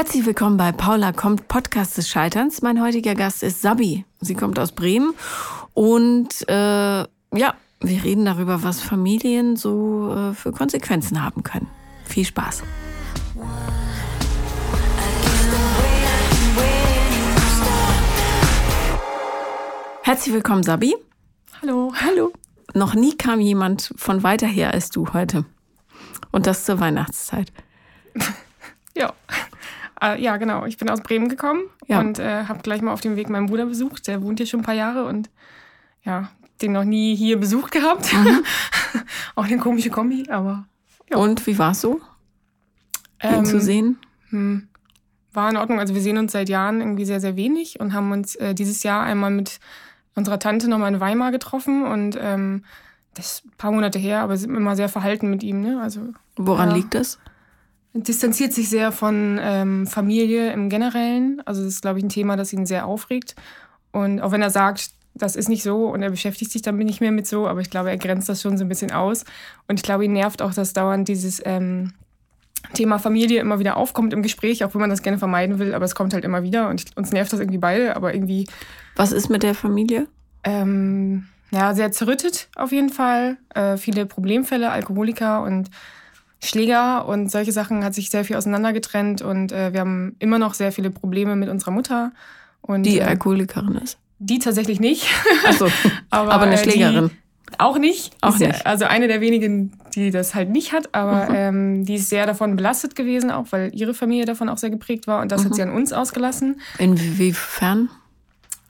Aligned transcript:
Herzlich 0.00 0.24
willkommen 0.24 0.56
bei 0.56 0.72
Paula 0.72 1.12
kommt 1.12 1.46
Podcast 1.46 1.98
des 1.98 2.08
Scheiterns. 2.08 2.62
Mein 2.62 2.82
heutiger 2.82 3.14
Gast 3.14 3.42
ist 3.42 3.60
Sabi. 3.60 4.06
Sie 4.20 4.34
kommt 4.34 4.58
aus 4.58 4.72
Bremen 4.72 5.12
und 5.74 6.28
äh, 6.48 6.54
ja, 6.54 7.54
wir 7.80 8.02
reden 8.02 8.24
darüber, 8.24 8.62
was 8.62 8.80
Familien 8.80 9.56
so 9.56 10.10
äh, 10.10 10.32
für 10.32 10.52
Konsequenzen 10.52 11.22
haben 11.22 11.42
können. 11.42 11.68
Viel 12.06 12.24
Spaß. 12.24 12.62
Herzlich 20.00 20.34
willkommen, 20.34 20.62
Sabi. 20.62 20.96
Hallo. 21.60 21.92
Hallo. 22.00 22.32
Noch 22.72 22.94
nie 22.94 23.18
kam 23.18 23.38
jemand 23.38 23.92
von 23.96 24.22
weiter 24.22 24.46
her 24.46 24.72
als 24.72 24.88
du 24.88 25.12
heute. 25.12 25.44
Und 26.32 26.46
das 26.46 26.64
zur 26.64 26.80
Weihnachtszeit. 26.80 27.52
Ja. 28.96 29.14
Äh, 30.02 30.20
ja, 30.22 30.36
genau. 30.36 30.64
Ich 30.66 30.76
bin 30.78 30.88
aus 30.88 31.00
Bremen 31.02 31.28
gekommen 31.28 31.62
Ja. 31.86 32.00
und 32.00 32.18
äh, 32.18 32.44
habe 32.44 32.60
gleich 32.62 32.80
mal 32.82 32.92
auf 32.92 33.00
dem 33.00 33.16
Weg 33.16 33.28
meinen 33.28 33.46
Bruder 33.46 33.66
besucht. 33.66 34.06
Der 34.06 34.22
wohnt 34.22 34.38
hier 34.38 34.46
schon 34.46 34.60
ein 34.60 34.64
paar 34.64 34.74
Jahre 34.74 35.04
und 35.04 35.30
ja, 36.02 36.30
den 36.62 36.72
noch 36.72 36.84
nie 36.84 37.14
hier 37.14 37.38
besucht 37.38 37.72
gehabt. 37.72 38.12
Mhm. 38.12 38.42
Auch 39.34 39.44
eine 39.44 39.58
komische 39.58 39.90
Kombi, 39.90 40.26
aber 40.30 40.66
Ja. 41.10 41.18
Und 41.18 41.46
wie 41.46 41.58
war 41.58 41.72
es 41.72 41.80
so, 41.80 42.00
ihn 43.22 43.34
ähm, 43.34 43.44
zu 43.44 43.60
sehen? 43.60 43.98
hm, 44.30 44.68
war 45.32 45.50
in 45.50 45.56
Ordnung. 45.56 45.78
Also 45.80 45.94
wir 45.94 46.02
sehen 46.02 46.18
uns 46.18 46.32
seit 46.32 46.48
Jahren 46.48 46.80
irgendwie 46.80 47.04
sehr, 47.04 47.20
sehr 47.20 47.36
wenig 47.36 47.78
und 47.80 47.92
haben 47.92 48.10
uns 48.12 48.34
äh, 48.36 48.54
dieses 48.54 48.82
Jahr 48.82 49.02
einmal 49.02 49.30
mit 49.30 49.60
unserer 50.14 50.38
Tante 50.38 50.68
nochmal 50.68 50.92
in 50.94 51.00
Weimar 51.00 51.30
getroffen 51.30 51.84
und 51.84 52.18
ähm, 52.20 52.64
das 53.14 53.32
ist 53.34 53.44
ein 53.46 53.52
paar 53.58 53.72
Monate 53.72 53.98
her, 53.98 54.20
aber 54.22 54.36
sind 54.36 54.54
immer 54.54 54.76
sehr 54.76 54.88
verhalten 54.88 55.30
mit 55.30 55.42
ihm. 55.42 55.60
Ne? 55.60 55.80
Also 55.82 56.12
Woran 56.36 56.70
ja. 56.70 56.76
liegt 56.76 56.94
das? 56.94 57.18
Distanziert 57.92 58.52
sich 58.52 58.68
sehr 58.68 58.92
von 58.92 59.38
ähm, 59.42 59.86
Familie 59.86 60.52
im 60.52 60.68
Generellen. 60.68 61.42
Also 61.44 61.62
das 61.64 61.74
ist, 61.74 61.82
glaube 61.82 61.98
ich, 61.98 62.04
ein 62.04 62.08
Thema, 62.10 62.36
das 62.36 62.52
ihn 62.52 62.66
sehr 62.66 62.86
aufregt. 62.86 63.34
Und 63.92 64.20
auch 64.20 64.32
wenn 64.32 64.42
er 64.42 64.50
sagt, 64.50 64.90
das 65.14 65.34
ist 65.36 65.48
nicht 65.48 65.62
so 65.62 65.86
und 65.86 66.02
er 66.02 66.10
beschäftigt 66.10 66.52
sich 66.52 66.62
damit 66.62 66.86
nicht 66.86 67.00
mehr 67.00 67.10
mit 67.10 67.26
so, 67.26 67.48
aber 67.48 67.60
ich 67.60 67.70
glaube, 67.70 67.90
er 67.90 67.96
grenzt 67.98 68.28
das 68.28 68.40
schon 68.40 68.56
so 68.56 68.64
ein 68.64 68.68
bisschen 68.68 68.92
aus. 68.92 69.24
Und 69.66 69.78
ich 69.78 69.82
glaube, 69.82 70.04
ihn 70.04 70.12
nervt 70.12 70.40
auch, 70.40 70.54
dass 70.54 70.72
dauernd 70.72 71.08
dieses 71.08 71.42
ähm, 71.44 71.92
Thema 72.74 72.98
Familie 72.98 73.40
immer 73.40 73.58
wieder 73.58 73.76
aufkommt 73.76 74.12
im 74.12 74.22
Gespräch, 74.22 74.64
auch 74.64 74.74
wenn 74.74 74.80
man 74.80 74.90
das 74.90 75.02
gerne 75.02 75.18
vermeiden 75.18 75.58
will, 75.58 75.74
aber 75.74 75.84
es 75.84 75.94
kommt 75.94 76.14
halt 76.14 76.24
immer 76.24 76.42
wieder 76.42 76.68
und 76.68 76.80
ich, 76.80 76.96
uns 76.96 77.10
nervt 77.10 77.32
das 77.32 77.40
irgendwie 77.40 77.58
beide, 77.58 77.96
aber 77.96 78.14
irgendwie 78.14 78.46
Was 78.96 79.12
ist 79.12 79.30
mit 79.30 79.42
der 79.42 79.54
Familie? 79.54 80.06
ähm, 80.44 81.26
ja, 81.50 81.74
sehr 81.74 81.90
zerrüttet 81.90 82.48
auf 82.54 82.70
jeden 82.70 82.90
Fall. 82.90 83.38
Äh, 83.54 83.76
viele 83.76 84.06
Problemfälle, 84.06 84.70
Alkoholiker 84.70 85.42
und 85.42 85.68
Schläger 86.42 87.06
und 87.06 87.30
solche 87.30 87.52
Sachen 87.52 87.84
hat 87.84 87.94
sich 87.94 88.10
sehr 88.10 88.24
viel 88.24 88.36
auseinandergetrennt 88.36 89.20
und 89.22 89.52
äh, 89.52 89.72
wir 89.72 89.80
haben 89.80 90.16
immer 90.18 90.38
noch 90.38 90.54
sehr 90.54 90.72
viele 90.72 90.90
Probleme 90.90 91.36
mit 91.36 91.48
unserer 91.48 91.70
Mutter. 91.72 92.12
Und, 92.62 92.84
Die 92.84 92.98
äh, 92.98 93.02
Alkoholikerin 93.04 93.74
ist. 93.76 93.98
die 94.18 94.38
tatsächlich 94.38 94.80
nicht. 94.80 95.06
Achso, 95.46 95.68
aber, 96.10 96.32
aber 96.32 96.44
eine 96.44 96.58
Schlägerin. 96.58 97.10
Auch 97.58 97.78
nicht. 97.78 98.14
Auch 98.20 98.34
Ist 98.34 98.40
nicht. 98.40 98.64
Also 98.66 98.84
eine 98.84 99.08
der 99.08 99.20
wenigen, 99.20 99.72
die 99.94 100.10
das 100.12 100.34
halt 100.36 100.50
nicht 100.50 100.72
hat, 100.72 100.94
aber 100.94 101.28
Mhm. 101.30 101.34
ähm, 101.34 101.84
die 101.84 101.96
ist 101.96 102.08
sehr 102.08 102.24
davon 102.26 102.54
belastet 102.54 102.94
gewesen, 102.94 103.30
auch 103.32 103.46
weil 103.50 103.74
ihre 103.74 103.92
Familie 103.92 104.24
davon 104.24 104.48
auch 104.48 104.58
sehr 104.58 104.70
geprägt 104.70 105.06
war 105.08 105.20
und 105.20 105.32
das 105.32 105.42
Mhm. 105.42 105.46
hat 105.46 105.54
sie 105.56 105.62
an 105.62 105.70
uns 105.72 105.92
ausgelassen. 105.92 106.60
Inwiefern? 106.78 107.88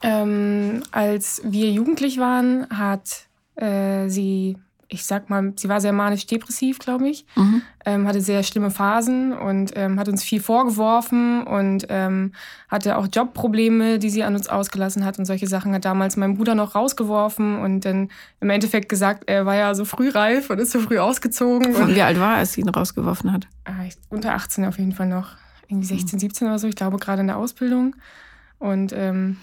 Ähm, 0.01 0.81
als 0.91 1.41
wir 1.45 1.69
jugendlich 1.69 2.17
waren, 2.17 2.67
hat 2.75 3.27
äh, 3.55 4.07
sie, 4.09 4.57
ich 4.93 5.05
sag 5.05 5.29
mal, 5.29 5.53
sie 5.55 5.69
war 5.69 5.79
sehr 5.79 5.93
manisch-depressiv, 5.93 6.77
glaube 6.79 7.07
ich, 7.07 7.25
Mhm. 7.37 7.61
ähm, 7.85 8.07
hatte 8.07 8.19
sehr 8.19 8.43
schlimme 8.43 8.71
Phasen 8.71 9.31
und 9.31 9.71
ähm, 9.75 9.97
hat 9.97 10.09
uns 10.09 10.21
viel 10.21 10.41
vorgeworfen 10.41 11.43
und 11.47 11.85
ähm, 11.87 12.33
hatte 12.67 12.97
auch 12.97 13.07
Jobprobleme, 13.11 13.99
die 13.99 14.09
sie 14.09 14.23
an 14.23 14.35
uns 14.35 14.49
ausgelassen 14.49 15.05
hat 15.05 15.17
und 15.17 15.23
solche 15.25 15.47
Sachen 15.47 15.73
hat 15.73 15.85
damals 15.85 16.17
mein 16.17 16.35
Bruder 16.35 16.55
noch 16.55 16.75
rausgeworfen 16.75 17.59
und 17.59 17.85
dann 17.85 18.09
im 18.41 18.49
Endeffekt 18.49 18.89
gesagt, 18.89 19.23
er 19.27 19.45
war 19.45 19.55
ja 19.55 19.73
so 19.75 19.85
frühreif 19.85 20.49
und 20.49 20.59
ist 20.59 20.71
so 20.71 20.81
früh 20.81 20.99
ausgezogen. 20.99 21.73
Und, 21.73 21.95
Wie 21.95 22.01
alt 22.01 22.19
war 22.19 22.33
er, 22.33 22.37
als 22.39 22.51
sie 22.53 22.61
ihn 22.61 22.67
rausgeworfen 22.69 23.31
hat? 23.31 23.47
Ich- 23.87 23.95
unter 24.09 24.33
18 24.33 24.65
auf 24.65 24.77
jeden 24.77 24.91
Fall 24.91 25.07
noch. 25.07 25.29
Irgendwie 25.69 25.87
16, 25.87 26.19
17 26.19 26.47
oder 26.47 26.59
so. 26.59 26.67
Ich 26.67 26.75
glaube, 26.75 26.97
gerade 26.97 27.21
in 27.21 27.27
der 27.27 27.37
Ausbildung. 27.37 27.95
Und 28.59 28.91
ähm, 28.93 29.37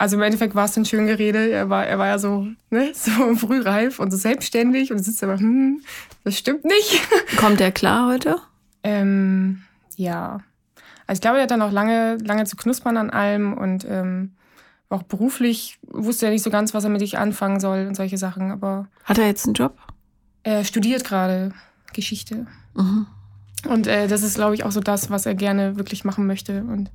also 0.00 0.16
im 0.16 0.22
Endeffekt 0.22 0.54
war 0.54 0.64
es 0.64 0.72
dann 0.72 0.86
schön 0.86 1.06
geredet. 1.06 1.52
Er 1.52 1.68
war, 1.68 1.86
er 1.86 1.98
war 1.98 2.06
ja 2.06 2.18
so, 2.18 2.46
ne, 2.70 2.90
so 2.94 3.36
frühreif 3.36 4.00
und 4.00 4.10
so 4.10 4.16
selbstständig 4.16 4.92
und 4.92 4.98
sitzt 4.98 5.22
aber, 5.22 5.38
hm, 5.38 5.82
das 6.24 6.38
stimmt 6.38 6.64
nicht. 6.64 7.02
Kommt 7.36 7.60
er 7.60 7.70
klar 7.70 8.08
heute? 8.08 8.38
ähm, 8.82 9.60
ja. 9.96 10.40
Also 11.06 11.18
ich 11.18 11.20
glaube, 11.20 11.36
er 11.36 11.42
hat 11.42 11.50
dann 11.50 11.60
auch 11.60 11.70
lange, 11.70 12.16
lange 12.24 12.44
zu 12.44 12.56
knuspern 12.56 12.96
an 12.96 13.10
allem 13.10 13.52
und 13.52 13.84
ähm, 13.86 14.32
auch 14.88 15.02
beruflich 15.02 15.78
wusste 15.82 16.24
er 16.24 16.32
nicht 16.32 16.44
so 16.44 16.50
ganz, 16.50 16.72
was 16.72 16.84
er 16.84 16.90
mit 16.90 17.00
sich 17.00 17.18
anfangen 17.18 17.60
soll 17.60 17.86
und 17.86 17.94
solche 17.94 18.16
Sachen. 18.16 18.50
Aber 18.50 18.88
Hat 19.04 19.18
er 19.18 19.26
jetzt 19.26 19.44
einen 19.44 19.54
Job? 19.54 19.76
er 20.44 20.64
studiert 20.64 21.04
gerade 21.04 21.52
Geschichte. 21.92 22.46
Mhm. 22.74 23.06
Und 23.68 23.86
äh, 23.86 24.08
das 24.08 24.22
ist, 24.22 24.36
glaube 24.36 24.54
ich, 24.54 24.64
auch 24.64 24.72
so 24.72 24.80
das, 24.80 25.10
was 25.10 25.26
er 25.26 25.34
gerne 25.34 25.76
wirklich 25.76 26.04
machen 26.04 26.26
möchte. 26.26 26.62
Und 26.62 26.90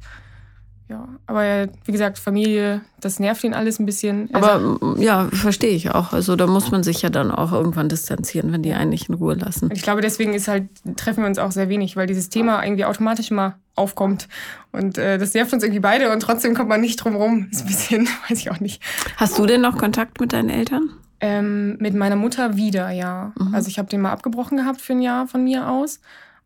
ja, 0.88 1.08
aber 1.26 1.44
er, 1.44 1.70
wie 1.86 1.92
gesagt, 1.92 2.20
Familie, 2.20 2.82
das 3.02 3.20
nervt 3.20 3.44
ihn 3.44 3.56
alles 3.56 3.80
ein 3.80 3.88
bisschen. 3.88 4.28
Sagt, 4.28 4.36
Aber 4.36 5.00
ja, 5.00 5.28
verstehe 5.32 5.72
ich 5.72 5.90
auch. 5.90 6.14
Also 6.14 6.36
da 6.36 6.46
muss 6.46 6.70
man 6.70 6.84
sich 6.84 7.02
ja 7.02 7.10
dann 7.10 7.32
auch 7.32 7.52
irgendwann 7.52 7.90
distanzieren, 7.90 8.52
wenn 8.52 8.62
die 8.62 8.74
einen 8.74 8.92
nicht 8.92 9.10
in 9.10 9.16
Ruhe 9.16 9.34
lassen. 9.34 9.72
ich 9.74 9.82
glaube, 9.82 10.02
deswegen 10.02 10.36
ist 10.36 10.48
halt, 10.48 10.70
treffen 10.96 11.24
wir 11.24 11.28
uns 11.28 11.40
auch 11.40 11.52
sehr 11.52 11.70
wenig, 11.70 11.96
weil 11.98 12.06
dieses 12.06 12.30
Thema 12.30 12.64
irgendwie 12.64 12.86
automatisch 12.86 13.32
immer 13.32 13.58
aufkommt. 13.74 14.28
Und 14.72 15.00
äh, 15.00 15.18
das 15.18 15.34
nervt 15.34 15.54
uns 15.54 15.64
irgendwie 15.64 15.80
beide 15.80 16.12
und 16.12 16.20
trotzdem 16.20 16.54
kommt 16.54 16.70
man 16.70 16.82
nicht 16.82 16.98
drum 16.98 17.16
rum. 17.16 17.48
Ist 17.52 17.62
ein 17.62 17.68
bisschen, 17.68 18.08
weiß 18.30 18.38
ich 18.38 18.52
auch 18.52 18.60
nicht. 18.60 18.84
Hast 19.18 19.40
du 19.40 19.48
denn 19.48 19.62
noch 19.62 19.80
Kontakt 19.80 20.20
mit 20.20 20.34
deinen 20.34 20.50
Eltern? 20.50 20.92
Ähm, 21.20 21.78
mit 21.80 21.96
meiner 21.96 22.16
Mutter 22.16 22.58
wieder, 22.58 22.92
ja. 22.92 23.32
Mhm. 23.40 23.56
Also 23.56 23.70
ich 23.70 23.80
habe 23.80 23.90
den 23.90 24.02
mal 24.02 24.12
abgebrochen 24.12 24.58
gehabt 24.58 24.82
für 24.82 24.94
ein 24.94 25.02
Jahr 25.02 25.28
von 25.28 25.44
mir 25.44 25.68
aus. 25.68 26.00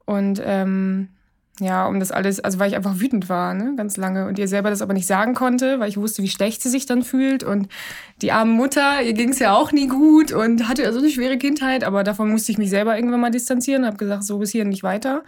Und 0.05 0.41
ähm, 0.45 1.09
ja, 1.59 1.85
um 1.87 1.99
das 1.99 2.11
alles, 2.11 2.39
also 2.39 2.59
weil 2.59 2.69
ich 2.69 2.75
einfach 2.75 2.99
wütend 2.99 3.29
war, 3.29 3.53
ne, 3.53 3.73
ganz 3.75 3.97
lange. 3.97 4.27
Und 4.27 4.39
ihr 4.39 4.47
selber 4.47 4.69
das 4.69 4.81
aber 4.81 4.93
nicht 4.93 5.07
sagen 5.07 5.33
konnte, 5.33 5.79
weil 5.79 5.89
ich 5.89 5.97
wusste, 5.97 6.23
wie 6.23 6.29
schlecht 6.29 6.61
sie 6.61 6.69
sich 6.69 6.85
dann 6.85 7.03
fühlt. 7.03 7.43
Und 7.43 7.67
die 8.21 8.31
arme 8.31 8.53
Mutter, 8.53 9.01
ihr 9.01 9.13
ging 9.13 9.29
es 9.29 9.39
ja 9.39 9.53
auch 9.53 9.71
nie 9.71 9.87
gut 9.87 10.31
und 10.31 10.67
hatte 10.67 10.83
ja 10.83 10.91
so 10.91 10.99
eine 10.99 11.09
schwere 11.09 11.37
Kindheit. 11.37 11.83
Aber 11.83 12.03
davon 12.03 12.29
musste 12.29 12.51
ich 12.51 12.57
mich 12.57 12.69
selber 12.69 12.95
irgendwann 12.95 13.19
mal 13.19 13.31
distanzieren, 13.31 13.85
habe 13.85 13.97
gesagt, 13.97 14.23
so 14.23 14.39
bis 14.39 14.51
hier 14.51 14.65
nicht 14.65 14.83
weiter. 14.83 15.23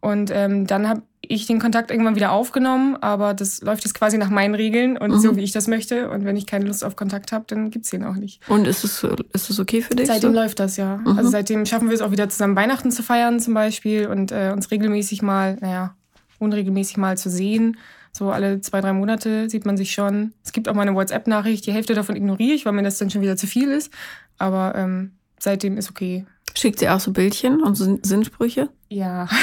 Und 0.00 0.30
ähm, 0.32 0.66
dann 0.66 0.88
habe 0.88 1.02
ich 1.28 1.46
den 1.46 1.60
Kontakt 1.60 1.90
irgendwann 1.90 2.16
wieder 2.16 2.32
aufgenommen, 2.32 2.96
aber 2.96 3.34
das 3.34 3.60
läuft 3.60 3.84
jetzt 3.84 3.94
quasi 3.94 4.18
nach 4.18 4.30
meinen 4.30 4.54
Regeln 4.54 4.96
und 4.96 5.10
Mhm. 5.12 5.18
so, 5.20 5.36
wie 5.36 5.42
ich 5.42 5.52
das 5.52 5.66
möchte. 5.68 6.10
Und 6.10 6.24
wenn 6.24 6.36
ich 6.36 6.46
keine 6.46 6.64
Lust 6.66 6.84
auf 6.84 6.96
Kontakt 6.96 7.32
habe, 7.32 7.44
dann 7.48 7.70
gibt's 7.70 7.90
den 7.90 8.02
auch 8.04 8.14
nicht. 8.16 8.40
Und 8.48 8.66
ist 8.66 8.82
es, 8.84 9.04
ist 9.32 9.50
es 9.50 9.60
okay 9.60 9.82
für 9.82 9.94
dich? 9.94 10.06
Seitdem 10.06 10.32
so? 10.32 10.36
läuft 10.40 10.58
das 10.58 10.76
ja. 10.76 10.96
Mhm. 10.96 11.18
Also 11.18 11.30
seitdem 11.30 11.66
schaffen 11.66 11.88
wir 11.88 11.94
es 11.94 12.00
auch 12.00 12.10
wieder 12.10 12.28
zusammen 12.28 12.56
Weihnachten 12.56 12.90
zu 12.90 13.02
feiern 13.02 13.40
zum 13.40 13.54
Beispiel 13.54 14.06
und 14.08 14.32
äh, 14.32 14.50
uns 14.52 14.70
regelmäßig 14.70 15.22
mal, 15.22 15.56
naja, 15.60 15.94
unregelmäßig 16.38 16.96
mal 16.96 17.16
zu 17.18 17.30
sehen. 17.30 17.76
So 18.12 18.30
alle 18.30 18.60
zwei, 18.60 18.80
drei 18.80 18.92
Monate 18.92 19.48
sieht 19.50 19.66
man 19.66 19.76
sich 19.76 19.92
schon. 19.92 20.32
Es 20.44 20.52
gibt 20.52 20.68
auch 20.68 20.74
mal 20.74 20.82
eine 20.82 20.94
WhatsApp-Nachricht, 20.94 21.66
die 21.66 21.72
Hälfte 21.72 21.94
davon 21.94 22.16
ignoriere 22.16 22.54
ich, 22.54 22.64
weil 22.66 22.72
mir 22.72 22.82
das 22.82 22.98
dann 22.98 23.10
schon 23.10 23.20
wieder 23.22 23.36
zu 23.36 23.46
viel 23.46 23.70
ist. 23.70 23.92
Aber 24.38 24.74
ähm, 24.76 25.12
seitdem 25.38 25.76
ist 25.76 25.90
okay. 25.90 26.24
Schickt 26.58 26.80
sie 26.80 26.88
auch 26.88 26.98
so 27.00 27.12
Bildchen 27.12 27.62
und 27.62 27.76
Sin- 27.76 28.00
Sinnsprüche? 28.02 28.68
Ja. 28.88 29.28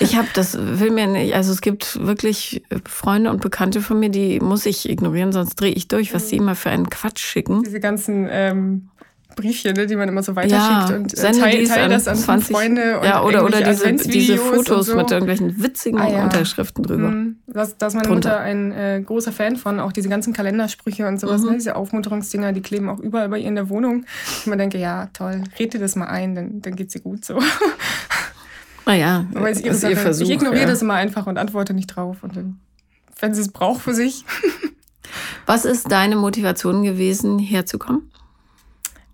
Ich 0.00 0.16
habe 0.16 0.26
das, 0.34 0.56
will 0.58 0.90
mir 0.90 1.06
nicht, 1.06 1.32
also 1.36 1.52
es 1.52 1.60
gibt 1.60 2.04
wirklich 2.04 2.64
Freunde 2.88 3.30
und 3.30 3.40
Bekannte 3.40 3.80
von 3.80 4.00
mir, 4.00 4.08
die 4.08 4.40
muss 4.40 4.66
ich 4.66 4.88
ignorieren, 4.88 5.30
sonst 5.30 5.54
drehe 5.54 5.70
ich 5.70 5.86
durch, 5.86 6.12
was 6.12 6.26
die 6.26 6.36
immer 6.38 6.56
für 6.56 6.70
einen 6.70 6.90
Quatsch 6.90 7.20
schicken. 7.24 7.62
Diese 7.62 7.78
ganzen 7.78 8.26
ähm, 8.28 8.88
Briefchen, 9.34 9.74
ne, 9.74 9.86
die 9.86 9.96
man 9.96 10.08
immer 10.08 10.22
so 10.22 10.34
weiterschickt 10.36 10.90
Ja, 10.90 10.96
und 10.96 11.12
äh, 11.18 11.32
teil, 11.32 11.66
teil 11.66 11.84
an 11.84 11.90
das 11.90 12.08
an 12.08 12.16
20 12.16 12.24
20, 12.54 12.56
Freunde 12.56 12.98
und 13.00 13.04
Ja, 13.06 13.22
oder, 13.22 13.44
oder 13.44 13.62
diese, 13.62 13.92
diese 13.94 14.36
Fotos 14.38 14.86
so. 14.86 14.96
mit 14.96 15.10
irgendwelchen 15.10 15.62
witzigen 15.62 15.98
Ah, 16.00 16.08
ja. 16.08 16.24
Unterschriften 16.24 16.84
drüber. 16.84 17.08
Mhm. 17.08 17.36
Das, 17.46 17.76
da 17.78 17.86
ist 17.88 17.94
meine 17.94 18.08
Drunter. 18.08 18.30
Mutter 18.30 18.40
ein 18.40 18.72
äh, 18.72 19.02
großer 19.04 19.32
Fan 19.32 19.56
von, 19.56 19.80
auch 19.80 19.92
diese 19.92 20.08
ganzen 20.08 20.32
Kalendersprüche 20.32 21.06
und 21.06 21.18
sowas, 21.20 21.42
Mhm. 21.42 21.48
ne? 21.48 21.54
diese 21.54 21.76
Aufmunterungsdinger, 21.76 22.52
die 22.52 22.62
kleben 22.62 22.88
auch 22.88 22.98
überall 23.00 23.28
bei 23.28 23.38
ihr 23.38 23.48
in 23.48 23.54
der 23.56 23.68
Wohnung. 23.68 24.04
Ich 24.40 24.46
immer 24.46 24.56
denke, 24.56 24.78
ja, 24.78 25.08
toll, 25.12 25.42
red 25.58 25.74
dir 25.74 25.78
das 25.80 25.96
mal 25.96 26.06
ein, 26.06 26.34
dann, 26.34 26.60
dann 26.62 26.76
geht's 26.76 26.94
ihr 26.94 27.00
gut 27.00 27.24
so. 27.24 27.38
Naja, 28.86 29.26
Aber 29.34 29.48
ist 29.48 29.60
ihre 29.60 29.68
ihr 29.68 29.74
Sache. 29.74 29.96
Versuch. 29.96 30.24
ich 30.26 30.30
ignoriere 30.32 30.62
ja. 30.62 30.68
das 30.68 30.82
immer 30.82 30.94
einfach 30.94 31.26
und 31.26 31.38
antworte 31.38 31.72
nicht 31.72 31.86
drauf. 31.86 32.18
Und 32.22 32.36
dann, 32.36 32.58
wenn 33.20 33.32
sie 33.34 33.40
es 33.40 33.48
braucht 33.52 33.82
für 33.82 33.94
sich. 33.94 34.24
Was 35.46 35.64
ist 35.64 35.90
deine 35.92 36.16
Motivation 36.16 36.82
gewesen, 36.82 37.38
herzukommen? 37.38 38.10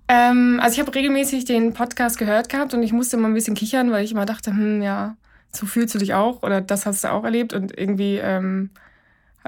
Ähm, 0.09 0.59
also 0.63 0.75
ich 0.75 0.81
habe 0.81 0.95
regelmäßig 0.95 1.45
den 1.45 1.75
Podcast 1.75 2.19
gehört 2.19 2.49
gehabt 2.49 2.75
und 2.75 2.83
ich 2.83 2.93
musste 2.93 3.17
immer 3.17 3.29
ein 3.29 3.35
bisschen 3.35 3.55
kichern, 3.55 3.91
weil 3.91 4.05
ich 4.05 4.13
immer 4.13 4.27
dachte, 4.27 4.51
hm, 4.51 4.83
ja, 4.83 5.17
so 5.53 5.67
fühlst 5.67 5.95
du 5.95 5.99
dich 5.99 6.15
auch 6.15 6.43
oder 6.43 6.61
das 6.61 6.87
hast 6.87 7.05
du 7.05 7.13
auch 7.13 7.25
erlebt 7.25 7.53
und 7.53 7.77
irgendwie 7.77 8.17
ähm, 8.17 8.71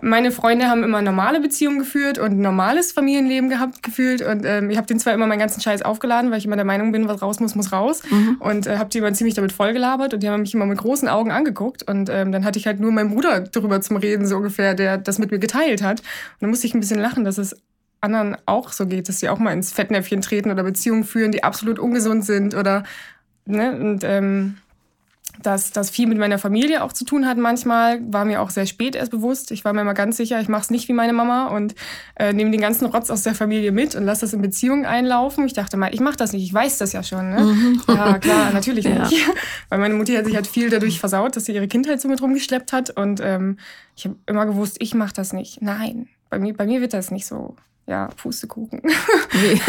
meine 0.02 0.30
Freunde 0.30 0.66
haben 0.66 0.82
immer 0.82 1.02
normale 1.02 1.40
Beziehungen 1.40 1.78
geführt 1.78 2.18
und 2.18 2.38
normales 2.38 2.92
Familienleben 2.92 3.50
gehabt 3.50 3.82
gefühlt. 3.82 4.22
Und 4.22 4.44
ähm, 4.46 4.70
ich 4.70 4.76
habe 4.76 4.86
den 4.86 4.98
zwar 4.98 5.12
immer 5.12 5.26
meinen 5.26 5.40
ganzen 5.40 5.60
Scheiß 5.60 5.82
aufgeladen, 5.82 6.30
weil 6.30 6.38
ich 6.38 6.46
immer 6.46 6.56
der 6.56 6.64
Meinung 6.64 6.92
bin, 6.92 7.08
was 7.08 7.20
raus 7.20 7.40
muss, 7.40 7.54
muss 7.54 7.72
raus. 7.72 8.02
Mhm. 8.10 8.36
Und 8.38 8.66
äh, 8.66 8.78
habe 8.78 8.88
die 8.88 8.98
immer 8.98 9.12
ziemlich 9.12 9.34
damit 9.34 9.52
vollgelabert 9.52 10.14
und 10.14 10.22
die 10.22 10.28
haben 10.30 10.42
mich 10.42 10.54
immer 10.54 10.66
mit 10.66 10.78
großen 10.78 11.08
Augen 11.08 11.30
angeguckt. 11.30 11.82
Und 11.82 12.08
ähm, 12.08 12.32
dann 12.32 12.44
hatte 12.44 12.58
ich 12.58 12.66
halt 12.66 12.80
nur 12.80 12.92
meinen 12.92 13.10
Bruder 13.10 13.40
drüber 13.40 13.80
zum 13.80 13.96
Reden, 13.96 14.26
so 14.26 14.36
ungefähr, 14.36 14.74
der 14.74 14.96
das 14.96 15.18
mit 15.18 15.30
mir 15.30 15.38
geteilt 15.38 15.82
hat. 15.82 16.00
Und 16.00 16.06
dann 16.40 16.50
musste 16.50 16.66
ich 16.66 16.74
ein 16.74 16.80
bisschen 16.80 17.00
lachen, 17.00 17.24
dass 17.24 17.36
es 17.36 17.56
anderen 18.00 18.36
auch 18.46 18.72
so 18.72 18.86
geht, 18.86 19.08
dass 19.08 19.20
sie 19.20 19.28
auch 19.28 19.38
mal 19.38 19.52
ins 19.52 19.72
Fettnäpfchen 19.72 20.22
treten 20.22 20.50
oder 20.50 20.62
Beziehungen 20.62 21.04
führen, 21.04 21.32
die 21.32 21.44
absolut 21.44 21.78
ungesund 21.78 22.24
sind 22.24 22.54
oder 22.54 22.84
ne, 23.46 23.72
und 23.76 24.04
ähm, 24.04 24.56
dass 25.42 25.70
das 25.70 25.90
viel 25.90 26.06
mit 26.06 26.18
meiner 26.18 26.38
Familie 26.38 26.82
auch 26.82 26.92
zu 26.92 27.04
tun 27.04 27.26
hat 27.26 27.38
manchmal, 27.38 28.00
war 28.12 28.24
mir 28.24 28.42
auch 28.42 28.50
sehr 28.50 28.66
spät 28.66 28.94
erst 28.94 29.10
bewusst. 29.10 29.50
Ich 29.52 29.64
war 29.64 29.72
mir 29.72 29.80
immer 29.80 29.94
ganz 29.94 30.16
sicher, 30.16 30.40
ich 30.40 30.48
mache 30.48 30.62
es 30.62 30.70
nicht 30.70 30.88
wie 30.88 30.92
meine 30.92 31.12
Mama 31.12 31.46
und 31.46 31.74
äh, 32.16 32.32
nehme 32.32 32.50
den 32.50 32.60
ganzen 32.60 32.86
Rotz 32.86 33.10
aus 33.10 33.22
der 33.22 33.34
Familie 33.34 33.72
mit 33.72 33.94
und 33.94 34.04
lasse 34.04 34.22
das 34.22 34.32
in 34.32 34.42
Beziehungen 34.42 34.84
einlaufen. 34.84 35.46
Ich 35.46 35.54
dachte 35.54 35.76
mal, 35.76 35.94
ich 35.94 36.00
mache 36.00 36.16
das 36.16 36.32
nicht, 36.32 36.44
ich 36.44 36.52
weiß 36.52 36.78
das 36.78 36.92
ja 36.92 37.02
schon. 37.02 37.30
Ne? 37.30 37.40
Mhm. 37.40 37.82
Ja, 37.88 38.18
klar, 38.18 38.52
natürlich 38.52 38.84
ja. 38.86 39.08
nicht. 39.08 39.26
Weil 39.68 39.78
meine 39.78 39.94
Mutti 39.94 40.14
hat 40.14 40.26
sich 40.26 40.34
halt 40.34 40.46
viel 40.46 40.68
dadurch 40.68 41.00
versaut, 41.00 41.36
dass 41.36 41.46
sie 41.46 41.54
ihre 41.54 41.68
Kindheit 41.68 42.00
so 42.00 42.08
mit 42.08 42.20
rumgeschleppt 42.20 42.72
hat. 42.72 42.90
Und 42.90 43.20
ähm, 43.22 43.56
ich 43.96 44.04
habe 44.04 44.16
immer 44.26 44.46
gewusst, 44.46 44.76
ich 44.80 44.94
mache 44.94 45.14
das 45.14 45.32
nicht. 45.32 45.62
Nein, 45.62 46.08
bei 46.28 46.38
mir, 46.38 46.54
bei 46.54 46.66
mir 46.66 46.80
wird 46.80 46.92
das 46.92 47.10
nicht 47.10 47.26
so 47.26 47.56
ja, 47.90 48.08
Pustekuchen. 48.16 48.80
wie, 49.32 49.60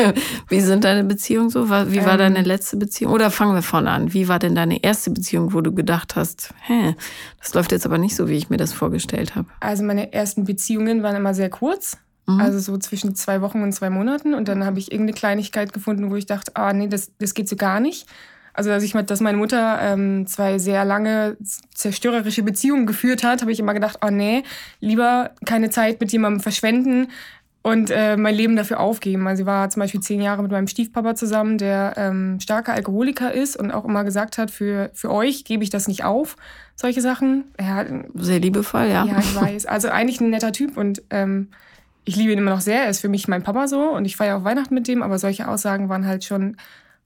wie 0.49 0.61
sind 0.61 0.83
deine 0.83 1.03
Beziehungen 1.03 1.49
so? 1.49 1.69
Wie 1.69 2.05
war 2.05 2.13
ähm, 2.13 2.19
deine 2.19 2.41
letzte 2.43 2.77
Beziehung? 2.77 3.11
Oder 3.11 3.31
fangen 3.31 3.55
wir 3.55 3.63
vorne 3.63 3.89
an. 3.89 4.13
Wie 4.13 4.27
war 4.27 4.37
denn 4.37 4.53
deine 4.53 4.83
erste 4.83 5.09
Beziehung, 5.09 5.53
wo 5.53 5.61
du 5.61 5.73
gedacht 5.73 6.15
hast, 6.15 6.53
hä, 6.61 6.95
das 7.39 7.55
läuft 7.55 7.71
jetzt 7.71 7.85
aber 7.85 7.97
nicht 7.97 8.15
so, 8.15 8.29
wie 8.29 8.37
ich 8.37 8.51
mir 8.51 8.57
das 8.57 8.73
vorgestellt 8.73 9.35
habe? 9.35 9.47
Also 9.59 9.83
meine 9.83 10.13
ersten 10.13 10.45
Beziehungen 10.45 11.01
waren 11.01 11.15
immer 11.15 11.33
sehr 11.33 11.49
kurz. 11.49 11.97
Mhm. 12.27 12.39
Also 12.39 12.59
so 12.59 12.77
zwischen 12.77 13.15
zwei 13.15 13.41
Wochen 13.41 13.63
und 13.63 13.73
zwei 13.73 13.89
Monaten. 13.89 14.35
Und 14.35 14.47
dann 14.47 14.65
habe 14.65 14.77
ich 14.77 14.91
irgendeine 14.91 15.17
Kleinigkeit 15.17 15.73
gefunden, 15.73 16.11
wo 16.11 16.15
ich 16.15 16.27
dachte, 16.27 16.55
ah 16.55 16.73
nee, 16.73 16.87
das, 16.87 17.11
das 17.17 17.33
geht 17.33 17.49
so 17.49 17.55
gar 17.55 17.79
nicht. 17.79 18.07
Also, 18.53 18.69
dass, 18.69 18.83
ich, 18.83 18.91
dass 18.91 19.21
meine 19.21 19.37
Mutter 19.37 19.79
ähm, 19.81 20.27
zwei 20.27 20.59
sehr 20.59 20.83
lange 20.83 21.37
zerstörerische 21.73 22.43
Beziehungen 22.43 22.85
geführt 22.85 23.23
hat, 23.23 23.41
habe 23.41 23.51
ich 23.51 23.61
immer 23.61 23.73
gedacht, 23.73 23.99
oh 24.05 24.09
nee, 24.09 24.43
lieber 24.81 25.31
keine 25.45 25.69
Zeit 25.69 26.01
mit 26.01 26.11
jemandem 26.11 26.41
verschwenden, 26.41 27.07
und 27.63 27.91
äh, 27.91 28.17
mein 28.17 28.33
Leben 28.33 28.55
dafür 28.55 28.79
aufgeben. 28.79 29.27
Also 29.27 29.43
sie 29.43 29.45
war 29.45 29.69
zum 29.69 29.81
Beispiel 29.81 29.99
zehn 29.99 30.21
Jahre 30.21 30.41
mit 30.41 30.51
meinem 30.51 30.67
Stiefpapa 30.67 31.15
zusammen, 31.15 31.57
der 31.57 31.93
ähm, 31.95 32.39
starker 32.39 32.73
Alkoholiker 32.73 33.33
ist 33.33 33.55
und 33.55 33.71
auch 33.71 33.85
immer 33.85 34.03
gesagt 34.03 34.37
hat, 34.37 34.49
für, 34.49 34.89
für 34.93 35.11
euch 35.11 35.43
gebe 35.43 35.63
ich 35.63 35.69
das 35.69 35.87
nicht 35.87 36.03
auf, 36.03 36.37
solche 36.75 37.01
Sachen. 37.01 37.45
Ja, 37.59 37.85
Sehr 38.15 38.39
liebevoll, 38.39 38.87
ja. 38.87 39.05
Ja, 39.05 39.19
ich 39.19 39.35
weiß. 39.35 39.65
Also 39.67 39.89
eigentlich 39.89 40.19
ein 40.21 40.31
netter 40.31 40.51
Typ 40.51 40.75
und 40.75 41.03
ähm, 41.11 41.49
ich 42.03 42.15
liebe 42.15 42.31
ihn 42.31 42.39
immer 42.39 42.51
noch 42.51 42.61
sehr. 42.61 42.83
Er 42.83 42.89
ist 42.89 42.99
für 42.99 43.09
mich 43.09 43.27
mein 43.27 43.43
Papa 43.43 43.67
so 43.67 43.91
und 43.91 44.05
ich 44.05 44.15
feiere 44.15 44.37
auch 44.37 44.43
Weihnachten 44.43 44.73
mit 44.73 44.87
dem, 44.87 45.03
aber 45.03 45.19
solche 45.19 45.47
Aussagen 45.47 45.87
waren 45.87 46.07
halt 46.07 46.23
schon 46.23 46.57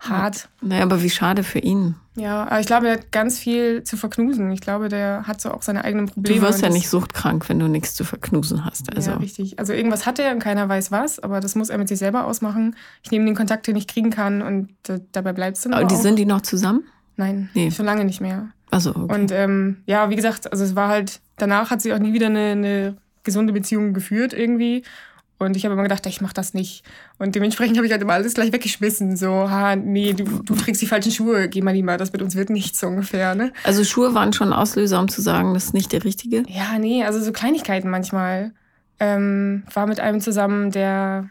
hart. 0.10 0.50
Naja, 0.62 0.84
aber 0.84 1.02
wie 1.02 1.10
schade 1.10 1.44
für 1.44 1.60
ihn. 1.60 1.96
Ja, 2.16 2.44
aber 2.44 2.60
ich 2.60 2.66
glaube, 2.66 2.88
er 2.88 2.94
hat 2.94 3.12
ganz 3.12 3.40
viel 3.40 3.84
zu 3.84 3.98
verknusen. 3.98 4.50
Ich 4.52 4.62
glaube, 4.62 4.88
der 4.88 5.28
hat 5.28 5.42
so 5.42 5.52
auch 5.52 5.62
seine 5.62 5.84
eigenen 5.84 6.08
Probleme. 6.08 6.40
Du 6.40 6.46
wirst 6.46 6.62
ja 6.62 6.70
nicht 6.70 6.90
suchtkrank, 6.90 7.50
wenn 7.50 7.60
du 7.60 7.68
nichts 7.68 7.94
zu 7.94 8.06
verknusen 8.06 8.64
hast. 8.64 8.96
Also. 8.96 9.12
Ja, 9.12 9.18
richtig. 9.18 9.60
Also 9.60 9.74
irgendwas 9.74 10.06
hat 10.06 10.20
er 10.20 10.32
und 10.32 10.40
keiner 10.40 10.70
weiß 10.70 10.92
was, 10.92 11.20
aber 11.20 11.42
das 11.42 11.56
muss 11.56 11.70
er 11.70 11.78
mit 11.78 11.90
sich 11.90 12.00
selber 12.00 12.26
ausmachen. 12.26 12.76
Ich 13.04 13.12
nehme 13.12 13.26
den 13.26 13.36
Kontakt, 13.36 13.68
den 13.68 13.76
ich 13.76 13.88
kriegen 13.88 14.12
kann 14.12 14.42
und 14.42 14.70
dabei 15.12 15.34
bleibst 15.34 15.66
du 15.66 15.70
noch. 15.70 15.78
Aber 15.78 15.88
die 15.88 15.96
auch. 15.96 16.02
sind 16.02 16.18
die 16.18 16.26
noch 16.26 16.42
zusammen? 16.42 16.84
Nein, 17.18 17.50
nee. 17.54 17.72
schon 17.72 17.86
lange 17.86 18.06
nicht 18.06 18.22
mehr. 18.22 18.50
Also 18.72 18.92
okay. 18.92 19.14
Und 19.14 19.32
ähm, 19.32 19.78
ja, 19.86 20.10
wie 20.10 20.16
gesagt, 20.16 20.52
also 20.52 20.64
es 20.64 20.76
war 20.76 20.90
halt, 20.90 21.22
danach 21.38 21.70
hat 21.70 21.82
sie 21.82 21.94
auch 21.94 22.00
nie 22.00 22.14
wieder 22.14 22.28
eine, 22.28 22.52
eine 22.52 22.98
gesunde 23.24 23.54
Beziehung 23.54 23.94
geführt 23.94 24.34
irgendwie. 24.34 24.84
Und 25.38 25.58
ich 25.58 25.66
habe 25.66 25.74
immer 25.74 25.84
gedacht, 25.84 26.06
ich 26.06 26.22
mache 26.22 26.34
das 26.34 26.54
nicht. 26.54 26.84
Und 27.18 27.36
dementsprechend 27.36 27.76
habe 27.78 27.86
ich 27.86 27.92
halt 27.92 28.02
immer 28.02 28.14
alles 28.14 28.36
gleich 28.36 28.54
weggeschmissen. 28.54 29.18
So, 29.18 29.50
ha, 29.50 29.76
nee, 29.76 30.14
du, 30.14 30.24
du 30.24 30.56
trägst 30.56 30.82
die 30.82 30.88
falschen 30.88 31.12
Schuhe, 31.12 31.50
geh 31.50 31.62
mal 31.62 31.74
lieber, 31.74 31.98
das 31.98 32.14
mit 32.14 32.22
uns 32.22 32.36
wird 32.36 32.50
nichts 32.50 32.80
so 32.80 32.88
ungefähr. 32.88 33.36
Ne? 33.36 33.52
Also 33.64 33.84
Schuhe 33.84 34.14
waren 34.14 34.32
schon 34.32 34.54
Auslöser, 34.54 35.00
um 35.00 35.10
zu 35.10 35.22
sagen, 35.22 35.54
das 35.54 35.66
ist 35.66 35.74
nicht 35.74 35.92
der 35.92 36.06
richtige? 36.06 36.44
Ja, 36.48 36.80
nee, 36.80 37.04
also 37.04 37.22
so 37.22 37.32
Kleinigkeiten 37.34 37.90
manchmal. 37.90 38.54
Ähm, 38.98 39.64
war 39.74 39.88
mit 39.88 40.00
einem 40.00 40.22
zusammen, 40.22 40.72
der 40.72 41.30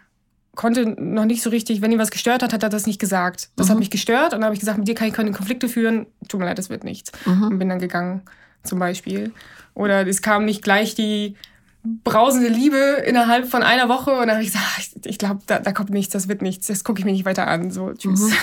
konnte 0.55 0.87
noch 1.03 1.25
nicht 1.25 1.43
so 1.43 1.49
richtig, 1.51 1.81
wenn 1.81 1.91
ihn 1.91 1.99
was 1.99 2.11
gestört 2.11 2.43
hat, 2.43 2.53
hat 2.53 2.63
er 2.63 2.69
das 2.69 2.87
nicht 2.87 3.01
gesagt. 3.01 3.49
Das 3.57 3.69
mhm. 3.69 3.73
hat 3.73 3.79
mich 3.79 3.91
gestört 3.91 4.35
und 4.35 4.41
dann 4.41 4.45
habe 4.45 4.55
ich 4.55 4.61
gesagt, 4.61 4.79
mit 4.79 4.87
dir 4.87 4.95
kann 4.95 5.09
ich 5.09 5.15
keine 5.15 5.33
Konflikte 5.33 5.69
führen. 5.69 6.07
Tut 6.29 6.41
mir 6.41 6.47
leid, 6.47 6.59
das 6.59 6.71
wird 6.71 6.85
nichts. 6.85 7.11
Mhm. 7.25 7.45
Und 7.45 7.59
bin 7.59 7.71
dann 7.71 7.79
gegangen, 7.79 8.23
zum 8.63 8.79
Beispiel. 8.79 9.33
Oder 9.75 10.07
es 10.07 10.23
kam 10.23 10.45
nicht 10.45 10.63
gleich 10.63 10.95
die 10.95 11.37
brausende 11.85 12.49
Liebe 12.49 13.03
innerhalb 13.07 13.47
von 13.47 13.63
einer 13.63 13.89
Woche 13.89 14.13
und 14.13 14.27
dann 14.27 14.37
habe 14.37 14.43
ich 14.43 14.53
gesagt, 14.53 14.67
ich, 14.79 15.07
ich 15.07 15.19
glaube, 15.19 15.41
da, 15.47 15.59
da, 15.59 15.73
kommt 15.73 15.91
nichts, 15.91 16.13
das 16.13 16.29
wird 16.29 16.43
nichts, 16.43 16.67
das 16.67 16.83
gucke 16.83 16.99
ich 16.99 17.05
mir 17.05 17.13
nicht 17.13 17.27
weiter 17.27 17.47
an. 17.47 17.71
So, 17.71 17.93
tschüss. 17.93 18.21
Mhm. 18.21 18.33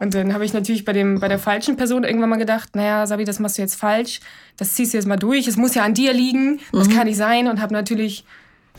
Und 0.00 0.14
dann 0.14 0.32
habe 0.32 0.44
ich 0.44 0.52
natürlich 0.52 0.84
bei, 0.84 0.92
dem, 0.92 1.18
bei 1.18 1.26
der 1.26 1.40
falschen 1.40 1.76
Person 1.76 2.04
irgendwann 2.04 2.30
mal 2.30 2.36
gedacht, 2.36 2.76
naja, 2.76 3.04
Sabi, 3.06 3.24
das 3.24 3.40
machst 3.40 3.58
du 3.58 3.62
jetzt 3.62 3.74
falsch, 3.74 4.20
das 4.56 4.74
ziehst 4.74 4.92
du 4.92 4.96
jetzt 4.96 5.06
mal 5.08 5.16
durch, 5.16 5.48
es 5.48 5.56
muss 5.56 5.74
ja 5.74 5.82
an 5.82 5.92
dir 5.92 6.12
liegen, 6.12 6.60
das 6.70 6.88
mhm. 6.88 6.92
kann 6.92 7.06
nicht 7.08 7.16
sein 7.16 7.48
und 7.48 7.60
habe 7.60 7.72
natürlich 7.72 8.24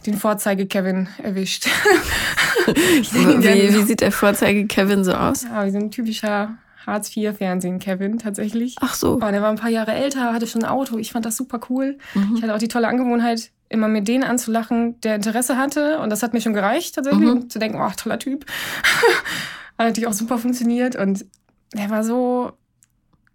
den 0.06 0.14
Vorzeige-Kevin 0.14 1.10
erwischt. 1.22 1.68
wie, 2.68 3.74
wie, 3.74 3.84
sieht 3.84 4.00
der 4.00 4.14
Vorzeige-Kevin 4.14 5.04
so 5.04 5.14
aus? 5.14 5.44
Ja, 5.44 5.66
wie 5.66 5.72
so 5.72 5.78
ein 5.78 5.92
typischer 5.92 6.58
Hartz-IV-Fernsehen-Kevin 6.86 8.18
tatsächlich. 8.20 8.76
Ach 8.80 8.94
so. 8.94 9.16
Oh, 9.16 9.20
der 9.20 9.42
war 9.42 9.50
ein 9.50 9.58
paar 9.58 9.70
Jahre 9.70 9.92
älter, 9.92 10.34
hatte 10.34 10.48
schon 10.48 10.64
ein 10.64 10.70
Auto. 10.70 10.98
Ich 10.98 11.12
fand 11.12 11.26
das 11.26 11.36
super 11.36 11.60
cool. 11.70 11.98
Mhm. 12.14 12.36
Ich 12.38 12.42
hatte 12.42 12.56
auch 12.56 12.60
die 12.60 12.70
tolle 12.70 12.88
Angewohnheit, 12.88 13.52
immer 13.70 13.88
mit 13.88 14.08
denen 14.08 14.24
anzulachen, 14.24 15.00
der 15.02 15.16
Interesse 15.16 15.58
hatte. 15.58 16.00
Und 16.00 16.10
das 16.10 16.24
hat 16.24 16.34
mir 16.34 16.42
schon 16.42 16.54
gereicht, 16.54 16.96
tatsächlich, 16.96 17.22
mhm. 17.22 17.38
um 17.38 17.50
zu 17.50 17.60
denken, 17.60 17.80
oh, 17.80 17.92
toller 17.96 18.20
Typ. 18.20 18.46
hat 19.78 19.88
natürlich 19.88 20.08
auch 20.08 20.14
super 20.14 20.38
funktioniert. 20.38 20.96
Und 20.96 21.26
der 21.74 21.90
war 21.90 22.04
so 22.04 22.52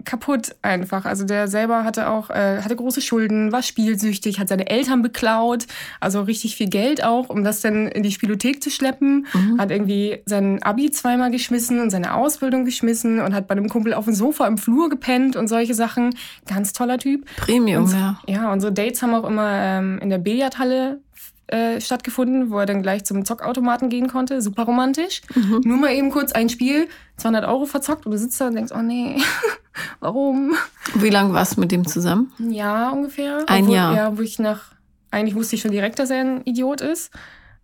kaputt 0.05 0.55
einfach. 0.63 1.05
Also 1.05 1.25
der 1.25 1.49
selber 1.49 1.85
hatte 1.85 2.09
auch 2.09 2.31
äh, 2.31 2.63
hatte 2.63 2.77
große 2.77 3.01
Schulden, 3.01 3.53
war 3.53 3.63
spielsüchtig, 3.63 4.39
hat 4.39 4.49
seine 4.49 4.69
Eltern 4.69 5.03
beklaut, 5.03 5.67
also 6.01 6.23
richtig 6.23 6.57
viel 6.57 6.69
Geld 6.69 7.05
auch, 7.05 7.29
um 7.29 7.45
das 7.45 7.61
dann 7.61 7.89
in 7.89 8.03
die 8.03 8.13
Spielothek 8.13 8.63
zu 8.63 8.71
schleppen. 8.71 9.27
Mhm. 9.33 9.61
Hat 9.61 9.71
irgendwie 9.71 10.23
sein 10.27 10.63
Abi 10.63 10.91
zweimal 10.91 11.31
geschmissen 11.31 11.81
und 11.81 11.91
seine 11.91 12.15
Ausbildung 12.15 12.65
geschmissen 12.65 13.21
und 13.21 13.35
hat 13.35 13.47
bei 13.47 13.53
einem 13.53 13.69
Kumpel 13.69 13.95
auf 13.95 14.05
dem 14.05 14.15
Sofa 14.15 14.47
im 14.47 14.59
Flur 14.59 14.89
gepennt 14.89 15.37
und 15.37 15.49
solche 15.49 15.75
Sachen. 15.75 16.15
Ganz 16.49 16.73
toller 16.73 16.99
Typ. 16.99 17.27
Premium, 17.37 17.85
und, 17.85 17.93
ja. 17.93 18.21
Ja, 18.27 18.53
unsere 18.53 18.73
Dates 18.73 19.03
haben 19.03 19.15
auch 19.15 19.29
immer 19.29 19.51
ähm, 19.53 19.99
in 20.01 20.11
der 20.11 20.19
Billardhalle 20.19 21.01
äh, 21.47 21.81
stattgefunden, 21.81 22.51
wo 22.51 22.59
er 22.59 22.67
dann 22.67 22.83
gleich 22.83 23.05
zum 23.05 23.25
Zockautomaten 23.25 23.91
gehen 23.91 24.09
konnte. 24.09 24.41
Super 24.41 24.65
romantisch. 24.65 25.23
Mhm. 25.35 25.61
Nur 25.65 25.77
mal 25.77 25.93
eben 25.93 26.11
kurz 26.11 26.33
ein 26.33 26.49
Spiel, 26.49 26.89
200 27.19 27.47
Euro 27.47 27.67
verzockt 27.67 28.07
und 28.07 28.13
du 28.13 28.19
sitzt 28.19 28.41
da 28.41 28.47
und 28.47 28.55
denkst, 28.55 28.73
oh 28.75 28.83
nee, 28.83 29.17
warum? 30.01 30.55
Wie 30.95 31.11
lange 31.11 31.35
warst 31.35 31.57
du 31.57 31.61
mit 31.61 31.71
dem 31.71 31.87
zusammen? 31.87 32.33
Ein 32.39 32.51
Jahr 32.53 32.93
ungefähr. 32.93 33.45
Ein 33.47 33.65
Obwohl, 33.65 33.75
Jahr? 33.77 33.97
Ja, 33.97 34.19
wo 34.19 34.23
ich 34.23 34.39
nach, 34.39 34.73
eigentlich 35.11 35.35
wusste 35.35 35.57
ich 35.57 35.63
schon 35.63 35.71
direkt, 35.71 35.99
dass 35.99 36.11
er 36.11 36.21
ein 36.21 36.43
Idiot 36.45 36.81
ist. 36.81 37.11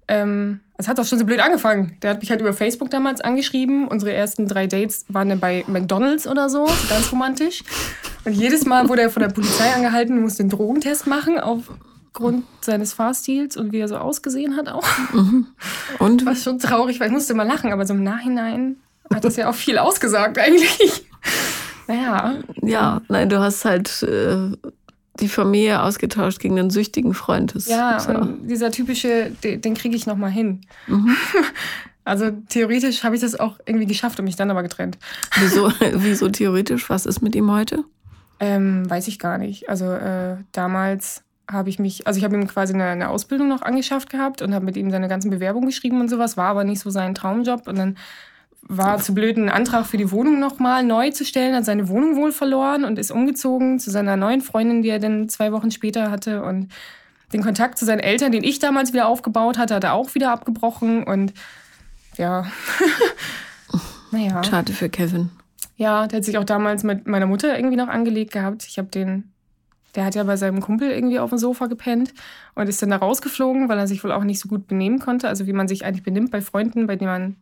Ähm, 0.08 0.60
es 0.76 0.88
hat 0.88 0.98
auch 0.98 1.04
schon 1.04 1.18
so 1.18 1.24
blöd 1.24 1.40
angefangen. 1.40 1.96
Der 2.02 2.10
hat 2.10 2.20
mich 2.20 2.30
halt 2.30 2.40
über 2.40 2.52
Facebook 2.52 2.90
damals 2.90 3.20
angeschrieben. 3.20 3.86
Unsere 3.86 4.12
ersten 4.12 4.48
drei 4.48 4.66
Dates 4.66 5.04
waren 5.08 5.28
dann 5.28 5.40
bei 5.40 5.64
McDonalds 5.68 6.26
oder 6.26 6.50
so, 6.50 6.66
ganz 6.88 7.12
romantisch. 7.12 7.62
Und 8.24 8.32
jedes 8.32 8.66
Mal 8.66 8.88
wurde 8.88 9.02
er 9.02 9.10
von 9.10 9.22
der 9.22 9.28
Polizei 9.28 9.72
angehalten 9.72 10.16
und 10.16 10.22
musste 10.22 10.42
einen 10.42 10.50
Drogentest 10.50 11.06
machen 11.06 11.38
auf 11.38 11.70
Grund 12.12 12.44
seines 12.60 12.92
Fahrstils 12.92 13.56
und 13.56 13.72
wie 13.72 13.78
er 13.78 13.88
so 13.88 13.96
ausgesehen 13.96 14.56
hat 14.56 14.68
auch. 14.68 14.86
Mhm. 15.12 15.46
Und? 15.98 16.26
War 16.26 16.34
schon 16.34 16.58
traurig, 16.58 16.98
weil 17.00 17.08
ich 17.08 17.12
musste 17.12 17.32
immer 17.32 17.44
lachen, 17.44 17.72
aber 17.72 17.86
so 17.86 17.94
im 17.94 18.02
Nachhinein 18.02 18.76
hat 19.12 19.24
das 19.24 19.36
ja 19.36 19.48
auch 19.48 19.54
viel 19.54 19.78
ausgesagt 19.78 20.38
eigentlich. 20.38 21.06
naja. 21.86 22.36
Ja, 22.62 23.00
nein, 23.08 23.28
du 23.28 23.38
hast 23.40 23.64
halt 23.64 24.02
äh, 24.02 24.50
die 25.20 25.28
Familie 25.28 25.82
ausgetauscht 25.82 26.40
gegen 26.40 26.58
einen 26.58 26.70
süchtigen 26.70 27.14
Freund. 27.14 27.54
Das 27.54 27.66
ja, 27.66 28.02
und 28.08 28.48
dieser 28.48 28.70
typische, 28.70 29.32
den, 29.42 29.60
den 29.60 29.74
kriege 29.74 29.96
ich 29.96 30.06
noch 30.06 30.16
mal 30.16 30.30
hin. 30.30 30.62
Mhm. 30.86 31.16
Also 32.02 32.30
theoretisch 32.48 33.04
habe 33.04 33.14
ich 33.14 33.20
das 33.20 33.38
auch 33.38 33.58
irgendwie 33.66 33.86
geschafft 33.86 34.18
und 34.18 34.24
mich 34.24 34.34
dann 34.34 34.50
aber 34.50 34.62
getrennt. 34.62 34.98
Wieso, 35.38 35.70
wieso 35.92 36.28
theoretisch? 36.30 36.88
Was 36.88 37.06
ist 37.06 37.20
mit 37.20 37.36
ihm 37.36 37.52
heute? 37.52 37.84
Ähm, 38.40 38.88
weiß 38.88 39.06
ich 39.06 39.18
gar 39.18 39.36
nicht. 39.36 39.68
Also 39.68 39.92
äh, 39.92 40.38
damals 40.50 41.22
habe 41.50 41.68
ich 41.68 41.78
mich, 41.78 42.06
also 42.06 42.18
ich 42.18 42.24
habe 42.24 42.36
ihm 42.36 42.46
quasi 42.46 42.74
eine, 42.74 42.84
eine, 42.84 43.08
Ausbildung 43.08 43.48
noch 43.48 43.62
angeschafft 43.62 44.10
gehabt 44.10 44.42
und 44.42 44.54
habe 44.54 44.64
mit 44.64 44.76
ihm 44.76 44.90
seine 44.90 45.08
ganzen 45.08 45.30
Bewerbungen 45.30 45.68
geschrieben 45.68 46.00
und 46.00 46.08
sowas, 46.08 46.36
war 46.36 46.48
aber 46.48 46.64
nicht 46.64 46.80
so 46.80 46.90
sein 46.90 47.14
Traumjob 47.14 47.66
und 47.66 47.78
dann 47.78 47.96
war 48.62 48.98
zu 48.98 49.14
blöd, 49.14 49.36
einen 49.36 49.48
Antrag 49.48 49.86
für 49.86 49.96
die 49.96 50.10
Wohnung 50.10 50.38
nochmal 50.38 50.84
neu 50.84 51.10
zu 51.10 51.24
stellen, 51.24 51.54
hat 51.54 51.64
seine 51.64 51.88
Wohnung 51.88 52.16
wohl 52.16 52.30
verloren 52.30 52.84
und 52.84 52.98
ist 52.98 53.10
umgezogen 53.10 53.80
zu 53.80 53.90
seiner 53.90 54.16
neuen 54.16 54.42
Freundin, 54.42 54.82
die 54.82 54.90
er 54.90 54.98
dann 54.98 55.28
zwei 55.28 55.50
Wochen 55.52 55.70
später 55.70 56.10
hatte 56.10 56.42
und 56.42 56.68
den 57.32 57.42
Kontakt 57.42 57.78
zu 57.78 57.84
seinen 57.84 58.00
Eltern, 58.00 58.32
den 58.32 58.44
ich 58.44 58.58
damals 58.58 58.92
wieder 58.92 59.08
aufgebaut 59.08 59.56
hatte, 59.56 59.74
hat 59.74 59.84
er 59.84 59.94
auch 59.94 60.14
wieder 60.14 60.30
abgebrochen 60.30 61.04
und 61.04 61.32
ja, 62.16 62.46
naja. 64.10 64.42
Schade 64.44 64.72
für 64.72 64.88
Kevin. 64.88 65.30
Ja, 65.76 66.06
der 66.06 66.18
hat 66.18 66.24
sich 66.24 66.38
auch 66.38 66.44
damals 66.44 66.82
mit 66.82 67.06
meiner 67.06 67.26
Mutter 67.26 67.56
irgendwie 67.56 67.76
noch 67.76 67.88
angelegt 67.88 68.32
gehabt. 68.32 68.66
Ich 68.68 68.78
habe 68.78 68.88
den 68.88 69.32
der 69.94 70.04
hat 70.04 70.14
ja 70.14 70.24
bei 70.24 70.36
seinem 70.36 70.60
Kumpel 70.60 70.90
irgendwie 70.90 71.18
auf 71.18 71.30
dem 71.30 71.38
Sofa 71.38 71.66
gepennt 71.66 72.12
und 72.54 72.68
ist 72.68 72.80
dann 72.82 72.90
da 72.90 72.96
rausgeflogen, 72.96 73.68
weil 73.68 73.78
er 73.78 73.86
sich 73.86 74.04
wohl 74.04 74.12
auch 74.12 74.24
nicht 74.24 74.40
so 74.40 74.48
gut 74.48 74.66
benehmen 74.66 74.98
konnte. 74.98 75.28
Also 75.28 75.46
wie 75.46 75.52
man 75.52 75.68
sich 75.68 75.84
eigentlich 75.84 76.04
benimmt 76.04 76.30
bei 76.30 76.40
Freunden, 76.40 76.86
bei 76.86 76.96
denen 76.96 77.10
man 77.10 77.36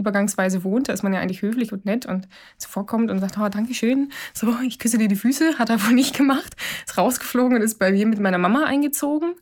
übergangsweise 0.00 0.64
wohnt. 0.64 0.88
Da 0.88 0.92
ist 0.92 1.02
man 1.02 1.12
ja 1.12 1.20
eigentlich 1.20 1.42
höflich 1.42 1.72
und 1.72 1.84
nett 1.84 2.06
und 2.06 2.26
zuvorkommt 2.58 3.10
und 3.10 3.20
sagt, 3.20 3.38
oh, 3.38 3.48
danke 3.48 3.74
schön. 3.74 4.10
So, 4.34 4.56
ich 4.66 4.78
küsse 4.78 4.98
dir 4.98 5.08
die 5.08 5.16
Füße. 5.16 5.58
Hat 5.58 5.70
er 5.70 5.84
wohl 5.84 5.92
nicht 5.92 6.16
gemacht. 6.16 6.56
Ist 6.86 6.98
rausgeflogen 6.98 7.56
und 7.56 7.62
ist 7.62 7.78
bei 7.78 7.92
mir 7.92 8.06
mit 8.06 8.18
meiner 8.18 8.38
Mama 8.38 8.64
eingezogen. 8.64 9.34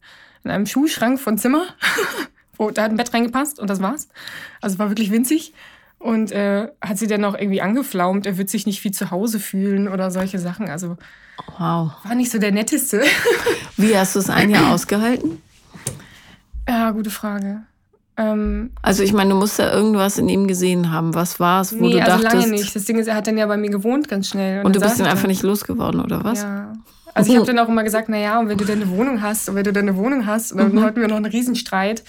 In 0.44 0.50
einem 0.50 0.66
Schuhschrank 0.66 1.18
von 1.18 1.38
Zimmer. 1.38 1.64
Wo, 2.56 2.70
da 2.70 2.82
hat 2.82 2.90
ein 2.90 2.96
Bett 2.96 3.14
reingepasst 3.14 3.60
und 3.60 3.70
das 3.70 3.80
war's. 3.80 4.08
Also 4.60 4.78
war 4.78 4.90
wirklich 4.90 5.12
winzig. 5.12 5.54
Und 5.98 6.30
äh, 6.30 6.68
hat 6.80 6.98
sie 6.98 7.08
dann 7.08 7.20
noch 7.20 7.34
irgendwie 7.34 7.60
angeflaumt, 7.60 8.26
er 8.26 8.38
wird 8.38 8.48
sich 8.48 8.66
nicht 8.66 8.84
wie 8.84 8.92
zu 8.92 9.10
Hause 9.10 9.40
fühlen 9.40 9.88
oder 9.88 10.10
solche 10.10 10.38
Sachen. 10.38 10.68
Also 10.68 10.96
wow. 11.58 11.92
war 12.04 12.14
nicht 12.14 12.30
so 12.30 12.38
der 12.38 12.52
netteste. 12.52 13.02
Wie 13.76 13.96
hast 13.96 14.14
du 14.14 14.20
es 14.20 14.30
ein 14.30 14.50
Jahr 14.50 14.72
ausgehalten? 14.72 15.42
Ja, 16.68 16.92
gute 16.92 17.10
Frage. 17.10 17.62
Ähm, 18.16 18.70
also 18.82 19.02
ich 19.02 19.12
meine, 19.12 19.30
du 19.30 19.36
musst 19.36 19.58
ja 19.58 19.72
irgendwas 19.72 20.18
in 20.18 20.28
ihm 20.28 20.48
gesehen 20.48 20.90
haben. 20.90 21.14
Was 21.14 21.40
war 21.40 21.62
es, 21.62 21.72
wo 21.78 21.84
nee, 21.84 21.92
du 21.92 22.00
also 22.00 22.22
dachtest... 22.22 22.34
lange 22.34 22.50
nicht. 22.50 22.74
Das 22.74 22.84
Ding 22.84 22.98
ist, 22.98 23.06
er 23.06 23.14
hat 23.14 23.26
dann 23.26 23.38
ja 23.38 23.46
bei 23.46 23.56
mir 23.56 23.70
gewohnt 23.70 24.08
ganz 24.08 24.28
schnell. 24.28 24.60
Und, 24.60 24.66
und 24.66 24.76
du 24.76 24.80
bist 24.80 24.98
dann 24.98 25.06
ihn 25.06 25.10
einfach 25.10 25.28
nicht 25.28 25.42
losgeworden, 25.42 26.00
oder 26.00 26.24
was? 26.24 26.42
Ja. 26.42 26.72
Also 27.14 27.30
ich 27.32 27.36
habe 27.40 27.46
dann 27.46 27.58
auch 27.60 27.68
immer 27.68 27.84
gesagt, 27.84 28.08
naja, 28.08 28.40
und 28.40 28.48
wenn 28.48 28.58
du 28.58 28.64
deine 28.64 28.88
Wohnung 28.90 29.22
hast, 29.22 29.48
und 29.48 29.54
wenn 29.54 29.64
du 29.64 29.72
deine 29.72 29.96
Wohnung 29.96 30.26
hast, 30.26 30.52
und 30.52 30.58
dann 30.58 30.72
mhm. 30.72 30.82
hatten 30.82 31.00
wir 31.00 31.08
noch 31.08 31.16
einen 31.16 31.26
Riesenstreit, 31.26 32.02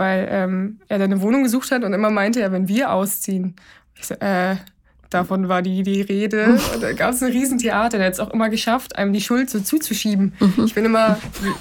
weil 0.00 0.26
ähm, 0.30 0.80
er 0.88 0.98
deine 0.98 1.20
Wohnung 1.20 1.42
gesucht 1.42 1.70
hat 1.70 1.84
und 1.84 1.92
immer 1.92 2.08
meinte, 2.08 2.40
ja, 2.40 2.50
wenn 2.52 2.68
wir 2.68 2.90
ausziehen. 2.90 3.54
Ich 3.94 4.06
so, 4.06 4.14
äh, 4.14 4.56
davon 5.10 5.48
war 5.48 5.60
die, 5.60 5.82
die 5.82 6.00
Rede. 6.00 6.58
Und 6.74 6.82
da 6.82 6.94
gab 6.94 7.12
es 7.12 7.22
ein 7.22 7.30
Riesentheater. 7.30 7.98
Der 7.98 8.06
hat 8.06 8.14
es 8.14 8.20
auch 8.20 8.30
immer 8.30 8.48
geschafft, 8.48 8.96
einem 8.96 9.12
die 9.12 9.20
Schuld 9.20 9.50
so 9.50 9.60
zuzuschieben. 9.60 10.32
Mhm. 10.40 10.64
Ich 10.64 10.74
bin 10.74 10.86
immer, 10.86 11.18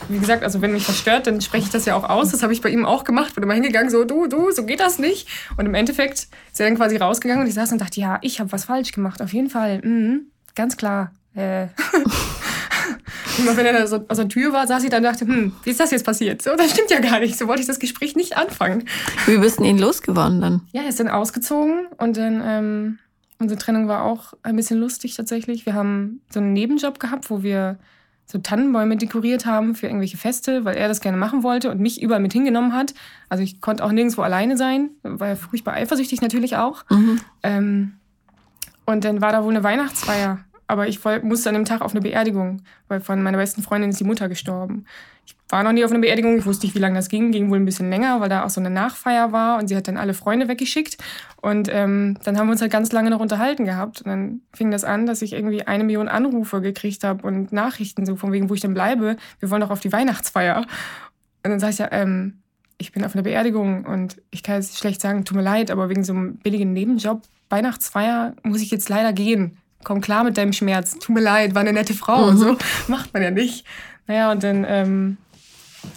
wie 0.08 0.20
gesagt, 0.20 0.44
also 0.44 0.62
wenn 0.62 0.72
mich 0.72 0.86
verstört, 0.86 1.28
dann 1.28 1.42
spreche 1.42 1.66
ich 1.66 1.70
das 1.70 1.84
ja 1.84 1.96
auch 1.96 2.10
aus. 2.10 2.32
Das 2.32 2.42
habe 2.42 2.54
ich 2.54 2.62
bei 2.62 2.70
ihm 2.70 2.86
auch 2.86 3.04
gemacht. 3.04 3.36
Bin 3.36 3.44
immer 3.44 3.56
hingegangen, 3.56 3.90
so, 3.90 4.06
du, 4.06 4.28
du, 4.28 4.52
so 4.52 4.66
geht 4.66 4.80
das 4.80 5.00
nicht. 5.00 5.28
Und 5.58 5.66
im 5.66 5.74
Endeffekt 5.74 6.30
ist 6.54 6.60
er 6.60 6.68
dann 6.68 6.78
quasi 6.78 6.96
rausgegangen 6.96 7.44
und 7.44 7.50
ich 7.50 7.56
saß 7.56 7.74
und 7.74 7.82
dachte, 7.82 8.00
ja, 8.00 8.20
ich 8.22 8.40
habe 8.40 8.54
was 8.54 8.64
falsch 8.64 8.94
gemacht. 8.94 9.22
Auf 9.22 9.34
jeden 9.34 9.50
Fall. 9.50 9.82
Mhm, 9.84 10.28
ganz 10.56 10.78
klar. 10.78 11.12
Äh. 11.36 11.68
Immer 13.40 13.58
wenn 13.58 13.66
er 13.66 13.74
da 13.74 13.88
so 13.88 14.04
aus 14.08 14.18
der 14.18 14.28
Tür 14.28 14.54
war, 14.54 14.68
saß 14.68 14.84
ich 14.84 14.90
dann 14.90 15.04
und 15.04 15.12
dachte, 15.12 15.26
hm, 15.26 15.54
wie 15.64 15.70
ist 15.70 15.80
das 15.80 15.92
jetzt 15.92 16.06
passiert? 16.06 16.42
So, 16.42 16.56
das 16.56 16.72
stimmt 16.72 16.92
ja 16.92 17.00
gar 17.00 17.20
nicht. 17.20 17.38
So 17.38 17.48
wollte 17.48 17.62
ich 17.62 17.68
das 17.68 17.80
Gespräch 17.80 18.16
nicht 18.16 18.38
anfangen. 18.38 18.86
Wie 19.26 19.38
bist 19.38 19.60
du 19.60 19.64
ihn 19.64 19.78
losgeworden 19.78 20.42
dann? 20.42 20.62
Ja, 20.72 20.84
er 20.84 20.90
ist 20.90 21.00
dann 21.00 21.08
ausgezogen 21.08 21.88
und 21.98 22.18
dann, 22.18 22.42
ähm, 22.46 23.00
unsere 23.40 23.60
Trennung 23.60 23.88
war 23.88 24.04
auch 24.04 24.34
ein 24.44 24.56
bisschen 24.56 24.80
lustig 24.80 25.16
tatsächlich. 25.16 25.66
Wir 25.66 25.74
haben 25.74 26.22
so 26.30 26.40
einen 26.40 26.54
Nebenjob 26.54 27.00
gehabt, 27.00 27.30
wo 27.30 27.42
wir 27.42 27.78
so 28.26 28.38
Tannenbäume 28.38 28.96
dekoriert 28.96 29.48
haben 29.48 29.74
für 29.74 29.88
irgendwelche 29.88 30.18
Feste, 30.18 30.64
weil 30.64 30.78
er 30.78 30.88
das 30.88 31.02
gerne 31.02 31.18
machen 31.18 31.42
wollte 31.42 31.72
und 31.72 31.80
mich 31.80 32.02
überall 32.02 32.22
mit 32.22 32.32
hingenommen 32.32 32.74
hat. 32.74 32.94
Also 33.28 33.44
ich 33.44 33.60
konnte 33.60 33.84
auch 33.84 33.92
nirgendwo 33.92 34.22
alleine 34.22 34.56
sein, 34.56 34.92
war 35.02 35.30
ja 35.30 35.36
furchtbar 35.36 35.74
eifersüchtig 35.74 36.22
natürlich 36.22 36.56
auch. 36.56 36.84
Mhm. 36.92 37.22
Ähm, 37.42 37.94
und 38.86 39.04
dann 39.04 39.22
war 39.22 39.32
da 39.32 39.44
wohl 39.44 39.54
eine 39.54 39.64
Weihnachtsfeier 39.64 40.40
aber 40.70 40.88
ich 40.88 41.04
musste 41.24 41.50
an 41.50 41.56
dem 41.56 41.66
Tag 41.66 41.82
auf 41.82 41.92
eine 41.92 42.02
Beerdigung, 42.02 42.62
weil 42.88 43.02
von 43.02 43.24
meiner 43.24 43.40
besten 43.40 43.64
Freundin 43.64 43.90
ist 43.90 44.00
die 44.00 44.04
Mutter 44.04 44.30
gestorben. 44.30 44.86
Ich 45.26 45.36
war 45.50 45.64
noch 45.64 45.72
nie 45.72 45.84
auf 45.84 45.90
einer 45.90 46.00
Beerdigung, 46.00 46.38
ich 46.38 46.46
wusste 46.46 46.68
nicht, 46.68 46.76
wie 46.76 46.80
lange 46.80 46.94
das 46.94 47.10
ging, 47.10 47.32
ging 47.32 47.50
wohl 47.50 47.58
ein 47.58 47.66
bisschen 47.66 47.90
länger, 47.90 48.22
weil 48.22 48.30
da 48.30 48.46
auch 48.46 48.52
so 48.52 48.62
eine 48.62 48.70
Nachfeier 48.70 49.32
war 49.32 49.58
und 49.58 49.68
sie 49.68 49.76
hat 49.76 49.88
dann 49.88 49.98
alle 49.98 50.14
Freunde 50.14 50.48
weggeschickt. 50.48 50.98
Und 51.42 51.70
ähm, 51.72 52.20
dann 52.24 52.38
haben 52.38 52.46
wir 52.46 52.52
uns 52.52 52.62
halt 52.62 52.72
ganz 52.72 52.92
lange 52.92 53.10
noch 53.10 53.20
unterhalten 53.20 53.66
gehabt. 53.66 54.04
Und 54.04 54.10
dann 54.10 54.42
fing 54.54 54.70
das 54.70 54.84
an, 54.84 55.08
dass 55.08 55.24
ich 55.24 55.34
irgendwie 55.34 55.66
eine 55.66 55.84
Million 55.84 56.08
Anrufe 56.08 56.62
gekriegt 56.62 57.04
habe 57.04 57.26
und 57.26 57.52
Nachrichten, 57.52 58.06
so 58.06 58.16
von 58.16 58.32
wegen, 58.32 58.48
wo 58.48 58.54
ich 58.54 58.62
dann 58.62 58.76
bleibe. 58.76 59.18
Wir 59.40 59.50
wollen 59.50 59.62
doch 59.62 59.72
auf 59.72 59.80
die 59.80 59.92
Weihnachtsfeier. 59.92 60.68
Und 61.44 61.50
dann 61.50 61.60
sag 61.60 61.72
ich 61.72 61.80
ja, 61.80 61.92
ähm, 61.92 62.44
ich 62.78 62.92
bin 62.92 63.04
auf 63.04 63.16
einer 63.16 63.24
Beerdigung 63.24 63.86
und 63.86 64.22
ich 64.30 64.44
kann 64.44 64.58
jetzt 64.58 64.78
schlecht 64.78 65.02
sagen, 65.02 65.26
tut 65.26 65.36
mir 65.36 65.42
leid, 65.42 65.72
aber 65.72 65.90
wegen 65.90 66.04
so 66.04 66.14
einem 66.14 66.36
billigen 66.36 66.74
Nebenjob, 66.74 67.24
Weihnachtsfeier, 67.50 68.36
muss 68.44 68.62
ich 68.62 68.70
jetzt 68.70 68.88
leider 68.88 69.14
gehen 69.14 69.58
komm 69.84 70.02
klar 70.02 70.24
mit 70.24 70.38
deinem 70.38 70.54
Schmerz, 70.54 70.98
tut 71.00 71.16
mir 71.16 71.22
leid, 71.22 71.56
war 71.56 71.62
eine 71.62 71.74
nette 71.74 71.94
Frau 71.94 72.24
mhm. 72.24 72.30
und 72.30 72.38
so. 72.38 72.58
Macht 72.88 73.14
man 73.14 73.24
ja 73.24 73.32
nicht. 73.32 73.66
Naja, 74.08 74.32
und 74.32 74.44
dann 74.44 74.66
ähm, 74.68 75.18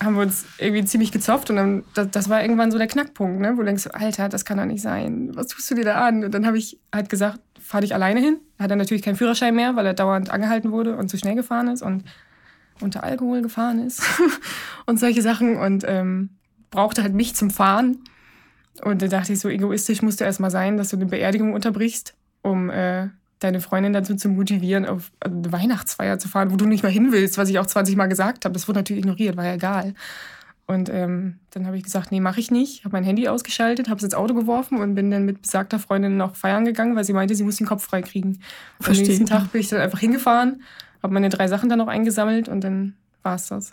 haben 0.03 0.15
wir 0.17 0.23
uns 0.23 0.45
irgendwie 0.59 0.85
ziemlich 0.85 1.13
gezopft 1.13 1.51
und 1.51 1.57
dann, 1.57 1.85
das, 1.95 2.11
das 2.11 2.29
war 2.29 2.43
irgendwann 2.43 2.71
so 2.71 2.79
der 2.79 2.87
Knackpunkt, 2.87 3.41
ne? 3.41 3.53
wo 3.55 3.61
du 3.61 3.65
denkst, 3.65 3.89
Alter, 3.93 4.29
das 4.29 4.45
kann 4.45 4.59
doch 4.59 4.65
nicht 4.65 4.83
sein. 4.83 5.31
Was 5.35 5.49
tust 5.49 5.71
du 5.71 5.75
dir 5.75 5.85
da 5.85 6.07
an? 6.07 6.25
Und 6.25 6.33
dann 6.33 6.47
habe 6.47 6.59
ich 6.59 6.79
halt 6.93 7.09
gesagt, 7.09 7.41
fahr 7.61 7.81
dich 7.81 7.95
alleine 7.95 8.21
hin. 8.21 8.39
Er 8.59 8.65
hat 8.65 8.71
dann 8.71 8.79
natürlich 8.79 9.03
keinen 9.03 9.17
Führerschein 9.17 9.55
mehr, 9.55 9.77
weil 9.77 9.87
er 9.87 9.95
dauernd 9.95 10.31
angehalten 10.31 10.73
wurde 10.73 10.97
und 10.97 11.09
zu 11.09 11.17
schnell 11.17 11.35
gefahren 11.35 11.69
ist 11.69 11.83
und 11.83 12.05
unter 12.81 13.03
Alkohol 13.03 13.43
gefahren 13.43 13.85
ist 13.85 14.03
und 14.87 14.99
solche 14.99 15.23
Sachen 15.23 15.57
und 15.57 15.85
ähm, 15.87 16.31
brauchte 16.71 17.03
halt 17.03 17.15
mich 17.15 17.35
zum 17.35 17.51
Fahren. 17.51 17.99
Und 18.83 19.03
da 19.03 19.07
dachte 19.07 19.33
ich, 19.33 19.41
so 19.41 19.49
egoistisch 19.49 20.03
musst 20.03 20.21
du 20.21 20.25
erstmal 20.25 20.51
sein, 20.51 20.77
dass 20.77 20.89
du 20.89 20.97
eine 20.97 21.07
Beerdigung 21.07 21.53
unterbrichst, 21.53 22.15
um 22.43 22.71
äh, 22.71 23.09
deine 23.45 23.61
Freundin 23.61 23.93
dazu 23.93 24.15
zu 24.15 24.29
motivieren, 24.29 24.87
auf 24.87 25.13
eine 25.21 25.51
Weihnachtsfeier 25.53 26.19
zu 26.19 26.29
fahren, 26.29 26.51
wo 26.51 26.57
du 26.57 26.67
nicht 26.67 26.83
mal 26.83 26.93
hin 26.93 27.13
willst, 27.13 27.39
was 27.39 27.49
ich 27.49 27.59
auch 27.59 27.67
20 27.67 27.97
Mal 27.97 28.07
gesagt 28.07 28.45
habe. 28.45 28.53
Das 28.53 28.69
wurde 28.69 28.81
natürlich 28.81 29.03
ignoriert, 29.03 29.37
war 29.37 29.45
ja 29.45 29.55
egal. 29.55 29.95
Und 30.67 30.89
ähm, 30.89 31.39
dann 31.51 31.67
habe 31.67 31.77
ich 31.77 31.83
gesagt, 31.83 32.13
nee, 32.13 32.21
mache 32.21 32.41
ich 32.41 32.51
nicht. 32.51 32.85
Habe 32.85 32.97
mein 32.97 33.05
Handy 33.05 33.29
ausgeschaltet, 33.29 33.89
habe 33.89 33.99
es 33.99 34.05
ins 34.05 34.15
Auto 34.15 34.35
geworfen 34.35 34.79
und 34.79 34.95
bin 34.95 35.11
dann 35.11 35.25
mit 35.25 35.43
besagter 35.43 35.79
Freundin 35.79 36.17
noch 36.17 36.37
feiern 36.37 36.65
gegangen, 36.65 36.97
weil 36.97 37.05
sie 37.05 37.13
meinte, 37.13 37.35
sie 37.35 37.45
muss 37.45 37.57
den 37.57 37.67
Kopf 37.67 37.85
frei 37.85 38.01
kriegen. 38.01 38.39
Am 38.83 38.93
nächsten 38.93 39.27
Tag 39.27 39.53
bin 39.53 39.61
ich 39.61 39.69
dann 39.69 39.81
einfach 39.81 39.99
hingefahren, 39.99 40.63
habe 41.03 41.13
meine 41.13 41.29
drei 41.29 41.49
Sachen 41.49 41.69
dann 41.69 41.79
noch 41.79 41.89
eingesammelt 41.89 42.49
und 42.49 42.63
dann 42.63 42.95
war 43.23 43.35
es 43.35 43.49
das. 43.49 43.73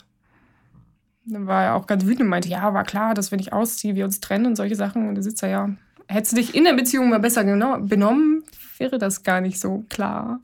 Dann 1.26 1.46
war 1.46 1.64
er 1.64 1.76
auch 1.76 1.86
ganz 1.86 2.06
wütend 2.06 2.22
und 2.22 2.28
meinte, 2.28 2.50
ja, 2.50 2.74
war 2.74 2.84
klar, 2.84 3.14
dass 3.14 3.32
wenn 3.32 3.40
ich 3.40 3.54
ausziehe, 3.54 3.96
wir 3.96 4.06
uns 4.06 4.20
trennen 4.20 4.48
und 4.48 4.56
solche 4.56 4.76
Sachen. 4.76 5.08
Und 5.08 5.16
dann 5.16 5.24
sitzt 5.24 5.44
er 5.44 5.50
ja, 5.50 5.70
hättest 6.08 6.34
du 6.34 6.38
dich 6.38 6.56
in 6.56 6.64
der 6.64 6.74
Beziehung 6.74 7.10
mal 7.10 7.20
besser 7.20 7.44
benommen, 7.44 8.44
wäre 8.80 8.98
das 8.98 9.24
gar 9.24 9.42
nicht 9.42 9.60
so 9.60 9.86
klar. 9.90 10.40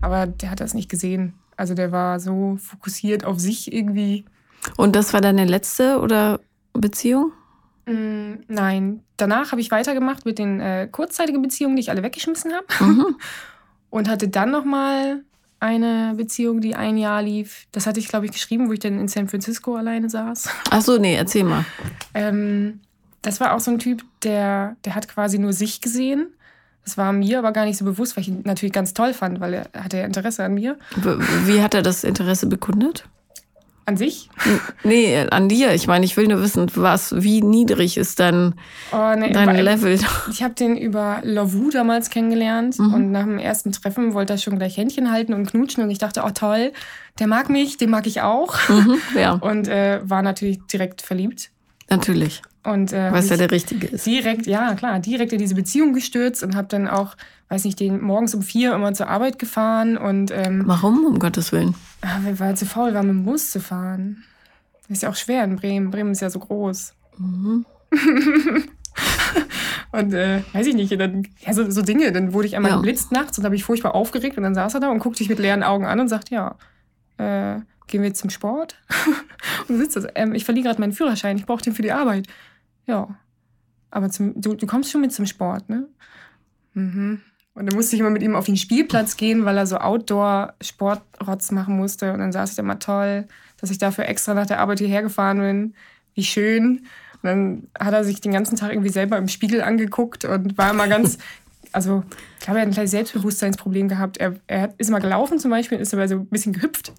Aber 0.00 0.26
der 0.26 0.50
hat 0.50 0.60
das 0.60 0.74
nicht 0.74 0.88
gesehen. 0.88 1.34
Also 1.56 1.74
der 1.74 1.92
war 1.92 2.20
so 2.20 2.56
fokussiert 2.56 3.24
auf 3.24 3.38
sich 3.38 3.72
irgendwie. 3.72 4.24
Und 4.76 4.96
das 4.96 5.12
war 5.12 5.20
deine 5.20 5.44
letzte 5.44 6.00
oder 6.00 6.40
Beziehung? 6.72 7.32
Mm, 7.86 8.44
nein. 8.48 9.02
Danach 9.16 9.52
habe 9.52 9.60
ich 9.60 9.70
weitergemacht 9.70 10.24
mit 10.24 10.38
den 10.38 10.60
äh, 10.60 10.88
kurzzeitigen 10.90 11.42
Beziehungen, 11.42 11.76
die 11.76 11.80
ich 11.80 11.90
alle 11.90 12.02
weggeschmissen 12.02 12.52
habe. 12.52 12.66
Mhm. 12.80 13.16
Und 13.90 14.08
hatte 14.08 14.28
dann 14.28 14.50
nochmal 14.52 15.24
eine 15.58 16.14
Beziehung, 16.16 16.60
die 16.60 16.76
ein 16.76 16.96
Jahr 16.96 17.22
lief. 17.22 17.66
Das 17.72 17.86
hatte 17.86 18.00
ich, 18.00 18.08
glaube 18.08 18.26
ich, 18.26 18.32
geschrieben, 18.32 18.68
wo 18.68 18.72
ich 18.72 18.78
dann 18.78 18.98
in 18.98 19.08
San 19.08 19.28
Francisco 19.28 19.74
alleine 19.74 20.08
saß. 20.08 20.48
Ach 20.70 20.80
so, 20.80 20.96
nee, 20.96 21.16
erzähl 21.16 21.44
mal. 21.44 21.64
ähm, 22.14 22.80
das 23.20 23.40
war 23.40 23.52
auch 23.52 23.60
so 23.60 23.70
ein 23.70 23.78
Typ, 23.78 24.02
der, 24.22 24.76
der 24.84 24.94
hat 24.94 25.08
quasi 25.08 25.38
nur 25.38 25.52
sich 25.52 25.80
gesehen 25.80 26.28
das 26.84 26.96
war 26.96 27.12
mir 27.12 27.38
aber 27.38 27.52
gar 27.52 27.64
nicht 27.66 27.76
so 27.76 27.84
bewusst, 27.84 28.16
weil 28.16 28.22
ich 28.22 28.28
ihn 28.28 28.42
natürlich 28.44 28.72
ganz 28.72 28.94
toll 28.94 29.12
fand, 29.12 29.40
weil 29.40 29.54
er 29.54 29.66
hatte 29.84 29.98
ja 29.98 30.04
Interesse 30.04 30.44
an 30.44 30.54
mir. 30.54 30.76
Wie 31.44 31.62
hat 31.62 31.74
er 31.74 31.82
das 31.82 32.04
Interesse 32.04 32.46
bekundet? 32.46 33.04
An 33.86 33.96
sich? 33.96 34.30
Nee, 34.84 35.26
an 35.30 35.48
dir. 35.48 35.74
Ich 35.74 35.86
meine, 35.86 36.04
ich 36.04 36.16
will 36.16 36.28
nur 36.28 36.40
wissen, 36.40 36.70
was, 36.74 37.14
wie 37.22 37.42
niedrig 37.42 37.96
ist 37.96 38.20
dein, 38.20 38.54
oh, 38.92 39.14
nee, 39.16 39.32
dein 39.32 39.56
Level? 39.56 39.98
Ich 40.30 40.42
habe 40.42 40.54
den 40.54 40.76
über 40.76 41.20
Lavu 41.22 41.70
damals 41.70 42.10
kennengelernt 42.10 42.78
mhm. 42.78 42.94
und 42.94 43.10
nach 43.10 43.24
dem 43.24 43.38
ersten 43.38 43.72
Treffen 43.72 44.14
wollte 44.14 44.34
er 44.34 44.38
schon 44.38 44.58
gleich 44.58 44.76
Händchen 44.76 45.10
halten 45.10 45.34
und 45.34 45.46
knutschen 45.46 45.82
und 45.82 45.90
ich 45.90 45.98
dachte, 45.98 46.22
oh 46.24 46.30
toll, 46.30 46.72
der 47.18 47.26
mag 47.26 47.48
mich, 47.48 47.78
den 47.78 47.90
mag 47.90 48.06
ich 48.06 48.22
auch. 48.22 48.56
Mhm, 48.68 48.98
ja. 49.16 49.32
Und 49.40 49.68
äh, 49.68 50.00
war 50.02 50.22
natürlich 50.22 50.60
direkt 50.72 51.02
verliebt. 51.02 51.50
Natürlich. 51.88 52.42
Und, 52.62 52.92
äh, 52.92 53.10
Was 53.10 53.30
ja 53.30 53.36
der 53.36 53.50
Richtige 53.50 53.86
ist. 53.86 54.04
Direkt, 54.04 54.46
ja, 54.46 54.74
klar, 54.74 54.98
direkt 54.98 55.32
in 55.32 55.38
diese 55.38 55.54
Beziehung 55.54 55.94
gestürzt 55.94 56.42
und 56.42 56.54
habe 56.54 56.68
dann 56.68 56.88
auch, 56.88 57.16
weiß 57.48 57.64
nicht, 57.64 57.80
den 57.80 58.02
morgens 58.02 58.34
um 58.34 58.42
vier 58.42 58.74
immer 58.74 58.92
zur 58.92 59.08
Arbeit 59.08 59.38
gefahren. 59.38 59.96
und 59.96 60.30
ähm, 60.30 60.64
Warum, 60.66 61.06
um 61.06 61.18
Gottes 61.18 61.52
Willen? 61.52 61.74
Weil 62.22 62.38
wir 62.38 62.54
zu 62.54 62.66
faul 62.66 62.92
waren, 62.92 63.06
mit 63.06 63.16
dem 63.16 63.24
Bus 63.24 63.50
zu 63.50 63.60
fahren. 63.60 64.24
Das 64.82 64.98
ist 64.98 65.02
ja 65.02 65.08
auch 65.08 65.16
schwer 65.16 65.44
in 65.44 65.56
Bremen. 65.56 65.90
Bremen 65.90 66.12
ist 66.12 66.20
ja 66.20 66.28
so 66.28 66.38
groß. 66.38 66.92
Mhm. 67.16 67.64
und 69.92 70.12
äh, 70.12 70.42
weiß 70.52 70.66
ich 70.66 70.74
nicht, 70.74 71.00
dann, 71.00 71.26
ja, 71.38 71.54
so, 71.54 71.70
so 71.70 71.80
Dinge. 71.80 72.12
Dann 72.12 72.34
wurde 72.34 72.46
ich 72.46 72.56
einmal 72.56 72.72
ja. 72.72 72.76
geblitzt 72.76 73.10
nachts 73.10 73.38
und 73.38 73.44
habe 73.44 73.56
ich 73.56 73.64
furchtbar 73.64 73.94
aufgeregt 73.94 74.36
und 74.36 74.42
dann 74.42 74.54
saß 74.54 74.74
er 74.74 74.80
da 74.80 74.90
und 74.90 74.98
guckte 74.98 75.18
dich 75.18 75.30
mit 75.30 75.38
leeren 75.38 75.62
Augen 75.62 75.86
an 75.86 75.98
und 75.98 76.08
sagt, 76.08 76.30
ja, 76.30 76.56
äh, 77.16 77.60
gehen 77.86 78.02
wir 78.02 78.08
jetzt 78.08 78.20
zum 78.20 78.30
Sport? 78.30 78.76
und 79.68 79.78
sitzt 79.78 79.96
da, 79.96 80.08
ähm, 80.14 80.34
ich 80.34 80.44
verliere 80.44 80.68
gerade 80.68 80.80
meinen 80.80 80.92
Führerschein, 80.92 81.36
ich 81.36 81.46
brauche 81.46 81.62
den 81.62 81.74
für 81.74 81.82
die 81.82 81.92
Arbeit. 81.92 82.26
Ja. 82.86 83.08
Aber 83.90 84.10
zum, 84.10 84.40
du, 84.40 84.54
du 84.54 84.66
kommst 84.66 84.90
schon 84.90 85.00
mit 85.00 85.12
zum 85.12 85.26
Sport, 85.26 85.68
ne? 85.68 85.88
Mhm. 86.74 87.20
Und 87.54 87.66
dann 87.66 87.76
musste 87.76 87.96
ich 87.96 88.00
immer 88.00 88.10
mit 88.10 88.22
ihm 88.22 88.36
auf 88.36 88.46
den 88.46 88.56
Spielplatz 88.56 89.16
gehen, 89.16 89.44
weil 89.44 89.56
er 89.56 89.66
so 89.66 89.78
Outdoor-Sportrotz 89.78 91.50
machen 91.50 91.76
musste. 91.76 92.12
Und 92.12 92.20
dann 92.20 92.32
saß 92.32 92.50
ich 92.50 92.56
da 92.56 92.62
immer 92.62 92.78
toll, 92.78 93.26
dass 93.60 93.70
ich 93.70 93.78
dafür 93.78 94.06
extra 94.06 94.34
nach 94.34 94.46
der 94.46 94.60
Arbeit 94.60 94.78
hierher 94.78 95.02
gefahren 95.02 95.38
bin. 95.38 95.74
Wie 96.14 96.22
schön. 96.22 96.86
Und 97.22 97.24
dann 97.24 97.68
hat 97.78 97.92
er 97.92 98.04
sich 98.04 98.20
den 98.20 98.32
ganzen 98.32 98.56
Tag 98.56 98.70
irgendwie 98.70 98.90
selber 98.90 99.18
im 99.18 99.28
Spiegel 99.28 99.62
angeguckt 99.62 100.24
und 100.24 100.56
war 100.56 100.70
immer 100.70 100.88
ganz, 100.88 101.18
also 101.72 102.04
ich 102.38 102.44
glaube, 102.44 102.60
er 102.60 102.62
hat 102.62 102.68
ein 102.68 102.74
kleines 102.74 102.92
Selbstbewusstseinsproblem 102.92 103.88
gehabt. 103.88 104.18
Er, 104.18 104.36
er 104.46 104.72
ist 104.78 104.88
immer 104.88 105.00
gelaufen 105.00 105.38
zum 105.38 105.50
Beispiel, 105.50 105.78
ist 105.78 105.92
aber 105.92 106.06
so 106.06 106.14
ein 106.14 106.26
bisschen 106.26 106.52
gehüpft 106.52 106.92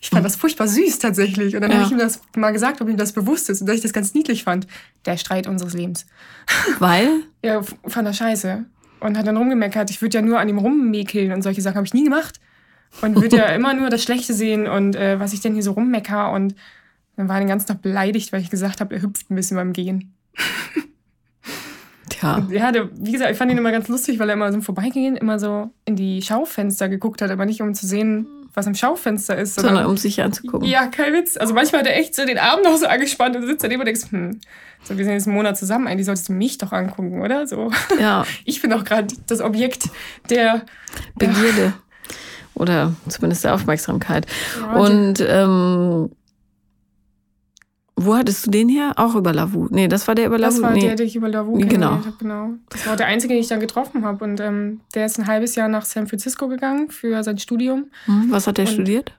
Ich 0.00 0.10
fand 0.10 0.24
das 0.24 0.36
furchtbar 0.36 0.68
süß 0.68 1.00
tatsächlich. 1.00 1.56
Und 1.56 1.62
dann 1.62 1.70
ja. 1.70 1.78
habe 1.78 1.86
ich 1.86 1.92
ihm 1.92 1.98
das 1.98 2.20
mal 2.36 2.52
gesagt, 2.52 2.80
ob 2.80 2.88
ihm 2.88 2.96
das 2.96 3.12
bewusst 3.12 3.50
ist 3.50 3.60
und 3.60 3.66
dass 3.66 3.76
ich 3.76 3.82
das 3.82 3.92
ganz 3.92 4.14
niedlich 4.14 4.44
fand. 4.44 4.66
Der 5.06 5.16
Streit 5.16 5.46
unseres 5.48 5.74
Lebens. 5.74 6.06
Weil? 6.78 7.08
ja, 7.42 7.62
fand 7.86 8.06
er 8.06 8.12
scheiße. 8.12 8.64
Und 9.00 9.18
hat 9.18 9.26
dann 9.26 9.36
rumgemeckert, 9.36 9.90
ich 9.90 10.02
würde 10.02 10.18
ja 10.18 10.22
nur 10.22 10.38
an 10.40 10.48
ihm 10.48 10.58
rummäkeln 10.58 11.32
und 11.32 11.42
solche 11.42 11.62
Sachen 11.62 11.76
habe 11.76 11.86
ich 11.86 11.94
nie 11.94 12.04
gemacht. 12.04 12.40
Und 13.02 13.20
würde 13.20 13.36
ja 13.36 13.46
immer 13.54 13.74
nur 13.74 13.90
das 13.90 14.02
Schlechte 14.02 14.34
sehen 14.34 14.66
und 14.66 14.96
äh, 14.96 15.20
was 15.20 15.32
ich 15.32 15.40
denn 15.40 15.54
hier 15.54 15.62
so 15.62 15.72
rummecker. 15.72 16.32
Und 16.32 16.54
dann 17.16 17.28
war 17.28 17.36
er 17.36 17.42
den 17.42 17.48
ganzen 17.48 17.66
Tag 17.66 17.82
beleidigt, 17.82 18.32
weil 18.32 18.40
ich 18.40 18.50
gesagt 18.50 18.80
habe, 18.80 18.94
er 18.94 19.02
hüpft 19.02 19.30
ein 19.30 19.34
bisschen 19.34 19.56
beim 19.56 19.72
Gehen. 19.72 20.14
Ja. 22.22 22.46
ja, 22.50 22.72
der, 22.72 22.88
wie 22.98 23.12
gesagt, 23.12 23.30
ich 23.30 23.38
fand 23.38 23.50
ihn 23.50 23.58
immer 23.58 23.70
ganz 23.70 23.88
lustig, 23.88 24.18
weil 24.18 24.28
er 24.28 24.34
immer 24.34 24.50
so 24.50 24.56
im 24.56 24.62
Vorbeigehen 24.62 25.16
immer 25.16 25.38
so 25.38 25.70
in 25.84 25.94
die 25.94 26.20
Schaufenster 26.22 26.88
geguckt 26.88 27.22
hat, 27.22 27.30
aber 27.30 27.46
nicht 27.46 27.62
um 27.62 27.74
zu 27.74 27.86
sehen, 27.86 28.26
was 28.58 28.66
im 28.66 28.74
Schaufenster 28.74 29.38
ist. 29.38 29.54
Sondern, 29.54 29.74
sondern 29.74 29.90
um 29.90 29.96
sich 29.96 30.20
anzugucken. 30.20 30.68
Ja, 30.68 30.86
kein 30.86 31.14
Witz. 31.14 31.36
Also 31.36 31.54
manchmal 31.54 31.80
hat 31.80 31.88
er 31.88 31.96
echt 31.96 32.14
so 32.14 32.26
den 32.26 32.38
Arm 32.38 32.60
noch 32.62 32.76
so 32.76 32.86
angespannt 32.86 33.36
und 33.36 33.46
sitzt 33.46 33.64
daneben 33.64 33.80
und 33.80 33.86
denkst, 33.86 34.10
hm, 34.10 34.40
so, 34.84 34.96
wir 34.96 35.04
sind 35.04 35.14
jetzt 35.14 35.26
einen 35.26 35.36
Monat 35.36 35.56
zusammen, 35.56 35.86
eigentlich 35.86 36.06
solltest 36.06 36.28
du 36.28 36.32
mich 36.32 36.58
doch 36.58 36.72
angucken, 36.72 37.22
oder? 37.22 37.46
So. 37.46 37.70
Ja. 37.98 38.24
Ich 38.44 38.60
bin 38.62 38.70
doch 38.70 38.84
gerade 38.84 39.06
das 39.26 39.40
Objekt 39.40 39.88
der 40.30 40.62
Begierde. 41.16 41.62
Ja. 41.62 41.72
Oder 42.54 42.94
zumindest 43.08 43.44
der 43.44 43.54
Aufmerksamkeit. 43.54 44.26
Ja, 44.60 44.72
und 44.74 45.20
ähm, 45.20 46.10
wo 47.98 48.16
hattest 48.16 48.46
du 48.46 48.50
den 48.50 48.68
her? 48.68 48.92
Auch 48.96 49.14
über 49.14 49.32
Lavu. 49.32 49.68
Nee, 49.70 49.88
das 49.88 50.06
war 50.08 50.14
der 50.14 50.26
über 50.26 50.38
Lavu. 50.38 50.54
Das 50.54 50.62
war 50.62 50.72
nee. 50.72 50.80
der, 50.80 50.94
den 50.94 51.06
ich 51.06 51.16
über 51.16 51.28
Lavu 51.28 51.58
genau. 51.58 51.90
habe. 51.90 52.12
Genau. 52.18 52.50
Das 52.70 52.86
war 52.86 52.96
der 52.96 53.06
einzige, 53.06 53.34
den 53.34 53.40
ich 53.40 53.48
dann 53.48 53.60
getroffen 53.60 54.04
habe. 54.04 54.24
Und 54.24 54.40
ähm, 54.40 54.80
der 54.94 55.06
ist 55.06 55.18
ein 55.18 55.26
halbes 55.26 55.54
Jahr 55.54 55.68
nach 55.68 55.84
San 55.84 56.06
Francisco 56.06 56.48
gegangen 56.48 56.90
für 56.90 57.22
sein 57.22 57.38
Studium. 57.38 57.90
Hm, 58.06 58.30
was 58.30 58.46
hat 58.46 58.58
der 58.58 58.66
Und, 58.66 58.72
studiert? 58.72 59.12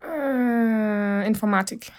Äh, 0.00 1.26
Informatik. 1.26 1.92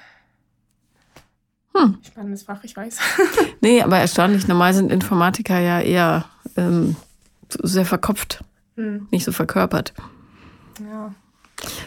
Hm. 1.75 1.97
Spannendes 2.01 2.43
Fach, 2.43 2.63
ich 2.63 2.75
weiß. 2.75 2.99
nee, 3.61 3.81
aber 3.81 3.97
erstaunlich. 3.97 4.47
Normal 4.47 4.73
sind 4.73 4.91
Informatiker 4.91 5.59
ja 5.59 5.81
eher 5.81 6.25
ähm, 6.55 6.95
sehr 7.49 7.85
verkopft, 7.85 8.43
hm. 8.75 9.07
nicht 9.11 9.25
so 9.25 9.31
verkörpert. 9.31 9.93
Ja. 10.79 11.13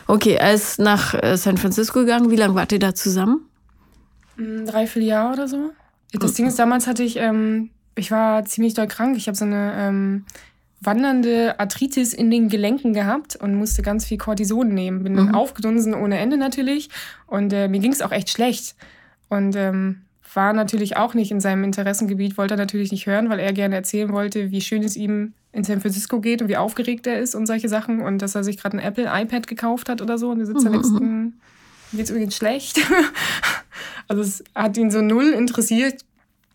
Okay, 0.06 0.34
er 0.34 0.54
ist 0.54 0.78
nach 0.78 1.14
äh, 1.14 1.36
San 1.36 1.56
Francisco 1.56 2.00
gegangen. 2.00 2.30
Wie 2.30 2.36
lange 2.36 2.54
wart 2.54 2.72
ihr 2.72 2.78
da 2.78 2.94
zusammen? 2.94 3.48
Drei, 4.36 4.86
vier 4.86 5.02
Jahre 5.02 5.32
oder 5.34 5.48
so. 5.48 5.72
Das 6.12 6.34
Ding 6.34 6.46
ist, 6.46 6.58
damals 6.58 6.86
hatte 6.86 7.02
ich, 7.02 7.16
ähm, 7.16 7.70
ich 7.94 8.10
war 8.10 8.44
ziemlich 8.44 8.74
doll 8.74 8.86
krank. 8.86 9.16
Ich 9.16 9.26
habe 9.26 9.36
so 9.36 9.44
eine 9.44 9.74
ähm, 9.76 10.24
wandernde 10.80 11.58
Arthritis 11.58 12.12
in 12.12 12.30
den 12.30 12.48
Gelenken 12.48 12.92
gehabt 12.92 13.36
und 13.36 13.54
musste 13.54 13.82
ganz 13.82 14.04
viel 14.04 14.18
Cortison 14.18 14.68
nehmen. 14.68 15.02
Bin 15.02 15.14
dann 15.14 15.28
mhm. 15.28 15.34
aufgedunsen 15.34 15.94
ohne 15.94 16.18
Ende 16.18 16.36
natürlich. 16.36 16.90
Und 17.26 17.52
äh, 17.52 17.68
mir 17.68 17.80
ging 17.80 17.92
es 17.92 18.02
auch 18.02 18.12
echt 18.12 18.30
schlecht. 18.30 18.76
Und 19.28 19.56
ähm, 19.56 20.02
war 20.34 20.52
natürlich 20.52 20.96
auch 20.96 21.14
nicht 21.14 21.30
in 21.30 21.40
seinem 21.40 21.64
Interessengebiet, 21.64 22.36
wollte 22.36 22.54
er 22.54 22.58
natürlich 22.58 22.92
nicht 22.92 23.06
hören, 23.06 23.30
weil 23.30 23.40
er 23.40 23.52
gerne 23.52 23.74
erzählen 23.74 24.12
wollte, 24.12 24.50
wie 24.50 24.60
schön 24.60 24.82
es 24.82 24.96
ihm 24.96 25.32
in 25.52 25.64
San 25.64 25.80
Francisco 25.80 26.20
geht 26.20 26.42
und 26.42 26.48
wie 26.48 26.58
aufgeregt 26.58 27.06
er 27.06 27.18
ist 27.18 27.34
und 27.34 27.46
solche 27.46 27.70
Sachen 27.70 28.02
und 28.02 28.20
dass 28.20 28.34
er 28.34 28.44
sich 28.44 28.58
gerade 28.58 28.76
ein 28.76 28.84
Apple 28.84 29.04
iPad 29.10 29.46
gekauft 29.46 29.88
hat 29.88 30.02
oder 30.02 30.18
so 30.18 30.30
und 30.30 30.40
er 30.40 30.46
sitzt 30.46 30.60
mhm. 30.60 30.64
da 30.64 30.76
nächsten 30.76 31.40
geht's 31.92 32.10
übrigens 32.10 32.36
schlecht. 32.36 32.80
also 34.08 34.22
es 34.22 34.44
hat 34.54 34.76
ihn 34.76 34.90
so 34.90 35.00
null 35.00 35.30
interessiert. 35.30 36.04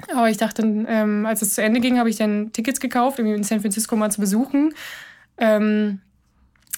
Aber 0.10 0.30
ich 0.30 0.38
dachte, 0.38 0.64
ähm, 0.88 1.26
als 1.26 1.42
es 1.42 1.54
zu 1.54 1.62
Ende 1.62 1.80
ging, 1.80 2.00
habe 2.00 2.10
ich 2.10 2.16
dann 2.16 2.52
Tickets 2.54 2.80
gekauft, 2.80 3.20
um 3.20 3.26
ihn 3.28 3.36
in 3.36 3.44
San 3.44 3.62
Francisco 3.62 3.96
mal 3.96 4.12
zu 4.12 4.20
besuchen. 4.20 4.74
Ähm, 5.38 6.02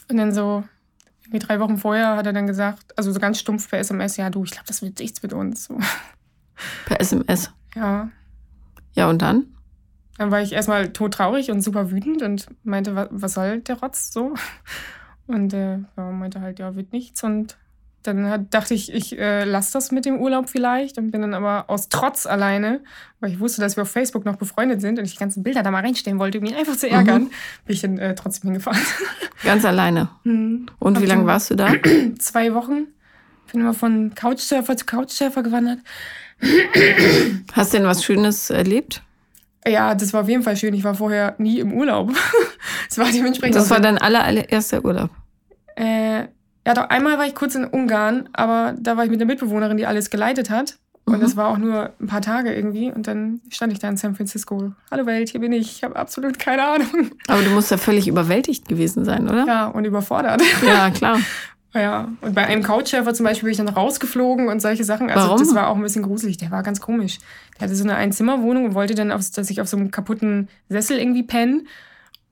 und 0.10 0.17
dann 0.17 0.33
so 0.33 0.63
irgendwie 1.24 1.39
drei 1.39 1.60
Wochen 1.60 1.77
vorher 1.77 2.17
hat 2.17 2.25
er 2.25 2.33
dann 2.33 2.48
gesagt, 2.48 2.98
also 2.98 3.12
so 3.12 3.19
ganz 3.19 3.39
stumpf 3.39 3.69
per 3.69 3.79
SMS, 3.79 4.17
ja 4.17 4.29
du, 4.29 4.43
ich 4.43 4.51
glaube, 4.51 4.67
das 4.67 4.81
wird 4.81 5.00
nichts 5.00 5.24
mit 5.24 5.33
uns. 5.33 5.65
So. 5.65 5.79
Per 6.86 7.00
SMS? 7.00 7.51
Ja. 7.75 8.10
Ja, 8.93 9.10
und 9.10 9.22
dann? 9.22 9.48
Dann 10.17 10.29
war 10.29 10.41
ich 10.41 10.53
erstmal 10.53 10.93
todtraurig 10.93 11.50
und 11.50 11.62
super 11.62 11.89
wütend 11.89 12.22
und 12.22 12.48
meinte, 12.63 13.10
was, 13.10 13.33
soll 13.33 13.62
der 13.62 13.79
Rotz 13.79 14.12
so? 14.12 14.36
Und 15.25 15.53
äh, 15.53 15.79
meinte 15.95 16.41
halt, 16.41 16.60
ja, 16.60 16.75
wird 16.75 16.91
nichts. 16.91 17.24
Und 17.24 17.57
dann 18.03 18.29
hat, 18.29 18.53
dachte 18.53 18.74
ich, 18.74 18.93
ich 18.93 19.17
äh, 19.17 19.45
lasse 19.45 19.74
das 19.74 19.91
mit 19.91 20.05
dem 20.05 20.19
Urlaub 20.19 20.50
vielleicht 20.50 20.98
und 20.98 21.12
bin 21.12 21.22
dann 21.22 21.33
aber 21.33 21.69
aus 21.69 21.89
Trotz 21.89 22.25
alleine, 22.25 22.82
weil 23.19 23.32
ich 23.32 23.39
wusste, 23.39 23.62
dass 23.62 23.77
wir 23.77 23.84
auf 23.84 23.91
Facebook 23.91 24.25
noch 24.25 24.36
befreundet 24.36 24.82
sind 24.82 24.99
und 24.99 25.06
ich 25.06 25.13
die 25.13 25.19
ganzen 25.19 25.41
Bilder 25.41 25.63
da 25.63 25.71
mal 25.71 25.82
reinstellen 25.82 26.19
wollte, 26.19 26.39
um 26.39 26.45
ihn 26.45 26.56
einfach 26.56 26.75
zu 26.75 26.89
ärgern, 26.89 27.23
mhm. 27.23 27.30
bin 27.65 27.75
ich 27.75 27.82
dann 27.82 27.97
äh, 27.97 28.15
trotzdem 28.15 28.49
hingefahren. 28.49 28.82
Ganz 29.43 29.65
alleine. 29.65 30.10
Mhm. 30.23 30.67
Und 30.80 31.01
wie 31.01 31.06
lange 31.06 31.25
warst 31.25 31.49
du 31.49 31.56
da? 31.56 31.73
Zwei 32.19 32.54
Wochen. 32.54 32.88
Bin 33.51 33.62
immer 33.62 33.73
von 33.73 34.13
Couchsurfer 34.15 34.75
zu 34.75 34.86
Couchsurfer 34.86 35.43
gewandert. 35.43 35.80
Hast 37.54 37.73
du 37.73 37.77
denn 37.77 37.88
was 37.88 38.04
Schönes 38.04 38.49
erlebt? 38.49 39.01
Ja, 39.65 39.95
das 39.95 40.12
war 40.12 40.21
auf 40.21 40.30
jeden 40.30 40.43
Fall 40.43 40.58
schön. 40.58 40.73
Ich 40.73 40.84
war 40.84 40.95
vorher 40.95 41.36
nie 41.38 41.60
im 41.60 41.73
Urlaub. 41.73 42.12
das 42.89 42.97
war 42.97 43.10
dementsprechend. 43.12 43.56
Das 43.56 43.69
war 43.69 43.80
dein 43.80 43.97
allererster 43.97 44.84
Urlaub? 44.84 45.10
Äh, 45.75 46.25
ja, 46.65 46.73
doch 46.73 46.89
einmal 46.89 47.17
war 47.17 47.26
ich 47.26 47.36
kurz 47.36 47.56
in 47.56 47.65
Ungarn, 47.65 48.30
aber 48.34 48.73
da 48.80 48.95
war 48.95 49.04
ich 49.04 49.12
mit 49.12 49.19
der 49.19 49.28
Mitbewohnerin, 49.28 49.78
die 49.78 49.86
alles 49.86 50.10
geleitet 50.10 50.49
hat. 50.49 50.78
Und 51.06 51.17
mhm. 51.17 51.21
das 51.21 51.36
war 51.36 51.49
auch 51.49 51.58
nur 51.58 51.91
ein 51.99 52.08
paar 52.08 52.21
Tage 52.21 52.54
irgendwie. 52.54 52.89
Und 52.89 53.08
dann 53.08 53.41
stand 53.49 53.73
ich 53.73 53.80
da 53.80 53.89
in 53.89 53.97
San 53.97 54.15
Francisco. 54.15 54.71
Hallo 54.89 55.06
Welt, 55.06 55.30
hier 55.30 55.41
bin 55.41 55.52
ich. 55.52 55.78
Ich 55.78 55.84
habe 55.84 55.97
absolut 55.97 56.39
keine 56.39 56.65
Ahnung. 56.65 57.12
Aber 57.28 57.41
du 57.41 57.49
musst 57.49 57.71
ja 57.71 57.78
völlig 57.78 58.08
überwältigt 58.08 58.69
gewesen 58.69 59.04
sein, 59.04 59.28
oder? 59.28 59.45
Ja, 59.45 59.67
und 59.67 59.84
überfordert. 59.84 60.41
Ja, 60.65 60.89
klar. 60.91 61.19
ja, 61.73 62.08
und 62.21 62.34
bei 62.34 62.45
einem 62.45 62.63
Couchsurfer 62.63 63.13
zum 63.13 63.26
Beispiel 63.26 63.47
bin 63.47 63.52
ich 63.52 63.58
dann 63.58 63.67
rausgeflogen 63.67 64.47
und 64.47 64.62
solche 64.62 64.86
Sachen. 64.86 65.10
Also 65.10 65.28
Warum? 65.28 65.39
das 65.39 65.54
war 65.54 65.67
auch 65.67 65.76
ein 65.76 65.82
bisschen 65.82 66.04
gruselig. 66.04 66.38
Der 66.38 66.52
war 66.52 66.63
ganz 66.63 66.80
komisch. 66.80 67.17
Der 67.60 67.67
hatte 67.67 67.76
so 67.76 67.84
eine 67.84 67.95
Einzimmerwohnung 67.95 68.65
und 68.65 68.73
wollte 68.73 68.95
dann, 68.95 69.12
auf, 69.12 69.30
dass 69.30 69.49
ich 69.49 69.60
auf 69.60 69.67
so 69.67 69.76
einem 69.76 69.91
kaputten 69.91 70.47
Sessel 70.69 70.99
irgendwie 70.99 71.23
penne. 71.23 71.63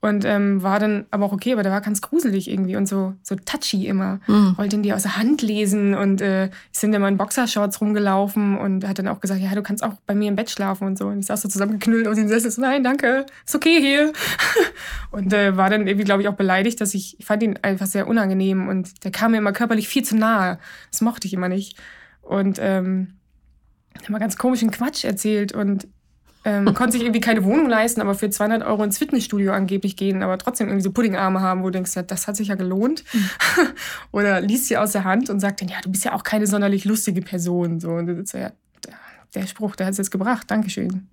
Und 0.02 0.24
ähm, 0.24 0.64
war 0.64 0.80
dann 0.80 1.06
aber 1.12 1.26
auch 1.26 1.32
okay, 1.32 1.52
aber 1.52 1.62
der 1.62 1.70
war 1.70 1.80
ganz 1.80 2.00
gruselig 2.00 2.50
irgendwie 2.50 2.74
und 2.74 2.88
so, 2.88 3.14
so 3.22 3.36
touchy 3.36 3.86
immer. 3.86 4.18
Mhm. 4.26 4.58
Wollte 4.58 4.74
ihn 4.74 4.82
dir 4.82 4.96
aus 4.96 5.02
der 5.02 5.16
Hand 5.16 5.42
lesen 5.42 5.94
und 5.94 6.20
äh, 6.20 6.50
sind 6.72 6.92
immer 6.92 7.06
in 7.06 7.16
Boxershorts 7.16 7.80
rumgelaufen 7.80 8.58
und 8.58 8.84
hat 8.84 8.98
dann 8.98 9.06
auch 9.06 9.20
gesagt, 9.20 9.40
ja, 9.40 9.54
du 9.54 9.62
kannst 9.62 9.84
auch 9.84 9.94
bei 10.04 10.16
mir 10.16 10.26
im 10.26 10.34
Bett 10.34 10.50
schlafen 10.50 10.88
und 10.88 10.98
so. 10.98 11.06
Und 11.06 11.20
ich 11.20 11.26
saß 11.26 11.42
so 11.42 11.48
zusammengeknüllt 11.48 12.08
auf 12.08 12.16
dem 12.16 12.26
Sessel, 12.26 12.50
so, 12.50 12.60
nein, 12.60 12.82
danke, 12.82 13.26
ist 13.46 13.54
okay 13.54 13.80
hier. 13.80 14.12
und 15.12 15.32
äh, 15.32 15.56
war 15.56 15.70
dann 15.70 15.86
irgendwie, 15.86 16.04
glaube 16.04 16.22
ich, 16.22 16.28
auch 16.28 16.34
beleidigt, 16.34 16.80
dass 16.80 16.94
ich, 16.94 17.20
ich 17.20 17.24
fand 17.24 17.44
ihn 17.44 17.60
einfach 17.62 17.86
sehr 17.86 18.08
unangenehm 18.08 18.66
und 18.66 19.04
der 19.04 19.12
kam 19.12 19.30
mir 19.30 19.38
immer 19.38 19.52
körperlich 19.52 19.86
viel 19.86 20.02
zu 20.02 20.16
nahe. 20.16 20.58
Das 20.90 21.00
mochte 21.00 21.28
ich 21.28 21.32
immer 21.32 21.48
nicht. 21.48 21.78
Und 22.22 22.58
ähm, 22.60 23.14
hat 23.96 24.10
mal 24.10 24.18
ganz 24.18 24.36
komischen 24.36 24.72
Quatsch 24.72 25.04
erzählt 25.04 25.52
und 25.52 25.86
ähm, 26.44 26.64
konnte 26.74 26.92
sich 26.92 27.02
irgendwie 27.02 27.20
keine 27.20 27.44
Wohnung 27.44 27.68
leisten, 27.68 28.00
aber 28.00 28.14
für 28.14 28.30
200 28.30 28.62
Euro 28.66 28.82
ins 28.82 28.98
Fitnessstudio 28.98 29.52
angeblich 29.52 29.96
gehen, 29.96 30.22
aber 30.22 30.38
trotzdem 30.38 30.68
irgendwie 30.68 30.84
so 30.84 30.92
Puddingarme 30.92 31.40
haben, 31.40 31.62
wo 31.62 31.66
du 31.66 31.72
denkst, 31.72 31.94
ja, 31.94 32.02
das 32.02 32.26
hat 32.26 32.36
sich 32.36 32.48
ja 32.48 32.54
gelohnt. 32.54 33.04
Mhm. 33.12 33.28
Oder 34.12 34.40
liest 34.40 34.66
sie 34.66 34.76
aus 34.76 34.92
der 34.92 35.04
Hand 35.04 35.30
und 35.30 35.40
sagt 35.40 35.60
dann, 35.60 35.68
ja, 35.68 35.80
du 35.82 35.90
bist 35.90 36.04
ja 36.04 36.12
auch 36.12 36.22
keine 36.22 36.46
sonderlich 36.46 36.84
lustige 36.84 37.22
Person. 37.22 37.80
So, 37.80 37.90
und 37.90 38.06
du 38.06 38.16
sitzt 38.16 38.34
ja, 38.34 38.52
der 39.34 39.46
Spruch, 39.46 39.76
der 39.76 39.86
hat 39.86 39.92
es 39.92 39.98
jetzt 39.98 40.10
gebracht, 40.10 40.50
Dankeschön. 40.50 41.08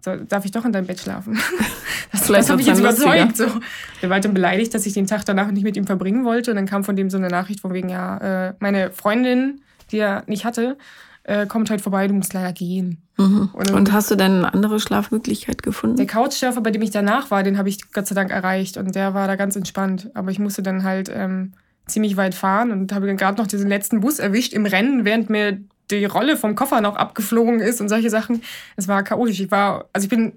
So, 0.00 0.16
darf 0.16 0.44
ich 0.44 0.52
doch 0.52 0.64
in 0.64 0.72
deinem 0.72 0.86
Bett 0.86 1.00
schlafen? 1.00 1.38
Das, 2.10 2.26
das 2.26 2.48
habe 2.48 2.62
ich 2.62 2.66
jetzt 2.66 2.78
überzeugt. 2.78 3.36
So. 3.36 3.46
Der 4.00 4.08
war 4.08 4.18
dann 4.18 4.32
beleidigt, 4.32 4.72
dass 4.72 4.86
ich 4.86 4.94
den 4.94 5.06
Tag 5.06 5.26
danach 5.26 5.50
nicht 5.50 5.62
mit 5.62 5.76
ihm 5.76 5.86
verbringen 5.86 6.24
wollte. 6.24 6.52
Und 6.52 6.56
dann 6.56 6.64
kam 6.64 6.82
von 6.82 6.96
dem 6.96 7.10
so 7.10 7.18
eine 7.18 7.28
Nachricht 7.28 7.60
von 7.60 7.74
wegen, 7.74 7.90
ja, 7.90 8.48
äh, 8.48 8.54
meine 8.60 8.92
Freundin, 8.92 9.60
die 9.92 9.98
er 9.98 10.24
nicht 10.26 10.46
hatte, 10.46 10.78
äh, 11.28 11.46
kommt 11.46 11.68
heute 11.70 11.82
vorbei, 11.82 12.08
du 12.08 12.14
musst 12.14 12.32
leider 12.32 12.52
gehen. 12.52 13.02
Mhm. 13.18 13.50
Und, 13.52 13.70
und, 13.70 13.92
hast 13.92 14.10
du 14.10 14.16
denn 14.16 14.38
eine 14.38 14.54
andere 14.54 14.80
Schlafmöglichkeit 14.80 15.62
gefunden? 15.62 15.96
Der 15.96 16.06
Couchsurfer, 16.06 16.62
bei 16.62 16.70
dem 16.70 16.80
ich 16.80 16.90
danach 16.90 17.30
war, 17.30 17.42
den 17.42 17.58
habe 17.58 17.68
ich 17.68 17.92
Gott 17.92 18.06
sei 18.06 18.14
Dank 18.14 18.30
erreicht 18.30 18.78
und 18.78 18.94
der 18.94 19.12
war 19.12 19.26
da 19.26 19.36
ganz 19.36 19.54
entspannt. 19.54 20.10
Aber 20.14 20.30
ich 20.30 20.38
musste 20.38 20.62
dann 20.62 20.84
halt 20.84 21.10
ähm, 21.14 21.52
ziemlich 21.86 22.16
weit 22.16 22.34
fahren 22.34 22.70
und 22.70 22.92
habe 22.92 23.14
gerade 23.14 23.40
noch 23.40 23.46
diesen 23.46 23.68
letzten 23.68 24.00
Bus 24.00 24.18
erwischt 24.18 24.54
im 24.54 24.64
Rennen, 24.64 25.04
während 25.04 25.28
mir 25.28 25.58
die 25.90 26.06
Rolle 26.06 26.38
vom 26.38 26.54
Koffer 26.54 26.80
noch 26.80 26.96
abgeflogen 26.96 27.60
ist 27.60 27.82
und 27.82 27.90
solche 27.90 28.08
Sachen. 28.08 28.42
Es 28.76 28.88
war 28.88 29.02
chaotisch. 29.02 29.40
Ich 29.40 29.50
war, 29.50 29.86
also 29.92 30.06
ich 30.06 30.10
bin 30.10 30.32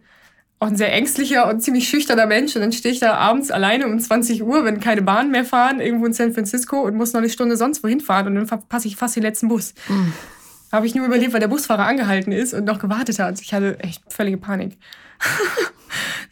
auch 0.60 0.68
ein 0.68 0.76
sehr 0.76 0.94
ängstlicher 0.94 1.50
und 1.50 1.62
ziemlich 1.62 1.88
schüchterner 1.88 2.26
Mensch. 2.26 2.54
Und 2.56 2.64
dann 2.64 2.74
stehe 2.74 2.94
ich 2.94 3.00
da 3.00 3.16
abends 3.16 3.50
alleine 3.50 3.88
um 3.88 3.98
20 3.98 4.44
Uhr, 4.44 4.66
wenn 4.66 4.82
keine 4.82 5.04
Bahnen 5.04 5.32
mehr 5.32 5.46
fahren, 5.46 5.80
irgendwo 5.80 6.06
in 6.06 6.14
San 6.14 6.34
Francisco 6.34 6.82
und 6.82 6.96
muss 6.96 7.14
noch 7.14 7.20
eine 7.20 7.30
Stunde 7.30 7.56
sonst 7.56 7.82
wohin 7.82 8.02
fahren. 8.02 8.28
Und 8.28 8.36
dann 8.36 8.48
verpasse 8.48 8.90
ich 8.90 8.98
fast 8.98 9.16
den 9.16 9.24
letzten 9.24 9.48
Bus. 9.48 9.74
Mhm. 9.88 10.14
Habe 10.72 10.86
ich 10.86 10.96
nur 10.96 11.06
überlebt, 11.06 11.34
weil 11.34 11.40
der 11.40 11.48
Busfahrer 11.48 11.86
angehalten 11.86 12.32
ist 12.32 12.54
und 12.54 12.66
noch 12.66 12.80
gewartet 12.80 13.20
hat. 13.20 13.42
Ich 13.42 13.54
hatte 13.54 13.80
echt 13.80 14.02
völlige 14.12 14.38
Panik. 14.38 14.78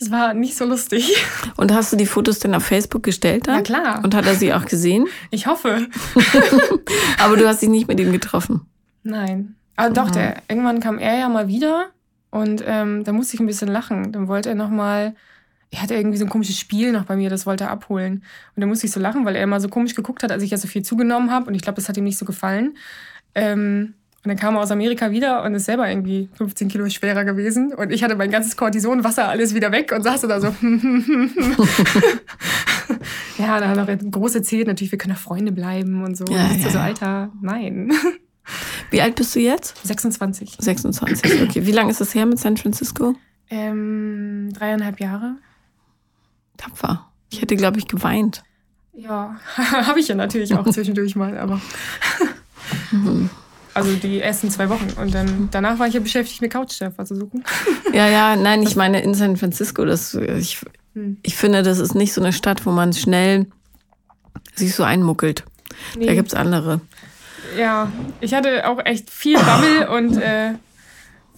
Es 0.01 0.09
war 0.09 0.33
nicht 0.33 0.55
so 0.55 0.63
lustig. 0.63 1.13
Und 1.57 1.73
hast 1.73 1.91
du 1.91 1.97
die 1.97 2.05
Fotos 2.05 2.39
denn 2.39 2.55
auf 2.55 2.63
Facebook 2.63 3.03
gestellt 3.03 3.47
dann? 3.47 3.55
Ja, 3.57 3.61
klar. 3.61 4.01
Und 4.01 4.15
hat 4.15 4.25
er 4.25 4.35
sie 4.35 4.53
auch 4.53 4.63
gesehen? 4.63 5.07
Ich 5.29 5.45
hoffe. 5.45 5.87
Aber 7.19 7.35
du 7.35 7.45
hast 7.45 7.61
dich 7.61 7.67
nicht 7.67 7.89
mit 7.89 7.99
ihm 7.99 8.13
getroffen? 8.13 8.61
Nein. 9.03 9.55
Aber 9.75 9.93
doch, 9.93 10.09
der, 10.09 10.41
irgendwann 10.47 10.79
kam 10.79 10.99
er 10.99 11.17
ja 11.17 11.27
mal 11.27 11.49
wieder 11.49 11.87
und 12.31 12.63
ähm, 12.65 13.03
da 13.03 13.11
musste 13.11 13.35
ich 13.35 13.41
ein 13.41 13.47
bisschen 13.47 13.67
lachen. 13.67 14.13
Dann 14.13 14.29
wollte 14.29 14.47
er 14.47 14.55
noch 14.55 14.69
mal 14.69 15.15
er 15.71 15.81
hatte 15.81 15.93
irgendwie 15.93 16.17
so 16.17 16.25
ein 16.25 16.29
komisches 16.29 16.57
Spiel 16.57 16.91
noch 16.91 17.05
bei 17.05 17.15
mir, 17.15 17.29
das 17.29 17.45
wollte 17.45 17.65
er 17.65 17.69
abholen. 17.69 18.23
Und 18.55 18.61
da 18.61 18.65
musste 18.65 18.87
ich 18.87 18.91
so 18.91 18.99
lachen, 18.99 19.25
weil 19.25 19.35
er 19.35 19.43
immer 19.43 19.59
so 19.59 19.69
komisch 19.69 19.93
geguckt 19.93 20.23
hat, 20.23 20.31
als 20.31 20.41
ich 20.41 20.51
ja 20.51 20.57
so 20.57 20.67
viel 20.67 20.81
zugenommen 20.81 21.29
habe. 21.29 21.45
Und 21.45 21.53
ich 21.53 21.61
glaube, 21.61 21.75
das 21.75 21.87
hat 21.87 21.97
ihm 21.97 22.05
nicht 22.05 22.17
so 22.17 22.25
gefallen. 22.25 22.75
Ähm, 23.35 23.93
und 24.23 24.27
dann 24.27 24.37
kam 24.37 24.55
er 24.55 24.61
aus 24.61 24.71
Amerika 24.71 25.11
wieder 25.11 25.43
und 25.43 25.55
ist 25.55 25.63
selber 25.65 25.89
irgendwie 25.89 26.27
15 26.33 26.67
Kilo 26.67 26.89
schwerer 26.89 27.23
gewesen. 27.23 27.73
Und 27.73 27.91
ich 27.91 28.03
hatte 28.03 28.17
mein 28.17 28.29
ganzes 28.29 28.57
Cortison, 28.57 29.05
Wasser, 29.05 29.29
alles 29.29 29.55
wieder 29.55 29.71
weg 29.71 29.93
und 29.95 30.03
saß 30.03 30.21
da 30.21 30.41
so. 30.41 30.47
ja, 33.37 33.61
dann 33.61 33.69
hat 33.69 33.87
er 33.87 33.95
groß 33.95 34.35
erzählt, 34.35 34.67
natürlich, 34.67 34.91
wir 34.91 34.99
können 34.99 35.13
ja 35.13 35.19
Freunde 35.19 35.53
bleiben 35.53 36.03
und 36.03 36.17
so. 36.17 36.25
Ja, 36.25 36.47
und 36.47 36.57
ich 36.57 36.65
ja, 36.65 36.69
so. 36.69 36.79
Alter, 36.79 37.31
nein. 37.41 37.93
Wie 38.91 39.01
alt 39.01 39.15
bist 39.15 39.33
du 39.35 39.39
jetzt? 39.39 39.87
26. 39.87 40.57
26. 40.59 41.43
Okay. 41.43 41.65
Wie 41.65 41.71
lange 41.71 41.91
ist 41.91 42.01
es 42.01 42.13
her 42.13 42.25
mit 42.25 42.39
San 42.39 42.57
Francisco? 42.57 43.15
Ähm, 43.49 44.51
dreieinhalb 44.53 44.99
Jahre. 44.99 45.37
Tapfer. 46.57 47.09
Ich 47.29 47.41
hätte, 47.41 47.55
glaube 47.55 47.79
ich, 47.79 47.87
geweint. 47.87 48.43
Ja, 48.93 49.37
habe 49.55 50.01
ich 50.01 50.09
ja 50.09 50.15
natürlich 50.15 50.53
auch 50.55 50.67
zwischendurch 50.69 51.15
mal, 51.15 51.37
aber. 51.37 51.61
Also 53.79 53.95
die 53.95 54.19
ersten 54.21 54.49
zwei 54.49 54.69
Wochen. 54.69 54.87
Und 55.01 55.13
dann 55.13 55.49
danach 55.51 55.79
war 55.79 55.87
ich 55.87 55.93
ja 55.93 55.99
beschäftigt, 55.99 56.41
eine 56.41 56.49
Couchsurfer 56.49 57.05
zu 57.05 57.15
suchen. 57.15 57.43
Ja, 57.93 58.07
ja, 58.07 58.35
nein, 58.35 58.61
ich 58.61 58.75
meine 58.75 59.01
in 59.01 59.13
San 59.15 59.35
Francisco. 59.37 59.83
Das, 59.85 60.13
ich, 60.13 60.59
Hm. 60.93 61.17
ich 61.23 61.35
finde, 61.35 61.61
das 61.63 61.79
ist 61.79 61.93
nicht 61.95 62.13
so 62.13 62.21
eine 62.21 62.33
Stadt, 62.33 62.65
wo 62.65 62.71
man 62.71 62.93
schnell 62.93 63.45
sich 64.55 64.73
so 64.75 64.83
einmuckelt. 64.83 65.43
Da 65.93 65.99
Nee. 65.99 66.15
gibt's 66.15 66.33
andere. 66.33 66.81
Ja, 67.57 67.91
ich 68.21 68.33
hatte 68.33 68.67
auch 68.67 68.79
echt 68.85 69.09
viel 69.09 69.37
Bammel 69.37 69.87
und 69.87 70.17
äh, 70.21 70.53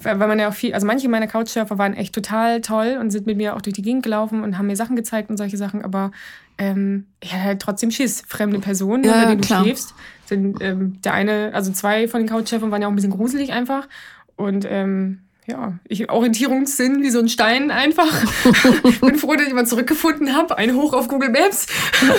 weil 0.04 0.16
man 0.28 0.40
ja 0.40 0.50
auch 0.50 0.54
viel, 0.54 0.74
also 0.74 0.88
manche 0.88 1.08
meiner 1.10 1.28
Couchsurfer 1.28 1.78
waren 1.78 1.94
echt 1.94 2.14
total 2.16 2.62
toll 2.62 2.98
und 3.00 3.12
sind 3.12 3.28
mit 3.28 3.38
mir 3.38 3.56
auch 3.56 3.62
durch 3.62 3.76
die 3.76 3.82
Gegend 3.82 4.04
gelaufen 4.04 4.44
und 4.44 4.58
haben 4.58 4.68
mir 4.68 4.76
Sachen 4.76 4.96
gezeigt 4.96 5.30
und 5.30 5.38
solche 5.38 5.58
Sachen, 5.58 5.84
aber 5.86 6.12
ähm, 6.58 7.06
ich 7.22 7.32
hatte 7.34 7.44
halt 7.44 7.62
trotzdem 7.62 7.92
Schiss. 7.92 8.24
Fremde 8.28 8.60
Personen, 8.60 9.04
Ja, 9.04 9.12
bei 9.14 9.26
denen 9.36 9.42
du 9.42 9.48
schläfst, 9.48 9.94
sind 10.32 10.62
ähm, 10.62 11.02
der 11.02 11.14
eine, 11.14 11.52
also 11.54 11.72
zwei 11.72 12.08
von 12.08 12.22
den 12.22 12.30
Couchsurfern 12.30 12.72
waren 12.72 12.82
ja 12.82 12.88
auch 12.88 12.92
ein 12.92 12.96
bisschen 12.96 13.12
gruselig 13.12 13.52
einfach 13.52 13.88
und 14.36 14.66
ähm, 14.68 15.20
ja, 15.48 15.80
ich 15.88 16.10
Orientierungssinn 16.10 17.02
wie 17.02 17.10
so 17.10 17.20
ein 17.20 17.28
Stein 17.28 17.72
einfach. 17.72 18.08
Bin 19.02 19.16
froh, 19.16 19.36
dass 19.36 19.48
ich 19.48 19.54
mal 19.54 19.66
zurückgefunden 19.66 20.36
habe. 20.36 20.58
Ein 20.58 20.76
Hoch 20.76 20.94
auf 20.94 21.08
Google 21.08 21.30
Maps. 21.30 21.68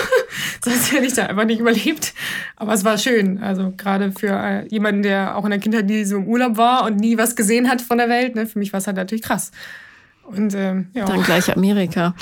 Sonst 0.65 0.93
hätte 0.93 1.07
ich 1.07 1.15
da 1.15 1.27
einfach 1.27 1.45
nicht 1.45 1.61
überlebt. 1.61 2.15
Aber 2.57 2.73
es 2.73 2.85
war 2.85 2.99
schön. 2.99 3.39
Also 3.39 3.73
gerade 3.77 4.13
für 4.13 4.33
äh, 4.33 4.67
jemanden, 4.69 5.03
der 5.03 5.37
auch 5.37 5.45
in 5.45 5.51
der 5.51 5.61
Kindheit 5.61 5.87
nie 5.87 6.05
so 6.05 6.17
im 6.17 6.27
Urlaub 6.27 6.57
war 6.57 6.85
und 6.85 6.97
nie 6.97 7.17
was 7.17 7.37
gesehen 7.37 7.71
hat 7.71 7.81
von 7.81 7.99
der 7.99 8.09
Welt. 8.09 8.35
Ne? 8.35 8.47
Für 8.47 8.59
mich 8.59 8.73
war 8.73 8.79
es 8.79 8.87
halt 8.87 8.97
natürlich 8.97 9.23
krass. 9.23 9.53
Und 10.25 10.55
ähm, 10.55 10.87
ja. 10.95 11.05
Dann 11.05 11.23
gleich 11.23 11.55
Amerika, 11.55 12.15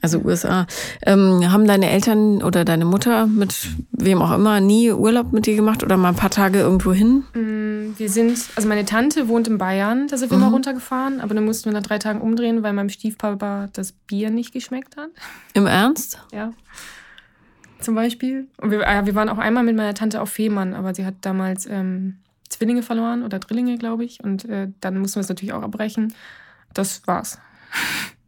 also 0.00 0.20
USA. 0.20 0.66
Ähm, 1.04 1.50
haben 1.52 1.66
deine 1.66 1.90
Eltern 1.90 2.42
oder 2.42 2.64
deine 2.64 2.84
Mutter 2.84 3.26
mit 3.26 3.68
wem 3.90 4.22
auch 4.22 4.32
immer 4.32 4.60
nie 4.60 4.90
Urlaub 4.92 5.32
mit 5.32 5.46
dir 5.46 5.56
gemacht 5.56 5.82
oder 5.82 5.96
mal 5.96 6.10
ein 6.10 6.14
paar 6.14 6.30
Tage 6.30 6.60
irgendwo 6.60 6.92
hin? 6.92 7.24
Mm, 7.34 7.98
Wir 7.98 8.08
sind, 8.08 8.38
also 8.56 8.68
meine 8.68 8.84
Tante 8.84 9.28
wohnt 9.28 9.48
in 9.48 9.58
Bayern, 9.58 10.08
da 10.08 10.16
sind 10.16 10.30
wir 10.30 10.38
mal 10.38 10.50
runtergefahren, 10.50 11.20
aber 11.20 11.34
dann 11.34 11.44
mussten 11.44 11.66
wir 11.66 11.72
nach 11.72 11.86
drei 11.86 11.98
Tagen 11.98 12.20
umdrehen, 12.20 12.62
weil 12.62 12.72
meinem 12.72 12.88
Stiefpapa 12.88 13.68
das 13.72 13.92
Bier 13.92 14.30
nicht 14.30 14.52
geschmeckt 14.52 14.96
hat. 14.96 15.10
Im 15.52 15.66
Ernst? 15.66 16.22
Ja. 16.32 16.52
Zum 17.80 17.94
Beispiel. 17.94 18.48
Und 18.60 18.70
wir, 18.70 18.80
äh, 18.82 19.06
wir 19.06 19.14
waren 19.14 19.28
auch 19.28 19.38
einmal 19.38 19.62
mit 19.62 19.76
meiner 19.76 19.94
Tante 19.94 20.20
auf 20.20 20.30
Fehmarn, 20.30 20.74
aber 20.74 20.94
sie 20.94 21.04
hat 21.04 21.14
damals 21.20 21.66
ähm, 21.66 22.16
Zwillinge 22.48 22.82
verloren 22.82 23.22
oder 23.22 23.38
Drillinge, 23.38 23.78
glaube 23.78 24.04
ich. 24.04 24.22
Und 24.22 24.44
äh, 24.46 24.68
dann 24.80 24.98
mussten 24.98 25.16
wir 25.16 25.22
es 25.22 25.28
natürlich 25.28 25.52
auch 25.52 25.62
abbrechen. 25.62 26.14
Das 26.74 27.02
war's. 27.06 27.38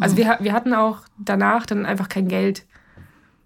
Also 0.00 0.16
wir, 0.16 0.38
wir 0.40 0.52
hatten 0.52 0.74
auch 0.74 1.00
danach 1.18 1.66
dann 1.66 1.84
einfach 1.84 2.08
kein 2.08 2.28
Geld. 2.28 2.64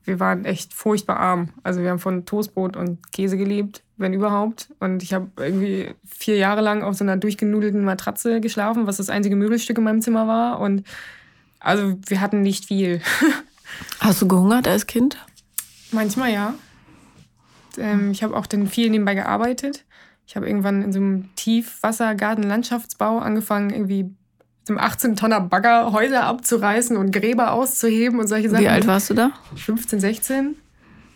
Wir 0.04 0.18
waren 0.18 0.44
echt 0.44 0.74
furchtbar 0.74 1.16
arm. 1.16 1.50
Also 1.62 1.80
wir 1.80 1.90
haben 1.90 1.98
von 1.98 2.26
Toastbrot 2.26 2.76
und 2.76 3.12
Käse 3.12 3.36
gelebt, 3.36 3.82
wenn 3.96 4.12
überhaupt. 4.12 4.68
Und 4.80 5.02
ich 5.02 5.14
habe 5.14 5.28
irgendwie 5.36 5.94
vier 6.04 6.36
Jahre 6.36 6.60
lang 6.60 6.82
auf 6.82 6.96
so 6.96 7.04
einer 7.04 7.16
durchgenudelten 7.16 7.84
Matratze 7.84 8.40
geschlafen, 8.40 8.86
was 8.86 8.96
das 8.96 9.10
einzige 9.10 9.36
Möbelstück 9.36 9.78
in 9.78 9.84
meinem 9.84 10.02
Zimmer 10.02 10.26
war. 10.26 10.60
Und 10.60 10.84
also 11.60 11.96
wir 12.06 12.20
hatten 12.20 12.42
nicht 12.42 12.66
viel. 12.66 13.00
Hast 14.00 14.20
du 14.20 14.28
gehungert 14.28 14.66
als 14.66 14.86
Kind? 14.86 15.16
Manchmal 15.92 16.32
ja. 16.32 16.54
Ähm, 17.78 18.10
ich 18.10 18.22
habe 18.22 18.36
auch 18.36 18.46
dann 18.46 18.66
viel 18.66 18.90
nebenbei 18.90 19.14
gearbeitet. 19.14 19.84
Ich 20.26 20.36
habe 20.36 20.46
irgendwann 20.46 20.82
in 20.82 20.92
so 20.92 20.98
einem 20.98 21.34
Tiefwassergarten-Landschaftsbau 21.36 23.18
angefangen, 23.18 23.70
irgendwie 23.70 24.14
einem 24.68 24.78
18-Tonner 24.78 25.40
Bagger 25.40 25.92
Häuser 25.92 26.24
abzureißen 26.24 26.96
und 26.96 27.12
Gräber 27.12 27.52
auszuheben 27.52 28.18
und 28.20 28.28
solche 28.28 28.50
Sachen. 28.50 28.64
Wie 28.64 28.68
alt 28.68 28.86
warst 28.86 29.10
du 29.10 29.14
da? 29.14 29.32
15, 29.56 30.00
16. 30.00 30.56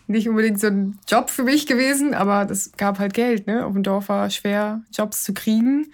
Nicht 0.08 0.28
unbedingt 0.28 0.60
so 0.60 0.68
ein 0.68 0.98
Job 1.08 1.30
für 1.30 1.42
mich 1.42 1.66
gewesen, 1.66 2.14
aber 2.14 2.44
das 2.44 2.72
gab 2.76 2.98
halt 2.98 3.14
Geld. 3.14 3.46
Ne? 3.46 3.64
Auf 3.64 3.72
dem 3.72 3.82
Dorf 3.82 4.08
war 4.08 4.30
schwer, 4.30 4.82
Jobs 4.92 5.24
zu 5.24 5.34
kriegen. 5.34 5.86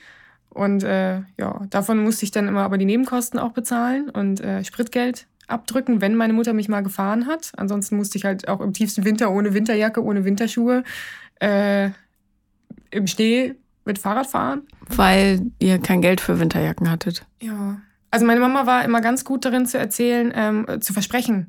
Und 0.51 0.85
äh, 0.85 1.21
ja, 1.39 1.63
davon 1.71 2.03
musste 2.03 2.25
ich 2.25 2.31
dann 2.31 2.47
immer 2.47 2.63
aber 2.63 2.77
die 2.77 2.85
Nebenkosten 2.85 3.39
auch 3.39 3.53
bezahlen 3.53 4.11
und 4.11 4.41
äh, 4.41 4.65
Spritgeld 4.65 5.27
abdrücken, 5.47 6.01
wenn 6.01 6.15
meine 6.15 6.35
Mutter 6.35 6.53
mich 6.53 6.69
mal 6.69 6.83
gefahren 6.83 7.27
hat. 7.27 7.53
Ansonsten 7.57 7.97
musste 7.97 8.19
ich 8.19 8.25
halt 8.25 8.49
auch 8.49 8.61
im 8.61 8.73
tiefsten 8.73 9.05
Winter 9.05 9.31
ohne 9.31 9.55
Winterjacke, 9.55 10.03
ohne 10.03 10.25
Winterschuhe 10.25 10.85
äh, 11.41 11.91
im 12.91 13.07
Schnee 13.07 13.55
mit 13.85 13.99
Fahrrad 13.99 14.27
fahren. 14.27 14.63
Weil 14.89 15.51
ihr 15.59 15.79
kein 15.79 16.01
Geld 16.01 16.21
für 16.21 16.39
Winterjacken 16.39 16.91
hattet. 16.91 17.27
Ja. 17.41 17.81
Also 18.11 18.27
meine 18.27 18.41
Mama 18.41 18.67
war 18.67 18.85
immer 18.85 19.01
ganz 19.01 19.25
gut 19.25 19.45
darin 19.45 19.67
zu 19.67 19.79
erzählen, 19.79 20.33
ähm, 20.35 20.67
äh, 20.69 20.81
zu 20.81 20.93
versprechen 20.93 21.49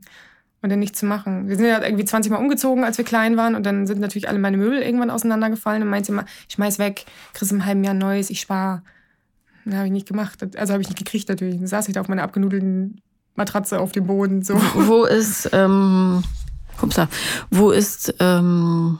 und 0.62 0.70
dann 0.70 0.80
nicht 0.80 0.96
zu 0.96 1.06
machen. 1.06 1.50
Wir 1.50 1.58
sind 1.58 1.66
ja 1.66 1.84
irgendwie 1.84 2.06
20 2.06 2.32
Mal 2.32 2.38
umgezogen, 2.38 2.86
als 2.86 2.98
wir 2.98 3.06
klein 3.06 3.36
waren 3.36 3.54
und 3.54 3.66
dann 3.66 3.86
sind 3.86 4.00
natürlich 4.00 4.30
alle 4.30 4.40
meine 4.40 4.58
Möbel 4.58 4.82
irgendwann 4.82 5.10
auseinandergefallen 5.10 5.84
und 5.84 5.90
meinte 5.90 6.14
immer, 6.14 6.26
schmeiß 6.48 6.80
weg, 6.80 7.06
kriegst 7.34 7.52
im 7.52 7.66
halben 7.66 7.84
Jahr 7.84 7.94
neues, 7.94 8.30
ich 8.30 8.40
spare. 8.40 8.82
Das 9.66 9.76
habe 9.76 9.88
ich 9.88 9.92
nicht 9.92 10.08
gemacht. 10.08 10.40
Also 10.58 10.74
habe 10.74 10.82
ich 10.82 10.90
nicht 10.90 10.98
gekriegt 10.98 11.30
natürlich. 11.30 11.58
Dann 11.58 11.68
saß 11.68 11.88
ich 11.88 11.94
da 11.94 12.02
auf 12.02 12.08
meiner 12.08 12.24
abgenudelten 12.24 13.02
Matratze 13.36 13.80
auf 13.80 13.92
dem 13.92 14.08
Boden. 14.08 14.42
So. 14.42 14.56
Wo 14.74 15.04
ist, 15.04 15.50
ähm, 15.54 16.24
upsa, 16.82 17.10
wo 17.50 17.72
ist, 17.72 18.16
ähm, 18.20 19.00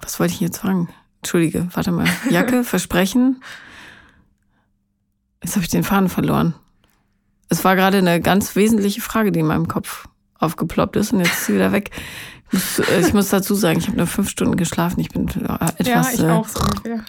was 0.00 0.18
wollte 0.18 0.34
ich 0.34 0.40
jetzt 0.40 0.58
fragen? 0.58 0.88
Entschuldige, 1.26 1.66
warte 1.72 1.90
mal. 1.90 2.06
Jacke, 2.30 2.62
Versprechen. 2.64 3.42
Jetzt 5.42 5.56
habe 5.56 5.64
ich 5.64 5.70
den 5.70 5.82
Faden 5.82 6.08
verloren. 6.08 6.54
Es 7.48 7.64
war 7.64 7.74
gerade 7.74 7.98
eine 7.98 8.20
ganz 8.20 8.54
wesentliche 8.54 9.00
Frage, 9.00 9.32
die 9.32 9.40
in 9.40 9.46
meinem 9.46 9.66
Kopf 9.66 10.06
aufgeploppt 10.38 10.94
ist 10.94 11.12
und 11.12 11.18
jetzt 11.18 11.32
ist 11.32 11.46
sie 11.46 11.54
wieder 11.54 11.72
weg. 11.72 11.90
Ich 12.46 12.52
muss, 12.52 12.78
äh, 12.78 13.00
ich 13.00 13.12
muss 13.12 13.28
dazu 13.30 13.56
sagen, 13.56 13.80
ich 13.80 13.88
habe 13.88 13.96
nur 13.96 14.06
fünf 14.06 14.30
Stunden 14.30 14.56
geschlafen. 14.56 15.00
Ich 15.00 15.08
bin 15.08 15.26
äh, 15.26 15.48
ja, 15.48 15.68
etwas. 15.78 16.14
ich 16.14 16.20
äh, 16.20 16.30
auch 16.30 16.46
so 16.46 16.60
ungefähr. 16.60 17.04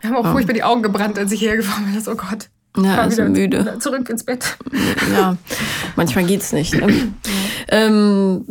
Wir 0.00 0.10
haben 0.10 0.16
auch 0.16 0.32
furchtbar 0.32 0.54
die 0.54 0.62
Augen 0.62 0.82
gebrannt, 0.82 1.18
als 1.18 1.30
ich 1.30 1.42
hergefahren 1.42 1.84
bin. 1.84 1.94
Das, 1.94 2.08
oh 2.08 2.14
Gott. 2.14 2.48
Ja, 2.74 2.94
Fahr 2.94 3.02
also 3.02 3.22
müde. 3.24 3.76
Zurück 3.80 4.08
ins 4.08 4.24
Bett. 4.24 4.56
Ja, 5.12 5.36
manchmal 5.94 6.24
geht's 6.24 6.52
nicht. 6.52 6.74
Ne? 6.74 7.12
Ähm, 7.68 8.46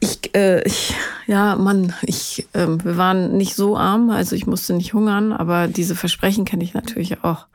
ich, 0.00 0.34
äh, 0.34 0.62
ich, 0.66 0.94
ja, 1.26 1.56
Mann, 1.56 1.92
ich, 2.02 2.48
ähm, 2.54 2.82
wir 2.84 2.96
waren 2.96 3.36
nicht 3.36 3.54
so 3.54 3.76
arm, 3.76 4.10
also 4.10 4.34
ich 4.34 4.46
musste 4.46 4.72
nicht 4.74 4.94
hungern, 4.94 5.32
aber 5.32 5.68
diese 5.68 5.94
Versprechen 5.94 6.44
kenne 6.44 6.64
ich 6.64 6.74
natürlich 6.74 7.22
auch. 7.22 7.46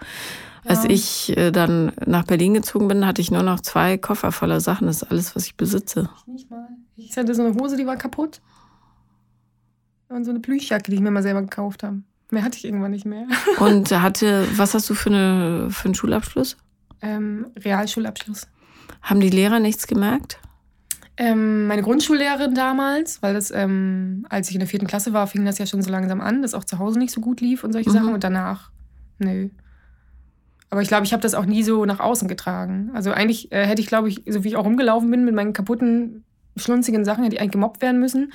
Als 0.63 0.84
Ja. 0.84 0.89
ich 0.89 1.38
äh, 1.38 1.51
dann 1.51 1.91
nach 2.05 2.23
Berlin 2.23 2.53
gezogen 2.55 2.88
bin, 2.88 3.05
hatte 3.05 3.21
ich 3.21 3.29
nur 3.31 3.43
noch 3.43 3.60
zwei 3.62 3.97
Koffer 3.97 4.31
voller 4.31 4.62
Sachen. 4.62 4.88
Das 4.88 4.97
ist 4.97 5.12
alles, 5.12 5.36
was 5.36 5.45
ich 5.45 5.55
besitze. 5.58 6.10
Nicht 6.25 6.49
mal. 6.49 6.67
Ich 6.95 7.15
hatte 7.17 7.36
so 7.36 7.43
eine 7.43 7.53
Hose, 7.55 7.77
die 7.77 7.86
war 7.86 7.97
kaputt. 7.97 8.41
Und 10.10 10.23
so 10.23 10.31
eine 10.31 10.39
Plüschjacke, 10.39 10.89
die 10.89 10.95
ich 10.97 11.01
mir 11.01 11.12
mal 11.12 11.23
selber 11.23 11.41
gekauft 11.41 11.84
habe. 11.84 12.01
Mehr 12.31 12.43
hatte 12.43 12.58
ich 12.58 12.65
irgendwann 12.65 12.91
nicht 12.91 13.05
mehr. 13.05 13.27
Und 13.60 13.91
hatte, 13.91 14.47
was 14.55 14.73
hast 14.73 14.89
du 14.89 14.95
für, 14.95 15.10
eine, 15.10 15.67
für 15.69 15.86
einen 15.86 15.95
Schulabschluss? 15.95 16.58
Ähm, 17.01 17.47
Realschulabschluss. 17.63 18.47
Haben 19.01 19.19
die 19.19 19.29
Lehrer 19.29 19.60
nichts 19.60 19.86
gemerkt? 19.86 20.39
Ähm, 21.17 21.67
meine 21.67 21.82
Grundschullehrerin 21.82 22.54
damals, 22.56 23.21
weil 23.21 23.34
das, 23.34 23.49
ähm, 23.51 24.25
als 24.30 24.49
ich 24.49 24.56
in 24.56 24.60
der 24.60 24.67
vierten 24.67 24.88
Klasse 24.88 25.13
war, 25.13 25.28
fing 25.28 25.45
das 25.45 25.58
ja 25.58 25.65
schon 25.65 25.82
so 25.82 25.89
langsam 25.89 26.19
an, 26.19 26.41
dass 26.41 26.54
auch 26.54 26.65
zu 26.65 26.78
Hause 26.80 26.99
nicht 26.99 27.12
so 27.12 27.21
gut 27.21 27.39
lief 27.41 27.63
und 27.63 27.71
solche 27.71 27.89
Mhm. 27.89 27.93
Sachen. 27.93 28.13
Und 28.13 28.23
danach, 28.23 28.71
nö. 29.19 29.49
Aber 30.69 30.82
ich 30.82 30.89
glaube, 30.89 31.06
ich 31.06 31.13
habe 31.13 31.21
das 31.21 31.36
auch 31.36 31.45
nie 31.45 31.63
so 31.63 31.86
nach 31.86 32.01
außen 32.01 32.28
getragen. 32.28 32.91
Also 32.93 33.12
eigentlich 33.12 33.51
äh, 33.54 33.65
hätte 33.65 33.82
ich, 33.82 33.88
glaube 33.88 34.10
ich, 34.10 34.23
so 34.28 34.43
wie 34.43 34.49
ich 34.49 34.56
auch 34.58 34.65
rumgelaufen 34.65 35.10
bin 35.10 35.23
mit 35.23 35.34
meinen 35.36 35.54
kaputten, 35.54 36.25
schlunzigen 36.58 37.06
Sachen, 37.06 37.23
hätte 37.23 37.36
ich 37.36 37.41
eigentlich 37.41 37.54
gemobbt 37.54 37.82
werden 37.82 37.99
müssen. 38.01 38.34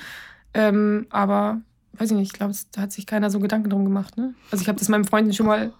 Ähm, 0.55 1.05
aber, 1.11 1.61
weiß 1.93 2.09
ich 2.11 2.17
nicht, 2.17 2.31
ich 2.31 2.37
glaube, 2.37 2.53
da 2.71 2.81
hat 2.81 2.91
sich 2.91 3.05
keiner 3.05 3.29
so 3.29 3.39
Gedanken 3.39 3.69
drum 3.69 3.83
gemacht. 3.83 4.17
Ne? 4.17 4.33
Also 4.49 4.63
ich 4.63 4.67
habe 4.67 4.79
das 4.79 4.89
meinen 4.89 5.05
Freunden 5.05 5.33
schon 5.33 5.45
mal, 5.45 5.71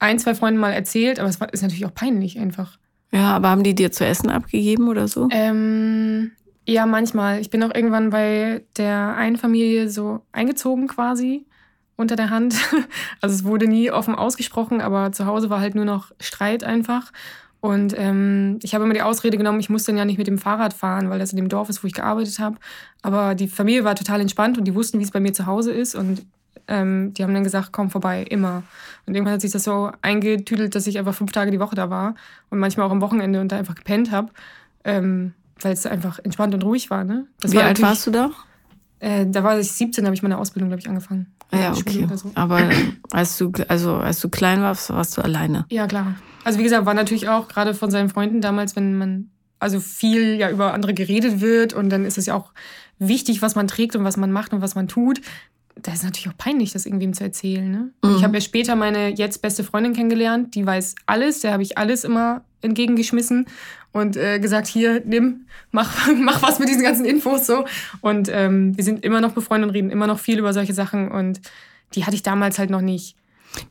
ein, 0.00 0.18
zwei 0.18 0.34
Freunden 0.34 0.58
mal 0.58 0.72
erzählt, 0.72 1.20
aber 1.20 1.28
es 1.28 1.40
war, 1.40 1.52
ist 1.52 1.62
natürlich 1.62 1.86
auch 1.86 1.94
peinlich 1.94 2.38
einfach. 2.38 2.78
Ja, 3.14 3.36
aber 3.36 3.48
haben 3.48 3.62
die 3.62 3.76
dir 3.76 3.92
zu 3.92 4.04
essen 4.04 4.28
abgegeben 4.28 4.88
oder 4.88 5.06
so? 5.06 5.28
Ähm, 5.30 6.32
ja, 6.66 6.84
manchmal. 6.84 7.40
Ich 7.40 7.48
bin 7.48 7.62
auch 7.62 7.72
irgendwann 7.72 8.10
bei 8.10 8.64
der 8.76 9.14
einen 9.16 9.36
Familie 9.36 9.88
so 9.88 10.22
eingezogen 10.32 10.88
quasi 10.88 11.46
unter 11.96 12.16
der 12.16 12.30
Hand. 12.30 12.56
Also 13.20 13.36
es 13.36 13.44
wurde 13.44 13.68
nie 13.68 13.90
offen 13.90 14.14
ausgesprochen, 14.16 14.80
aber 14.80 15.12
zu 15.12 15.26
Hause 15.26 15.48
war 15.48 15.60
halt 15.60 15.76
nur 15.76 15.84
noch 15.84 16.10
Streit 16.20 16.64
einfach. 16.64 17.12
Und 17.60 17.94
ähm, 17.96 18.58
ich 18.62 18.74
habe 18.74 18.84
immer 18.84 18.92
die 18.92 19.00
Ausrede 19.00 19.38
genommen, 19.38 19.60
ich 19.60 19.70
muss 19.70 19.84
dann 19.84 19.96
ja 19.96 20.04
nicht 20.04 20.18
mit 20.18 20.26
dem 20.26 20.36
Fahrrad 20.36 20.74
fahren, 20.74 21.08
weil 21.08 21.18
das 21.18 21.30
in 21.30 21.36
dem 21.36 21.48
Dorf 21.48 21.70
ist, 21.70 21.82
wo 21.82 21.86
ich 21.86 21.94
gearbeitet 21.94 22.38
habe. 22.38 22.56
Aber 23.00 23.34
die 23.34 23.48
Familie 23.48 23.84
war 23.84 23.94
total 23.94 24.20
entspannt 24.20 24.58
und 24.58 24.64
die 24.64 24.74
wussten, 24.74 24.98
wie 24.98 25.04
es 25.04 25.12
bei 25.12 25.20
mir 25.20 25.32
zu 25.32 25.46
Hause 25.46 25.72
ist. 25.72 25.94
Und 25.94 26.26
ähm, 26.68 27.12
die 27.14 27.22
haben 27.22 27.34
dann 27.34 27.44
gesagt, 27.44 27.72
komm 27.72 27.90
vorbei, 27.90 28.22
immer. 28.22 28.62
Und 29.06 29.14
irgendwann 29.14 29.34
hat 29.34 29.40
sich 29.40 29.52
das 29.52 29.64
so 29.64 29.90
eingetüdelt, 30.02 30.74
dass 30.74 30.86
ich 30.86 30.98
einfach 30.98 31.14
fünf 31.14 31.32
Tage 31.32 31.50
die 31.50 31.60
Woche 31.60 31.74
da 31.74 31.90
war 31.90 32.14
und 32.50 32.58
manchmal 32.58 32.86
auch 32.86 32.90
am 32.90 33.00
Wochenende 33.00 33.40
und 33.40 33.52
da 33.52 33.58
einfach 33.58 33.74
gepennt 33.74 34.10
habe, 34.10 34.30
ähm, 34.84 35.34
weil 35.60 35.72
es 35.72 35.86
einfach 35.86 36.18
entspannt 36.18 36.54
und 36.54 36.64
ruhig 36.64 36.90
war. 36.90 37.04
Ne? 37.04 37.26
Das 37.40 37.52
wie 37.52 37.56
war 37.56 37.64
alt 37.64 37.80
warst 37.82 38.06
du 38.06 38.10
da? 38.10 38.30
Äh, 39.00 39.26
da 39.26 39.44
war 39.44 39.58
ich 39.58 39.70
17, 39.70 40.04
habe 40.04 40.14
ich 40.14 40.22
meine 40.22 40.38
Ausbildung, 40.38 40.70
glaube 40.70 40.80
ich, 40.80 40.88
angefangen. 40.88 41.26
Ja, 41.52 41.72
okay. 41.72 42.06
So. 42.14 42.30
Aber 42.34 42.60
als 43.10 43.36
du, 43.38 43.52
also 43.68 43.96
als 43.96 44.20
du 44.20 44.28
klein 44.28 44.62
warst, 44.62 44.90
warst 44.90 45.16
du 45.16 45.22
alleine. 45.22 45.66
Ja, 45.68 45.86
klar. 45.86 46.14
Also 46.42 46.58
wie 46.58 46.62
gesagt, 46.62 46.86
war 46.86 46.94
natürlich 46.94 47.28
auch 47.28 47.48
gerade 47.48 47.74
von 47.74 47.90
seinen 47.90 48.08
Freunden 48.08 48.40
damals, 48.40 48.76
wenn 48.76 48.96
man 48.96 49.30
also 49.58 49.80
viel 49.80 50.36
ja 50.36 50.50
über 50.50 50.74
andere 50.74 50.94
geredet 50.94 51.40
wird 51.40 51.72
und 51.72 51.90
dann 51.90 52.04
ist 52.04 52.18
es 52.18 52.26
ja 52.26 52.34
auch 52.34 52.52
wichtig, 52.98 53.42
was 53.42 53.54
man 53.54 53.66
trägt 53.66 53.96
und 53.96 54.04
was 54.04 54.16
man 54.16 54.32
macht 54.32 54.52
und 54.52 54.60
was 54.60 54.74
man 54.74 54.88
tut. 54.88 55.20
Da 55.76 55.92
ist 55.92 56.04
natürlich 56.04 56.28
auch 56.28 56.38
peinlich, 56.38 56.72
das 56.72 56.86
irgendwem 56.86 57.14
zu 57.14 57.24
erzählen. 57.24 57.70
Ne? 57.70 57.90
Mhm. 58.02 58.16
Ich 58.16 58.24
habe 58.24 58.34
ja 58.34 58.40
später 58.40 58.76
meine 58.76 59.08
jetzt 59.08 59.42
beste 59.42 59.64
Freundin 59.64 59.92
kennengelernt, 59.92 60.54
die 60.54 60.64
weiß 60.64 60.94
alles, 61.06 61.40
der 61.40 61.52
habe 61.52 61.62
ich 61.62 61.76
alles 61.78 62.04
immer 62.04 62.44
entgegengeschmissen 62.62 63.46
und 63.92 64.16
äh, 64.16 64.38
gesagt, 64.40 64.66
hier, 64.66 65.02
nimm, 65.04 65.46
mach, 65.72 66.08
mach 66.16 66.42
was 66.42 66.58
mit 66.58 66.68
diesen 66.68 66.82
ganzen 66.82 67.04
Infos 67.04 67.46
so. 67.46 67.64
Und 68.00 68.28
ähm, 68.32 68.76
wir 68.76 68.84
sind 68.84 69.04
immer 69.04 69.20
noch 69.20 69.32
befreundet 69.32 69.68
und 69.68 69.74
reden 69.74 69.90
immer 69.90 70.06
noch 70.06 70.18
viel 70.18 70.38
über 70.38 70.52
solche 70.52 70.74
Sachen 70.74 71.10
und 71.10 71.40
die 71.94 72.04
hatte 72.04 72.16
ich 72.16 72.22
damals 72.22 72.58
halt 72.58 72.70
noch 72.70 72.80
nicht. 72.80 73.16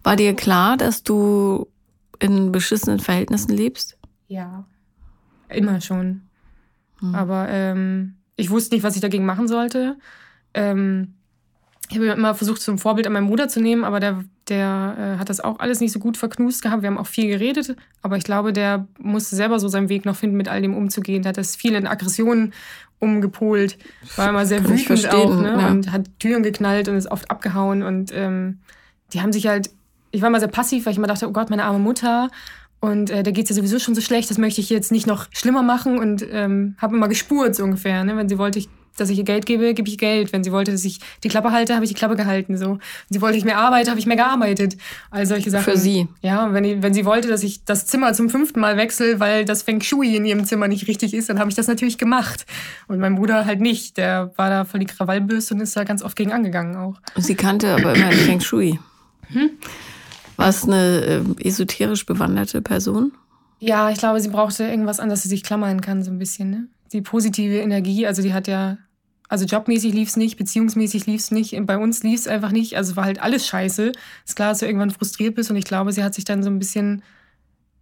War 0.02 0.16
dir 0.16 0.34
klar, 0.34 0.78
dass 0.78 1.04
du 1.04 1.68
in 2.20 2.52
beschissenen 2.52 3.00
Verhältnissen 3.00 3.52
lebst? 3.52 3.98
Ja, 4.28 4.66
immer 5.50 5.82
schon. 5.82 6.22
Hm. 7.00 7.16
Aber 7.16 7.50
ähm, 7.50 8.16
ich 8.36 8.50
wusste 8.50 8.76
nicht, 8.76 8.84
was 8.84 8.96
ich 8.96 9.02
dagegen 9.02 9.26
machen 9.26 9.48
sollte. 9.48 9.98
Ähm, 10.54 11.16
ich 11.94 12.00
habe 12.00 12.08
immer 12.18 12.36
versucht, 12.36 12.62
zum 12.62 12.78
Vorbild 12.78 13.08
an 13.08 13.14
meinen 13.14 13.28
Bruder 13.28 13.48
zu 13.48 13.62
nehmen, 13.62 13.84
aber 13.84 14.00
der, 14.00 14.24
der 14.50 15.16
äh, 15.16 15.20
hat 15.20 15.30
das 15.30 15.40
auch 15.40 15.60
alles 15.60 15.80
nicht 15.80 15.92
so 15.92 16.00
gut 16.00 16.18
verknust 16.18 16.62
gehabt. 16.62 16.82
Wir 16.82 16.88
haben 16.88 16.98
auch 16.98 17.08
viel 17.08 17.28
geredet, 17.28 17.76
aber 18.02 18.18
ich 18.18 18.24
glaube, 18.24 18.52
der 18.54 18.88
musste 19.00 19.36
selber 19.36 19.60
so 19.60 19.68
seinen 19.68 19.90
Weg 19.90 20.06
noch 20.06 20.16
finden, 20.16 20.36
mit 20.36 20.50
all 20.50 20.62
dem 20.62 20.76
umzugehen. 20.76 21.24
Der 21.24 21.30
hat 21.30 21.38
das 21.38 21.56
viel 21.56 21.76
in 21.76 21.88
Aggressionen 21.88 22.54
umgepolt, 23.00 23.78
war 24.16 24.30
immer 24.30 24.46
sehr 24.46 24.68
wütend 24.68 25.10
auch 25.14 25.36
ne? 25.36 25.58
Ja. 25.60 25.68
und 25.70 25.92
hat 25.92 26.10
Türen 26.20 26.42
geknallt 26.42 26.88
und 26.88 26.96
ist 26.96 27.12
oft 27.12 27.30
abgehauen. 27.30 27.84
Und 27.84 28.12
ähm, 28.14 28.60
die 29.14 29.22
haben 29.22 29.34
sich 29.34 29.48
halt 29.48 29.70
ich 30.14 30.22
war 30.22 30.30
immer 30.30 30.40
sehr 30.40 30.48
passiv, 30.48 30.86
weil 30.86 30.92
ich 30.92 30.98
immer 30.98 31.08
dachte, 31.08 31.28
oh 31.28 31.32
Gott, 31.32 31.50
meine 31.50 31.66
arme 31.66 31.80
Mutter. 31.80 32.30
Und 32.80 33.10
äh, 33.10 33.24
da 33.24 33.32
geht 33.32 33.46
es 33.46 33.50
ja 33.50 33.56
sowieso 33.56 33.80
schon 33.80 33.96
so 33.96 34.02
schlecht, 34.02 34.30
das 34.30 34.38
möchte 34.38 34.62
ich 34.62 34.70
jetzt 34.70 34.92
nicht 34.92 35.08
noch 35.08 35.28
schlimmer 35.32 35.64
machen 35.64 35.98
und 35.98 36.26
ähm, 36.30 36.76
habe 36.78 36.96
immer 36.96 37.08
gespurt 37.08 37.56
so 37.56 37.64
ungefähr. 37.64 38.04
Ne? 38.04 38.16
Wenn 38.16 38.30
sie 38.30 38.38
wollte, 38.38 38.62
dass 38.98 39.10
ich 39.10 39.18
ihr 39.18 39.24
Geld 39.24 39.46
gebe, 39.46 39.74
gebe 39.74 39.88
ich 39.88 39.98
Geld. 39.98 40.34
Wenn 40.34 40.44
sie 40.44 40.52
wollte, 40.52 40.72
dass 40.72 40.86
ich 40.86 41.00
die 41.24 41.30
Klappe 41.30 41.52
halte, 41.52 41.76
habe 41.76 41.86
ich 41.86 41.90
die 41.90 41.96
Klappe 41.96 42.16
gehalten. 42.16 42.58
So. 42.58 42.72
Wenn 42.72 42.80
sie 43.10 43.22
wollte, 43.22 43.34
dass 43.34 43.40
ich 43.40 43.46
mehr 43.46 43.58
arbeite, 43.58 43.90
habe 43.90 44.00
ich 44.00 44.06
mehr 44.06 44.18
gearbeitet. 44.18 44.78
All 45.12 45.26
solche 45.26 45.50
Sachen. 45.50 45.64
Für 45.64 45.78
sie. 45.78 46.08
Ja, 46.22 46.54
wenn, 46.54 46.84
wenn 46.84 46.94
sie 46.94 47.06
wollte, 47.06 47.28
dass 47.28 47.44
ich 47.44 47.64
das 47.66 47.86
Zimmer 47.86 48.14
zum 48.14 48.30
fünften 48.30 48.60
Mal 48.60 48.78
wechsle, 48.78 49.20
weil 49.20 49.46
das 49.46 49.64
Feng 49.64 49.82
Shui 49.82 50.16
in 50.16 50.26
ihrem 50.26 50.46
Zimmer 50.46 50.68
nicht 50.68 50.88
richtig 50.88 51.14
ist, 51.14 51.30
dann 51.30 51.40
habe 51.40 51.50
ich 51.50 51.56
das 51.56 51.68
natürlich 51.68 51.98
gemacht. 51.98 52.46
Und 52.88 53.00
mein 53.00 53.16
Bruder 53.16 53.46
halt 53.46 53.62
nicht. 53.62 53.98
Der 53.98 54.32
war 54.36 54.50
da 54.50 54.66
voll 54.66 54.80
die 54.80 54.86
Krawallbürste 54.86 55.54
und 55.54 55.62
ist 55.62 55.76
da 55.76 55.84
ganz 55.84 56.04
oft 56.04 56.16
gegen 56.16 56.32
angegangen 56.32 56.76
auch. 56.76 57.00
Sie 57.16 57.36
kannte 57.36 57.74
aber 57.74 57.96
immer 57.96 58.12
Feng 58.12 58.42
Shui. 58.42 58.80
Hm? 59.28 59.52
War 60.38 60.50
es 60.50 60.64
eine 60.64 61.24
äh, 61.40 61.48
esoterisch 61.48 62.06
bewanderte 62.06 62.62
Person? 62.62 63.12
Ja, 63.60 63.90
ich 63.90 63.98
glaube, 63.98 64.20
sie 64.20 64.30
brauchte 64.30 64.66
irgendwas, 64.66 65.00
an 65.00 65.10
das 65.10 65.24
sie 65.24 65.30
sich 65.30 65.44
klammern 65.44 65.80
kann, 65.80 66.04
so 66.04 66.12
ein 66.12 66.20
bisschen. 66.20 66.50
Ne? 66.50 66.68
Die 66.94 67.02
positive 67.02 67.58
Energie, 67.58 68.08
also 68.08 68.22
die 68.22 68.34
hat 68.34 68.48
ja, 68.48 68.78
also 69.28 69.46
jobmäßig 69.46 69.94
lief 69.94 70.10
es 70.10 70.16
nicht, 70.16 70.38
beziehungsmäßig 70.38 71.06
lief 71.06 71.22
es 71.22 71.32
nicht, 71.32 71.58
bei 71.66 71.78
uns 71.78 72.04
lief 72.04 72.22
es 72.22 72.28
einfach 72.28 72.52
nicht. 72.52 72.78
Also 72.78 72.96
war 72.96 73.06
halt 73.06 73.22
alles 73.22 73.48
scheiße. 73.48 73.92
Ist 74.26 74.36
klar, 74.36 74.50
dass 74.50 74.60
du 74.60 74.68
irgendwann 74.68 74.92
frustriert 74.92 75.36
bist 75.36 75.50
und 75.50 75.58
ich 75.58 75.66
glaube, 75.66 75.92
sie 75.92 76.04
hat 76.04 76.14
sich 76.14 76.24
dann 76.24 76.44
so 76.44 76.50
ein 76.50 76.60
bisschen 76.60 77.04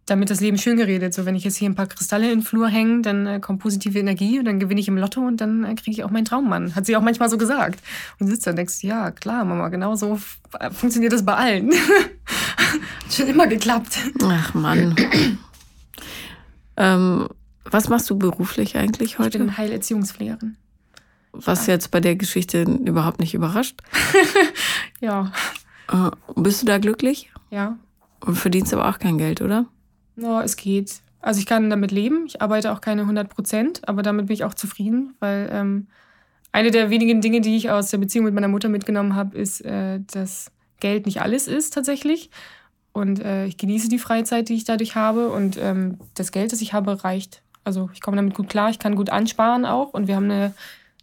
damit 0.06 0.30
das 0.30 0.41
Leben 0.41 0.58
schön 0.58 0.78
geredet. 0.78 1.13
So, 1.13 1.26
wenn 1.26 1.36
ich 1.36 1.43
jetzt 1.43 1.58
hier 1.58 1.69
ein 1.69 1.76
paar 1.76 1.88
Kristalle 1.88 2.26
in 2.32 2.39
den 2.39 2.45
Flur 2.45 2.67
hänge, 2.67 3.02
dann 3.02 3.28
äh, 3.28 3.39
kommt 3.39 3.60
positive 3.60 3.97
Energie 4.00 4.39
und 4.39 4.45
dann 4.45 4.60
gewinne 4.60 4.80
ich 4.80 4.88
im 4.88 4.97
Lotto 4.97 5.21
und 5.21 5.39
dann 5.39 5.63
äh, 5.63 5.76
kriege 5.76 5.91
ich 5.91 6.04
auch 6.04 6.10
meinen 6.10 6.26
Traummann. 6.26 6.76
Hat 6.76 6.86
sie 6.86 6.95
auch 6.95 7.02
manchmal 7.02 7.30
so 7.30 7.38
gesagt. 7.38 7.80
Und 8.19 8.28
sitzt 8.28 8.45
da 8.45 8.52
und 8.52 8.58
denkst, 8.58 8.84
ja, 8.84 9.12
klar, 9.12 9.45
Mama, 9.45 9.69
genau 9.69 9.95
so 9.95 10.19
funktioniert 10.71 11.13
das 11.13 11.24
bei 11.24 11.34
allen. 11.34 11.71
Hat 12.58 13.13
schon 13.13 13.28
immer 13.28 13.47
geklappt. 13.47 14.00
Ach 14.24 14.54
Mann. 14.54 14.95
ähm, 16.78 17.28
was 17.65 17.89
machst 17.89 18.10
du 18.10 18.17
beruflich 18.17 18.78
eigentlich 18.78 19.19
heute? 19.19 19.38
Ich 19.38 19.43
bin 19.43 19.58
Heilerziehungspflegerin. 19.58 20.58
Was 21.34 21.67
jetzt 21.67 21.91
bei 21.91 22.00
der 22.00 22.15
Geschichte 22.15 22.63
überhaupt 22.63 23.19
nicht 23.19 23.34
überrascht. 23.34 23.82
ja. 25.00 25.32
Äh, 25.91 26.12
bist 26.36 26.62
du 26.62 26.65
da 26.65 26.78
glücklich? 26.78 27.32
Ja. 27.50 27.78
Und 28.19 28.36
verdienst 28.36 28.74
aber 28.74 28.89
auch 28.89 29.00
kein 29.00 29.17
Geld, 29.17 29.41
oder? 29.41 29.65
No, 30.15 30.41
es 30.41 30.58
geht. 30.58 31.02
Also 31.21 31.39
ich 31.39 31.45
kann 31.45 31.69
damit 31.69 31.91
leben. 31.91 32.26
Ich 32.26 32.41
arbeite 32.41 32.71
auch 32.71 32.82
keine 32.82 33.02
100 33.02 33.30
Prozent, 33.30 33.88
aber 33.88 34.02
damit 34.02 34.28
bin 34.28 34.34
ich 34.34 34.43
auch 34.43 34.54
zufrieden, 34.54 35.15
weil 35.19 35.50
ähm, 35.52 35.88
eine 36.52 36.71
der 36.71 36.89
wenigen 36.89 37.21
Dinge, 37.21 37.41
die 37.41 37.56
ich 37.56 37.69
aus 37.69 37.91
der 37.91 38.00
Beziehung 38.00 38.26
mit 38.26 38.34
meiner 38.34 38.47
Mutter 38.47 38.69
mitgenommen 38.69 39.15
habe, 39.15 39.38
ist, 39.38 39.62
äh, 39.62 40.00
dass 40.12 40.52
Geld 40.80 41.06
nicht 41.06 41.21
alles 41.21 41.47
ist 41.47 41.74
tatsächlich. 41.74 42.30
Und 42.93 43.24
äh, 43.24 43.45
ich 43.45 43.58
genieße 43.58 43.88
die 43.88 44.00
Freizeit, 44.00 44.50
die 44.50 44.56
ich 44.56 44.65
dadurch 44.65 44.95
habe. 44.95 45.30
Und 45.30 45.58
ähm, 45.58 45.97
das 46.15 46.32
Geld, 46.32 46.52
das 46.52 46.62
ich 46.62 46.74
habe, 46.74 47.04
reicht. 47.04 47.41
Also 47.63 47.89
ich 47.93 48.02
komme 48.02 48.17
damit 48.17 48.34
gut 48.34 48.50
klar. 48.50 48.69
Ich 48.69 48.80
kann 48.80 48.95
gut 48.95 49.10
ansparen 49.10 49.65
auch. 49.65 49.93
Und 49.93 50.08
wir 50.08 50.15
haben 50.15 50.30
eine, 50.32 50.54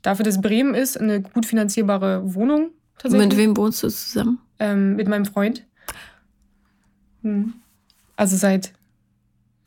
dafür, 0.03 0.25
dass 0.25 0.40
Bremen 0.40 0.75
ist, 0.75 1.01
eine 1.01 1.21
gut 1.21 1.47
finanzierbare 1.47 2.35
Wohnung. 2.35 2.71
Tatsächlich. 2.99 3.29
Mit 3.29 3.38
wem 3.38 3.57
wohnst 3.57 3.83
du 3.83 3.88
zusammen? 3.88 4.38
Ähm, 4.59 4.97
mit 4.97 5.09
meinem 5.09 5.25
Freund. 5.25 5.64
Hm. 7.23 7.55
Also 8.16 8.37
seit 8.37 8.73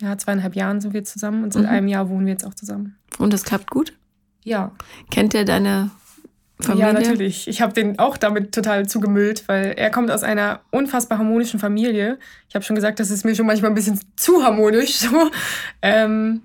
ja, 0.02 0.18
zweieinhalb 0.18 0.56
Jahren 0.56 0.82
sind 0.82 0.94
wir 0.94 1.04
zusammen 1.04 1.44
und 1.44 1.54
seit 1.54 1.64
mhm. 1.64 1.70
einem 1.70 1.88
Jahr 1.88 2.10
wohnen 2.10 2.26
wir 2.26 2.34
jetzt 2.34 2.46
auch 2.46 2.54
zusammen. 2.54 2.98
Und 3.20 3.32
das 3.32 3.44
klappt 3.44 3.70
gut? 3.70 3.94
Ja. 4.44 4.72
Kennt 5.12 5.36
er 5.36 5.46
deine 5.46 5.92
Familie? 6.60 6.88
Ja, 6.88 6.94
natürlich. 6.94 7.48
Ich 7.48 7.62
habe 7.62 7.74
den 7.74 8.00
auch 8.00 8.18
damit 8.18 8.52
total 8.52 8.88
zugemüllt, 8.88 9.48
weil 9.48 9.74
er 9.78 9.92
kommt 9.92 10.10
aus 10.10 10.24
einer 10.24 10.62
unfassbar 10.72 11.20
harmonischen 11.20 11.60
Familie. 11.60 12.18
Ich 12.50 12.56
habe 12.56 12.66
schon 12.66 12.76
gesagt, 12.76 13.00
das 13.00 13.12
ist 13.12 13.24
mir 13.24 13.36
schon 13.36 13.46
manchmal 13.46 13.72
ein 13.72 13.76
bisschen 13.76 14.00
zu 14.16 14.44
harmonisch. 14.44 14.98
So. 15.12 15.30
Ähm, 15.82 16.42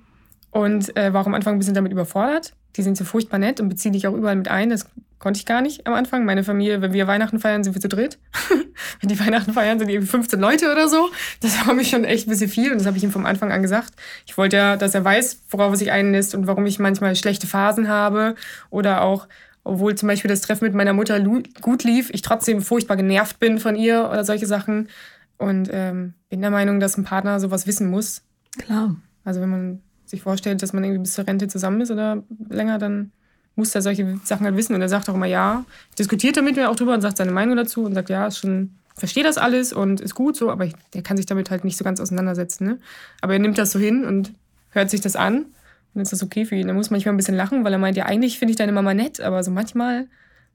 und 0.56 0.96
äh, 0.96 1.12
war 1.12 1.26
am 1.26 1.34
Anfang 1.34 1.54
ein 1.54 1.58
bisschen 1.58 1.74
damit 1.74 1.92
überfordert. 1.92 2.54
Die 2.76 2.82
sind 2.82 2.96
so 2.96 3.04
furchtbar 3.04 3.38
nett 3.38 3.60
und 3.60 3.68
beziehen 3.68 3.92
dich 3.92 4.06
auch 4.06 4.14
überall 4.14 4.36
mit 4.36 4.48
ein. 4.48 4.70
Das 4.70 4.86
konnte 5.18 5.38
ich 5.38 5.44
gar 5.44 5.60
nicht 5.60 5.86
am 5.86 5.92
Anfang. 5.92 6.24
Meine 6.24 6.44
Familie, 6.44 6.80
wenn 6.80 6.94
wir 6.94 7.06
Weihnachten 7.06 7.38
feiern, 7.38 7.62
sind 7.62 7.74
wir 7.74 7.80
zu 7.82 7.88
dritt. 7.88 8.18
wenn 9.00 9.08
die 9.10 9.20
Weihnachten 9.20 9.52
feiern, 9.52 9.78
sind 9.78 9.90
irgendwie 9.90 10.08
15 10.08 10.40
Leute 10.40 10.72
oder 10.72 10.88
so. 10.88 11.10
Das 11.40 11.66
war 11.66 11.74
mir 11.74 11.84
schon 11.84 12.04
echt 12.04 12.26
ein 12.26 12.30
bisschen 12.30 12.48
viel 12.48 12.72
und 12.72 12.78
das 12.78 12.86
habe 12.86 12.96
ich 12.96 13.04
ihm 13.04 13.10
vom 13.10 13.26
Anfang 13.26 13.52
an 13.52 13.60
gesagt. 13.60 13.92
Ich 14.24 14.38
wollte 14.38 14.56
ja, 14.56 14.76
dass 14.76 14.94
er 14.94 15.04
weiß, 15.04 15.42
worauf 15.50 15.72
er 15.72 15.76
sich 15.76 15.92
einlässt 15.92 16.34
und 16.34 16.46
warum 16.46 16.64
ich 16.64 16.78
manchmal 16.78 17.14
schlechte 17.16 17.46
Phasen 17.46 17.88
habe 17.88 18.34
oder 18.70 19.02
auch, 19.02 19.28
obwohl 19.62 19.94
zum 19.94 20.06
Beispiel 20.06 20.30
das 20.30 20.40
Treffen 20.40 20.64
mit 20.64 20.74
meiner 20.74 20.94
Mutter 20.94 21.20
gut 21.20 21.84
lief, 21.84 22.08
ich 22.14 22.22
trotzdem 22.22 22.62
furchtbar 22.62 22.96
genervt 22.96 23.38
bin 23.40 23.58
von 23.58 23.76
ihr 23.76 24.08
oder 24.10 24.24
solche 24.24 24.46
Sachen. 24.46 24.88
Und 25.36 25.68
ähm, 25.70 26.14
bin 26.30 26.40
der 26.40 26.50
Meinung, 26.50 26.80
dass 26.80 26.96
ein 26.96 27.04
Partner 27.04 27.40
sowas 27.40 27.66
wissen 27.66 27.90
muss. 27.90 28.22
Klar. 28.56 28.96
Also 29.22 29.42
wenn 29.42 29.50
man 29.50 29.82
sich 30.06 30.22
vorstellt, 30.22 30.62
dass 30.62 30.72
man 30.72 30.84
irgendwie 30.84 31.02
bis 31.02 31.14
zur 31.14 31.26
Rente 31.26 31.48
zusammen 31.48 31.80
ist 31.80 31.90
oder 31.90 32.22
länger, 32.48 32.78
dann 32.78 33.12
muss 33.56 33.74
er 33.74 33.82
solche 33.82 34.20
Sachen 34.24 34.44
halt 34.46 34.56
wissen. 34.56 34.74
Und 34.74 34.82
er 34.82 34.88
sagt 34.88 35.08
auch 35.08 35.14
immer 35.14 35.26
ja, 35.26 35.64
diskutiert 35.98 36.36
damit 36.36 36.56
mir 36.56 36.70
auch 36.70 36.76
drüber 36.76 36.94
und 36.94 37.00
sagt 37.00 37.16
seine 37.16 37.32
Meinung 37.32 37.56
dazu 37.56 37.84
und 37.84 37.94
sagt, 37.94 38.10
ja, 38.10 38.26
ist 38.26 38.38
schon, 38.38 38.76
verstehe 38.94 39.24
das 39.24 39.38
alles 39.38 39.72
und 39.72 40.00
ist 40.00 40.14
gut 40.14 40.36
so, 40.36 40.50
aber 40.50 40.66
ich, 40.66 40.74
der 40.94 41.02
kann 41.02 41.16
sich 41.16 41.26
damit 41.26 41.50
halt 41.50 41.64
nicht 41.64 41.76
so 41.76 41.84
ganz 41.84 42.00
auseinandersetzen. 42.00 42.66
Ne? 42.66 42.78
Aber 43.20 43.32
er 43.32 43.38
nimmt 43.38 43.58
das 43.58 43.72
so 43.72 43.78
hin 43.78 44.04
und 44.04 44.32
hört 44.70 44.90
sich 44.90 45.00
das 45.00 45.16
an 45.16 45.46
und 45.94 46.02
ist 46.02 46.12
das 46.12 46.22
okay 46.22 46.44
für 46.44 46.54
ihn. 46.54 46.68
Er 46.68 46.74
muss 46.74 46.90
manchmal 46.90 47.14
ein 47.14 47.16
bisschen 47.16 47.34
lachen, 47.34 47.64
weil 47.64 47.72
er 47.72 47.78
meint, 47.78 47.96
ja, 47.96 48.04
eigentlich 48.04 48.38
finde 48.38 48.50
ich 48.50 48.56
deine 48.56 48.72
Mama 48.72 48.92
nett, 48.94 49.20
aber 49.20 49.42
so 49.42 49.50
manchmal, 49.50 50.06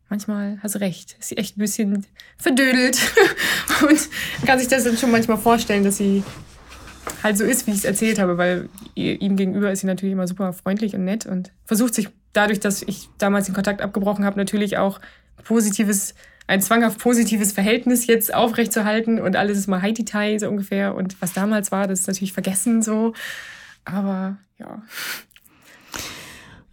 manchmal 0.09 0.59
hast 0.61 0.75
du 0.75 0.79
recht. 0.79 1.17
Ist 1.19 1.29
sie 1.29 1.37
echt 1.37 1.57
ein 1.57 1.61
bisschen 1.61 2.05
verdödelt 2.37 2.99
und 3.89 4.09
kann 4.45 4.59
sich 4.59 4.67
das 4.67 4.83
dann 4.83 4.97
schon 4.97 5.11
manchmal 5.11 5.37
vorstellen, 5.37 5.83
dass 5.83 5.97
sie 5.97 6.23
halt 7.23 7.37
so 7.37 7.43
ist, 7.43 7.67
wie 7.67 7.71
ich 7.71 7.77
es 7.77 7.85
erzählt 7.85 8.19
habe, 8.19 8.37
weil 8.37 8.69
ihm 8.95 9.35
gegenüber 9.35 9.71
ist 9.71 9.81
sie 9.81 9.87
natürlich 9.87 10.13
immer 10.13 10.27
super 10.27 10.53
freundlich 10.53 10.95
und 10.95 11.05
nett 11.05 11.25
und 11.25 11.51
versucht 11.65 11.93
sich 11.93 12.09
dadurch, 12.33 12.59
dass 12.59 12.81
ich 12.81 13.09
damals 13.17 13.45
den 13.45 13.55
Kontakt 13.55 13.81
abgebrochen 13.81 14.25
habe, 14.25 14.37
natürlich 14.37 14.77
auch 14.77 14.99
positives, 15.43 16.13
ein 16.47 16.61
zwanghaft 16.61 16.99
positives 16.99 17.51
Verhältnis 17.51 18.07
jetzt 18.07 18.33
aufrechtzuerhalten 18.33 19.19
und 19.19 19.35
alles 19.35 19.57
ist 19.57 19.67
mal 19.67 19.81
Haiti-Tai 19.81 20.37
so 20.39 20.47
ungefähr 20.47 20.95
und 20.95 21.21
was 21.21 21.33
damals 21.33 21.71
war, 21.71 21.87
das 21.87 22.01
ist 22.01 22.07
natürlich 22.07 22.33
vergessen 22.33 22.81
so, 22.81 23.13
aber 23.85 24.37
ja. 24.57 24.81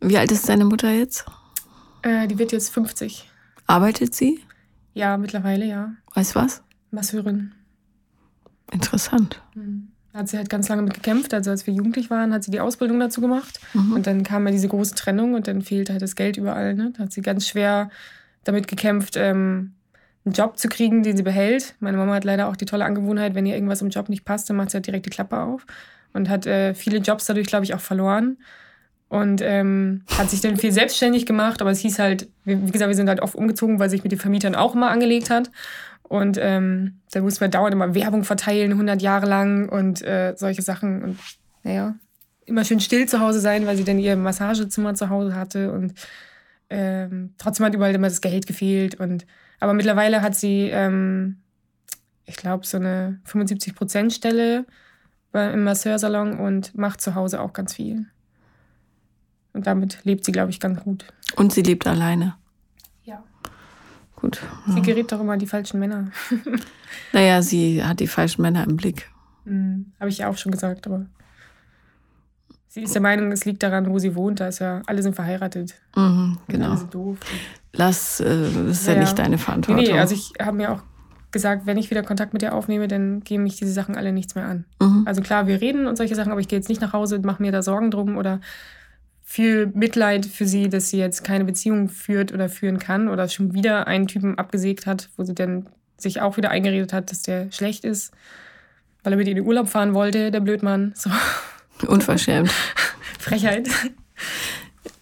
Wie 0.01 0.19
alt 0.19 0.31
ist 0.31 0.49
deine 0.49 0.64
Mutter 0.64 0.93
jetzt? 0.93 1.25
Äh, 2.03 2.29
die 2.29 2.38
wird 2.38 2.53
jetzt 2.53 2.73
50. 2.73 3.29
Arbeitet 3.67 4.14
sie? 4.14 4.41
Ja, 4.95 5.17
mittlerweile 5.17 5.64
ja. 5.67 5.93
Weißt 6.14 6.35
was? 6.35 6.62
Masseurin. 6.91 7.53
Interessant. 8.71 9.43
Mhm. 9.55 9.88
Hat 10.14 10.29
sie 10.29 10.38
halt 10.38 10.49
ganz 10.49 10.68
lange 10.68 10.83
mit 10.83 10.94
gekämpft. 10.94 11.35
Also 11.35 11.51
als 11.51 11.66
wir 11.66 11.75
jugendlich 11.75 12.11
waren, 12.11 12.33
hat 12.33 12.42
sie 12.42 12.51
die 12.51 12.61
Ausbildung 12.61 12.99
dazu 12.99 13.21
gemacht. 13.21 13.61
Mhm. 13.75 13.92
Und 13.92 14.07
dann 14.07 14.23
kam 14.23 14.47
ja 14.47 14.53
diese 14.53 14.68
große 14.68 14.94
Trennung 14.94 15.35
und 15.35 15.47
dann 15.47 15.62
fehlte 15.62 15.92
halt 15.92 16.03
das 16.03 16.16
Geld 16.16 16.37
überall. 16.37 16.75
Ne? 16.75 16.92
Da 16.97 17.05
hat 17.05 17.12
sie 17.12 17.23
ganz 17.23 17.47
schwer 17.47 17.90
damit 18.44 18.68
gekämpft, 18.68 19.16
ähm, 19.16 19.75
einen 20.25 20.33
Job 20.35 20.59
zu 20.59 20.68
kriegen, 20.68 21.03
den 21.03 21.16
sie 21.16 21.23
behält. 21.23 21.75
Meine 21.81 21.97
Mama 21.97 22.14
hat 22.14 22.25
leider 22.25 22.49
auch 22.49 22.57
die 22.57 22.64
tolle 22.64 22.85
Angewohnheit, 22.85 23.35
wenn 23.35 23.47
ihr 23.47 23.55
irgendwas 23.55 23.83
im 23.83 23.90
Job 23.90 24.09
nicht 24.09 24.25
passt, 24.25 24.49
dann 24.49 24.57
macht 24.57 24.71
sie 24.71 24.77
halt 24.77 24.87
direkt 24.87 25.07
die 25.07 25.11
Klappe 25.11 25.38
auf. 25.38 25.66
Und 26.12 26.29
hat 26.29 26.47
äh, 26.47 26.75
viele 26.75 26.99
Jobs 26.99 27.27
dadurch, 27.27 27.47
glaube 27.47 27.64
ich, 27.64 27.75
auch 27.75 27.81
verloren. 27.81 28.38
Und 29.09 29.40
ähm, 29.42 30.03
hat 30.18 30.29
sich 30.31 30.42
dann 30.42 30.59
viel 30.59 30.73
selbstständig 30.73 31.25
gemacht, 31.25 31.62
aber 31.62 31.71
es 31.71 31.79
hieß 31.81 31.99
halt, 31.99 32.29
wie 32.44 32.57
gesagt, 32.71 32.88
wir 32.88 32.94
sind 32.94 33.09
halt 33.09 33.21
oft 33.21 33.35
umgezogen, 33.35 33.79
weil 33.79 33.88
sich 33.88 34.03
mit 34.03 34.12
den 34.12 34.18
Vermietern 34.18 34.55
auch 34.55 34.75
immer 34.75 34.90
angelegt 34.90 35.31
hat. 35.31 35.51
Und 36.09 36.38
ähm, 36.40 37.01
da 37.12 37.21
mussten 37.21 37.40
wir 37.40 37.49
dauernd 37.49 37.75
immer 37.75 37.94
Werbung 37.94 38.25
verteilen, 38.25 38.73
100 38.73 39.03
Jahre 39.03 39.27
lang 39.27 39.68
und 39.68 40.03
äh, 40.03 40.35
solche 40.37 40.62
Sachen. 40.62 41.03
Und 41.03 41.18
naja, 41.62 41.94
immer 42.47 42.64
schön 42.64 42.81
still 42.81 43.07
zu 43.07 43.21
Hause 43.21 43.40
sein, 43.40 43.66
weil 43.66 43.77
sie 43.77 43.85
dann 43.85 43.99
ihr 43.99 44.16
Massagezimmer 44.16 44.94
zu 44.94 45.11
Hause 45.11 45.35
hatte. 45.35 45.71
Und 45.71 45.94
ähm, 46.71 47.35
trotzdem 47.37 47.66
hat 47.66 47.75
überall 47.75 47.94
immer 47.94 48.09
das 48.09 48.23
Geld 48.23 48.47
gefehlt. 48.47 48.94
Und, 48.94 49.27
aber 49.61 49.75
mittlerweile 49.75 50.23
hat 50.23 50.35
sie, 50.35 50.71
ähm, 50.73 51.42
ich 52.25 52.37
glaube, 52.37 52.66
so 52.66 52.79
eine 52.79 53.21
75-Prozent-Stelle 53.27 54.64
im 55.35 55.62
Masseursalon 55.62 56.38
und 56.38 56.77
macht 56.77 57.03
zu 57.03 57.14
Hause 57.14 57.40
auch 57.40 57.53
ganz 57.53 57.75
viel. 57.75 58.07
Und 59.53 59.66
damit 59.66 60.01
lebt 60.05 60.25
sie, 60.25 60.33
glaube 60.33 60.51
ich, 60.51 60.59
ganz 60.59 60.81
gut. 60.81 61.05
Und 61.37 61.53
sie 61.53 61.62
lebt 61.62 61.87
alleine. 61.87 62.35
Gut. 64.21 64.41
Sie 64.67 64.83
gerät 64.83 65.13
doch 65.13 65.21
immer 65.21 65.35
an 65.35 65.39
die 65.39 65.47
falschen 65.47 65.79
Männer. 65.79 66.11
naja, 67.13 67.41
sie 67.41 67.85
hat 67.85 68.01
die 68.01 68.09
falschen 68.09 68.43
Männer 68.43 68.65
im 68.65 68.77
Blick. 68.77 69.09
Mhm, 69.45 69.93
Habe 70.01 70.11
ich 70.11 70.19
ja 70.19 70.29
auch 70.29 70.37
schon 70.37 70.51
gesagt, 70.51 70.89
aber 70.89 71.07
sie 72.67 72.83
ist 72.83 72.95
der 72.95 73.03
Meinung, 73.03 73.31
es 73.31 73.45
liegt 73.45 73.63
daran, 73.63 73.89
wo 73.89 74.01
sie 74.01 74.17
wohnt. 74.17 74.41
Da 74.41 74.49
ist 74.49 74.59
ja, 74.59 74.83
alle 74.87 75.05
sind 75.05 75.15
verheiratet. 75.15 75.77
Mhm, 75.95 76.37
genau. 76.49 76.71
Alle 76.71 76.79
sind 76.79 76.93
doof. 76.93 77.19
Lass, 77.73 78.19
äh, 78.19 78.71
ist 78.71 78.89
ja, 78.89 78.95
ja, 78.95 79.01
nicht 79.01 79.17
deine 79.17 79.39
Verantwortung. 79.39 79.85
Nee, 79.85 79.93
also 79.93 80.17
ich 80.17 80.33
habe 80.41 80.57
mir 80.57 80.73
auch 80.73 80.83
gesagt, 81.31 81.67
wenn 81.67 81.79
ich 81.79 81.89
wieder 81.91 82.03
Kontakt 82.03 82.33
mit 82.33 82.43
ihr 82.43 82.55
aufnehme, 82.55 82.89
dann 82.89 83.21
gehen 83.21 83.45
mich 83.45 83.55
diese 83.55 83.73
Sachen 83.73 83.97
alle 83.97 84.13
nichts 84.13 84.35
mehr 84.35 84.47
an. 84.47 84.65
Mhm. 84.83 85.05
Also 85.07 85.23
klar, 85.23 85.47
wir 85.47 85.61
reden 85.61 85.87
und 85.87 85.97
solche 85.97 86.17
Sachen, 86.17 86.33
aber 86.33 86.41
ich 86.41 86.49
gehe 86.49 86.59
jetzt 86.59 86.69
nicht 86.69 86.81
nach 86.81 86.93
Hause 86.93 87.15
und 87.15 87.25
mache 87.25 87.41
mir 87.41 87.53
da 87.53 87.63
Sorgen 87.63 87.93
drum 87.93 88.17
oder 88.17 88.41
viel 89.31 89.67
Mitleid 89.75 90.25
für 90.25 90.47
sie, 90.47 90.71
dass 90.71 90.88
sie 90.88 90.97
jetzt 90.97 91.23
keine 91.23 91.45
Beziehung 91.45 91.91
führt 91.91 92.33
oder 92.33 92.49
führen 92.49 92.79
kann 92.79 93.09
oder 93.09 93.29
schon 93.29 93.53
wieder 93.53 93.87
einen 93.87 94.07
Typen 94.07 94.38
abgesägt 94.38 94.87
hat, 94.87 95.11
wo 95.19 95.23
sie 95.23 95.35
dann 95.35 95.67
sich 95.99 96.23
auch 96.23 96.38
wieder 96.38 96.51
eingeredet 96.51 96.95
hat, 96.95 97.11
dass 97.11 97.21
der 97.21 97.53
schlecht 97.53 97.85
ist, 97.85 98.11
weil 99.03 99.12
er 99.12 99.19
mit 99.19 99.27
ihr 99.27 99.33
in 99.33 99.37
den 99.37 99.47
Urlaub 99.47 99.69
fahren 99.69 99.93
wollte, 99.93 100.31
der 100.31 100.41
Blödmann. 100.41 100.95
So. 100.97 101.11
Unverschämt. 101.87 102.51
Frechheit. 103.19 103.69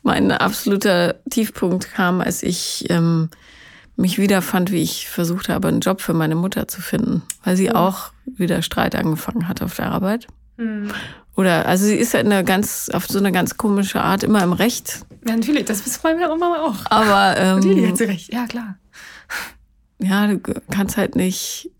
Mein 0.03 0.33
absoluter 0.33 1.15
Tiefpunkt 1.31 1.95
kam, 1.95 2.21
als 2.21 2.43
ich 2.43 2.87
ähm, 2.91 3.31
mich 3.95 4.19
wiederfand, 4.19 4.73
wie 4.73 4.83
ich 4.83 5.09
versucht 5.09 5.49
habe, 5.49 5.69
einen 5.69 5.81
Job 5.81 6.01
für 6.01 6.15
meine 6.15 6.35
Mutter 6.35 6.67
zu 6.67 6.83
finden, 6.83 7.23
weil 7.45 7.57
sie 7.57 7.71
oh. 7.71 7.77
auch 7.77 8.11
wieder 8.25 8.61
Streit 8.62 8.97
angefangen 8.97 9.47
hat 9.47 9.62
auf 9.62 9.77
der 9.77 9.93
Arbeit. 9.93 10.27
Mhm. 10.57 10.91
Oder, 11.37 11.66
also 11.66 11.85
sie 11.85 11.96
ist 11.96 12.14
ja 12.14 12.20
in 12.20 12.27
einer 12.27 12.42
ganz, 12.42 12.88
auf 12.88 13.07
so 13.07 13.18
eine 13.18 13.31
ganz 13.31 13.59
komische 13.59 14.01
Art 14.01 14.22
immer 14.22 14.42
im 14.42 14.55
Recht. 14.55 15.01
Ja, 15.29 15.37
natürlich, 15.37 15.66
das 15.66 15.85
wissen 15.85 16.01
meine 16.03 16.27
Mama 16.29 16.57
auch. 16.62 16.90
Aber, 16.90 17.38
ähm, 17.38 17.57
Natürlich 17.57 17.88
hat 17.88 17.99
sie 17.99 18.05
recht, 18.05 18.33
ja, 18.33 18.46
klar. 18.46 18.79
Ja, 19.99 20.27
du 20.27 20.40
kannst 20.70 20.96
halt 20.96 21.14
nicht, 21.14 21.70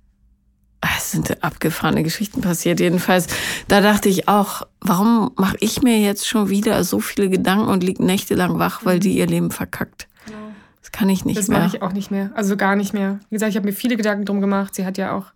ah, 0.82 0.88
es 0.98 1.12
sind 1.12 1.42
abgefahrene 1.42 2.02
Geschichten 2.02 2.42
passiert. 2.42 2.80
Jedenfalls, 2.80 3.28
da 3.66 3.80
dachte 3.80 4.10
ich 4.10 4.28
auch, 4.28 4.66
warum 4.80 5.32
mache 5.36 5.56
ich 5.60 5.82
mir 5.82 6.00
jetzt 6.00 6.28
schon 6.28 6.50
wieder 6.50 6.84
so 6.84 7.00
viele 7.00 7.30
Gedanken 7.30 7.68
und 7.68 7.82
liege 7.82 8.04
nächtelang 8.04 8.58
wach, 8.58 8.84
weil 8.84 9.00
die 9.00 9.16
ihr 9.16 9.26
Leben 9.26 9.50
verkackt? 9.50 10.06
Genau. 10.26 10.38
Das 10.82 10.92
kann 10.92 11.08
ich 11.08 11.24
nicht 11.24 11.38
das 11.38 11.48
mehr. 11.48 11.60
Das 11.60 11.66
mache 11.68 11.76
ich 11.76 11.82
auch 11.82 11.92
nicht 11.92 12.10
mehr. 12.10 12.30
Also 12.34 12.58
gar 12.58 12.76
nicht 12.76 12.92
mehr. 12.92 13.20
Wie 13.30 13.36
gesagt, 13.36 13.50
ich 13.50 13.56
habe 13.56 13.66
mir 13.66 13.74
viele 13.74 13.96
Gedanken 13.96 14.26
drum 14.26 14.42
gemacht. 14.42 14.74
Sie 14.74 14.84
hat 14.84 14.98
ja 14.98 15.16
auch 15.16 15.32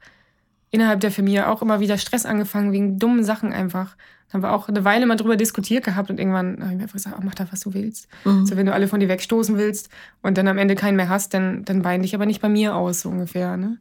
innerhalb 0.71 1.01
der 1.01 1.11
Familie 1.11 1.49
auch 1.49 1.63
immer 1.63 1.81
wieder 1.81 1.99
Stress 1.99 2.27
angefangen 2.27 2.73
wegen 2.73 2.99
dummen 2.99 3.25
Sachen 3.25 3.53
einfach. 3.53 3.97
Da 4.29 4.35
haben 4.35 4.43
wir 4.43 4.53
auch 4.53 4.69
eine 4.69 4.85
Weile 4.85 5.07
mal 5.07 5.17
drüber 5.17 5.37
diskutiert 5.37 5.85
gehabt 5.85 6.09
und 6.09 6.21
irgendwann 6.21 6.61
habe 6.61 6.71
ich 6.71 6.77
mir 6.77 6.83
einfach 6.83 6.95
gesagt, 6.95 7.17
oh, 7.19 7.23
mach 7.25 7.35
da, 7.35 7.49
was 7.51 7.61
du 7.61 7.75
willst. 7.75 8.07
Mhm. 8.25 8.47
So, 8.47 8.57
wenn 8.57 8.67
du 8.67 8.73
alle 8.73 8.87
von 8.87 9.01
dir 9.01 9.09
wegstoßen 9.09 9.59
willst 9.59 9.89
und 10.23 10.39
dann 10.39 10.47
am 10.47 10.59
Ende 10.59 10.77
keinen 10.77 10.97
mehr 10.97 11.09
hast, 11.09 11.35
dann, 11.35 11.65
dann 11.65 11.83
wein 11.83 12.03
dich 12.03 12.15
aber 12.15 12.27
nicht 12.27 12.41
bei 12.41 12.49
mir 12.49 12.77
aus, 12.77 13.01
so 13.01 13.09
ungefähr. 13.09 13.57
Ne? 13.57 13.79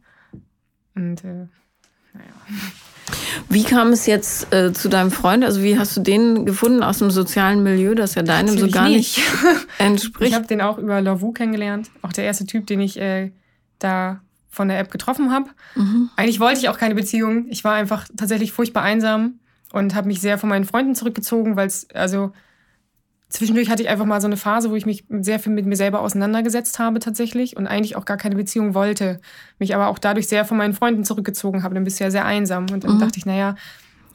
Und 0.95 1.23
äh, 1.23 1.47
naja. 2.13 2.33
Wie 3.47 3.63
kam 3.63 3.89
es 3.89 4.05
jetzt 4.05 4.51
äh, 4.53 4.73
zu 4.73 4.89
deinem 4.89 5.11
Freund? 5.11 5.43
Also 5.43 5.61
wie 5.61 5.77
hast 5.77 5.95
du 5.95 6.01
den 6.01 6.45
gefunden 6.45 6.83
aus 6.83 6.99
dem 6.99 7.11
sozialen 7.11 7.63
Milieu, 7.63 7.93
das 7.93 8.15
ja 8.15 8.23
deinem 8.23 8.47
Natürlich 8.47 8.73
so 8.73 8.79
gar 8.79 8.89
nicht, 8.89 9.17
nicht 9.17 9.27
entspricht? 9.77 10.31
Ich 10.31 10.35
habe 10.35 10.47
den 10.47 10.61
auch 10.61 10.77
über 10.77 10.99
Lavu 11.01 11.31
kennengelernt. 11.31 11.89
Auch 12.01 12.13
der 12.13 12.25
erste 12.25 12.45
Typ, 12.45 12.67
den 12.67 12.81
ich 12.81 12.99
äh, 12.99 13.31
da 13.77 14.21
von 14.49 14.67
der 14.67 14.79
App 14.79 14.91
getroffen 14.91 15.31
habe. 15.31 15.49
Mhm. 15.75 16.09
Eigentlich 16.15 16.39
wollte 16.39 16.59
ich 16.59 16.69
auch 16.69 16.77
keine 16.77 16.95
Beziehung. 16.95 17.47
Ich 17.49 17.63
war 17.63 17.73
einfach 17.73 18.07
tatsächlich 18.17 18.51
furchtbar 18.51 18.83
einsam 18.83 19.39
und 19.71 19.95
habe 19.95 20.07
mich 20.07 20.21
sehr 20.21 20.37
von 20.37 20.49
meinen 20.49 20.65
Freunden 20.65 20.95
zurückgezogen, 20.95 21.55
weil 21.55 21.67
es, 21.67 21.87
also 21.93 22.31
zwischendurch 23.29 23.69
hatte 23.69 23.83
ich 23.83 23.89
einfach 23.89 24.05
mal 24.05 24.21
so 24.21 24.27
eine 24.27 24.37
Phase, 24.37 24.71
wo 24.71 24.75
ich 24.75 24.87
mich 24.87 25.05
sehr 25.19 25.39
viel 25.39 25.53
mit 25.53 25.65
mir 25.65 25.75
selber 25.75 26.01
auseinandergesetzt 26.01 26.79
habe 26.79 26.99
tatsächlich 26.99 27.55
und 27.55 27.67
eigentlich 27.67 27.95
auch 27.95 28.05
gar 28.05 28.17
keine 28.17 28.35
Beziehung 28.35 28.73
wollte. 28.73 29.21
Mich 29.59 29.75
aber 29.75 29.87
auch 29.87 29.99
dadurch 29.99 30.27
sehr 30.27 30.45
von 30.45 30.57
meinen 30.57 30.73
Freunden 30.73 31.03
zurückgezogen 31.03 31.63
habe. 31.63 31.75
Dann 31.75 31.83
bist 31.83 31.99
du 31.99 32.03
ja 32.03 32.11
sehr 32.11 32.25
einsam. 32.25 32.65
Und 32.71 32.83
dann 32.83 32.95
mhm. 32.95 32.99
dachte 32.99 33.19
ich, 33.19 33.27
naja, 33.27 33.55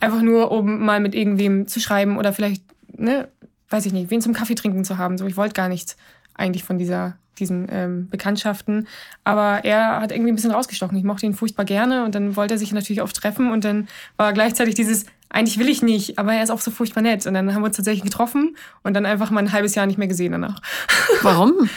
einfach 0.01 0.21
nur, 0.21 0.51
um 0.51 0.85
mal 0.85 0.99
mit 0.99 1.15
irgendwem 1.15 1.69
zu 1.69 1.79
schreiben 1.79 2.19
oder 2.19 2.33
vielleicht, 2.33 2.65
ne, 2.97 3.29
weiß 3.71 3.87
ich 3.87 3.93
nicht, 3.93 4.11
wen 4.11 4.21
zum 4.21 4.33
Kaffee 4.33 4.57
trinken 4.57 4.85
zu 4.85 4.99
haben. 4.99 5.17
So, 5.17 5.27
ich 5.27 5.37
wollte 5.37 5.55
gar 5.55 5.69
nichts 5.69 5.97
eigentlich 6.35 6.65
von 6.65 6.79
dieser 6.79 7.17
diesen 7.39 7.67
ähm, 7.71 8.09
Bekanntschaften. 8.09 8.87
Aber 9.25 9.65
er 9.65 10.01
hat 10.01 10.13
irgendwie 10.13 10.33
ein 10.33 10.35
bisschen 10.35 10.51
rausgestochen. 10.51 10.97
Ich 10.97 11.05
mochte 11.05 11.27
ihn 11.27 11.35
furchtbar 11.35 11.65
gerne 11.65 12.05
und 12.05 12.15
dann 12.15 12.37
wollte 12.37 12.55
er 12.55 12.59
sich 12.59 12.73
natürlich 12.73 13.03
oft 13.03 13.17
treffen 13.17 13.51
und 13.53 13.65
dann 13.65 13.89
war 14.17 14.33
gleichzeitig 14.33 14.75
dieses, 14.75 15.07
eigentlich 15.29 15.59
will 15.59 15.69
ich 15.69 15.83
nicht, 15.83 16.19
aber 16.19 16.35
er 16.35 16.43
ist 16.43 16.51
auch 16.51 16.61
so 16.61 16.71
furchtbar 16.71 17.03
nett. 17.03 17.27
Und 17.27 17.35
dann 17.35 17.53
haben 17.55 17.63
wir 17.63 17.67
uns 17.67 17.77
tatsächlich 17.77 18.05
getroffen 18.05 18.57
und 18.83 18.95
dann 18.95 19.07
einfach 19.07 19.31
mal 19.31 19.41
ein 19.41 19.53
halbes 19.53 19.75
Jahr 19.75 19.87
nicht 19.87 19.99
mehr 19.99 20.09
gesehen 20.09 20.33
danach. 20.33 20.61
Warum? 21.23 21.69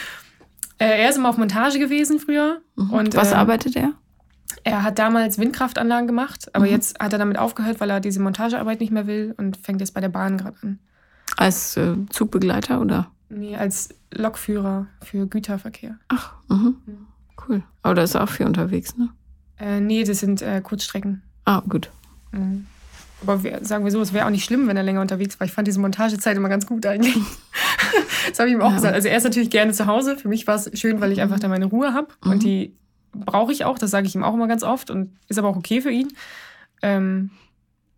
äh, 0.78 1.02
er 1.02 1.10
ist 1.10 1.16
immer 1.16 1.28
auf 1.28 1.36
Montage 1.36 1.78
gewesen 1.78 2.18
früher. 2.18 2.60
Mhm. 2.76 2.90
Und, 2.90 3.16
Was 3.16 3.32
ähm, 3.32 3.38
arbeitet 3.38 3.76
er? 3.76 3.92
Er 4.64 4.82
hat 4.82 4.98
damals 4.98 5.38
Windkraftanlagen 5.38 6.06
gemacht, 6.06 6.54
aber 6.54 6.66
mhm. 6.66 6.72
jetzt 6.72 6.98
hat 6.98 7.12
er 7.12 7.18
damit 7.18 7.38
aufgehört, 7.38 7.80
weil 7.80 7.90
er 7.90 8.00
diese 8.00 8.20
Montagearbeit 8.20 8.80
nicht 8.80 8.92
mehr 8.92 9.06
will 9.06 9.34
und 9.36 9.56
fängt 9.56 9.80
jetzt 9.80 9.94
bei 9.94 10.00
der 10.00 10.08
Bahn 10.08 10.38
gerade 10.38 10.56
an. 10.62 10.78
Als 11.36 11.76
äh, 11.76 11.94
Zugbegleiter 12.10 12.80
oder? 12.80 13.10
Nee, 13.30 13.56
als 13.56 13.90
Lokführer 14.12 14.86
für 15.02 15.26
Güterverkehr. 15.26 15.98
Ach, 16.08 16.34
mhm. 16.48 16.76
cool. 17.46 17.62
Aber 17.82 17.94
da 17.94 18.02
ist 18.02 18.14
er 18.14 18.24
auch 18.24 18.28
viel 18.28 18.46
unterwegs, 18.46 18.96
ne? 18.96 19.10
Äh, 19.58 19.80
nee, 19.80 20.04
das 20.04 20.20
sind 20.20 20.40
äh, 20.40 20.60
Kurzstrecken. 20.62 21.22
Ah, 21.44 21.62
gut. 21.68 21.90
Mhm. 22.32 22.66
Aber 23.22 23.42
wir, 23.42 23.64
sagen 23.64 23.84
wir 23.84 23.90
so, 23.90 24.00
es 24.00 24.12
wäre 24.12 24.26
auch 24.26 24.30
nicht 24.30 24.44
schlimm, 24.44 24.68
wenn 24.68 24.76
er 24.76 24.82
länger 24.82 25.00
unterwegs 25.00 25.38
war. 25.40 25.44
Ich 25.46 25.52
fand 25.52 25.66
diese 25.66 25.80
Montagezeit 25.80 26.36
immer 26.36 26.48
ganz 26.48 26.66
gut 26.66 26.86
eigentlich. 26.86 27.16
das 28.28 28.38
habe 28.38 28.48
ich 28.48 28.54
ihm 28.54 28.62
auch 28.62 28.70
ja. 28.70 28.76
gesagt. 28.76 28.94
Also 28.94 29.08
er 29.08 29.16
ist 29.16 29.24
natürlich 29.24 29.50
gerne 29.50 29.72
zu 29.72 29.86
Hause. 29.86 30.16
Für 30.16 30.28
mich 30.28 30.46
war 30.46 30.54
es 30.54 30.70
schön, 30.78 31.00
weil 31.00 31.10
ich 31.10 31.20
einfach 31.20 31.40
da 31.40 31.48
meine 31.48 31.66
Ruhe 31.66 31.92
habe. 31.92 32.08
Mhm. 32.24 32.30
Und 32.30 32.42
die 32.44 32.76
brauche 33.12 33.52
ich 33.52 33.64
auch. 33.64 33.78
Das 33.78 33.90
sage 33.90 34.06
ich 34.06 34.14
ihm 34.14 34.22
auch 34.22 34.34
immer 34.34 34.46
ganz 34.46 34.62
oft. 34.62 34.90
Und 34.90 35.16
ist 35.26 35.38
aber 35.38 35.48
auch 35.48 35.56
okay 35.56 35.80
für 35.80 35.90
ihn. 35.90 36.12
Ähm, 36.80 37.30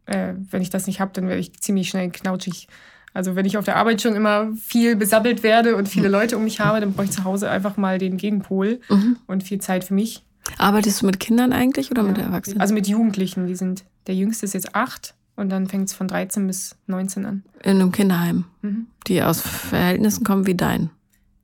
äh, 0.07 0.35
wenn 0.51 0.63
ich 0.63 0.71
das 0.71 0.87
nicht 0.87 1.01
habe, 1.01 1.13
dann 1.13 1.29
werde 1.29 1.41
ich 1.41 1.61
ziemlich 1.61 1.91
schnell 1.91 2.11
knautschig. 2.11 2.69
Also 3.13 3.35
wenn 3.35 3.45
ich 3.45 3.59
auf 3.59 3.65
der 3.65 3.77
Arbeit 3.77 4.03
schon 4.03 4.15
immer 4.15 4.53
viel 4.55 4.97
besabbelt 4.97 5.43
werde 5.43 5.77
und 5.77 5.89
viele 5.89 6.09
Leute 6.09 6.37
um 6.37 6.45
mich 6.45 6.61
habe, 6.61 6.81
dann 6.81 6.93
brauche 6.93 7.07
ich 7.07 7.11
zu 7.11 7.25
Hause 7.25 7.51
einfach 7.51 7.77
mal 7.77 7.99
den 7.99 8.17
Gegenpol 8.17 8.81
mhm. 8.89 9.17
und 9.27 9.43
viel 9.43 9.61
Zeit 9.61 9.85
für 9.85 9.95
mich. 9.95 10.25
Arbeitest 10.59 11.03
du 11.03 11.07
mit 11.07 11.21
Kindern 11.21 11.53
eigentlich 11.53 11.91
oder 11.91 12.03
ja, 12.03 12.09
mit 12.09 12.19
Erwachsenen? 12.19 12.61
Also 12.61 12.75
mit 12.75 12.87
Jugendlichen. 12.87 13.47
Die 13.47 13.57
sind, 13.57 13.85
der 14.07 14.15
Jüngste 14.15 14.47
ist 14.47 14.55
jetzt 14.55 14.75
acht 14.75 15.15
und 15.37 15.51
dann 15.51 15.67
fängt 15.67 15.89
es 15.89 15.95
von 15.95 16.09
13 16.09 16.47
bis 16.47 16.77
19 16.87 17.27
an. 17.27 17.43
In 17.63 17.73
einem 17.73 17.93
Kinderheim, 17.93 18.45
mhm. 18.63 18.87
die 19.07 19.23
aus 19.23 19.41
Verhältnissen 19.41 20.25
kommen 20.25 20.47
wie 20.47 20.55
dein. 20.55 20.91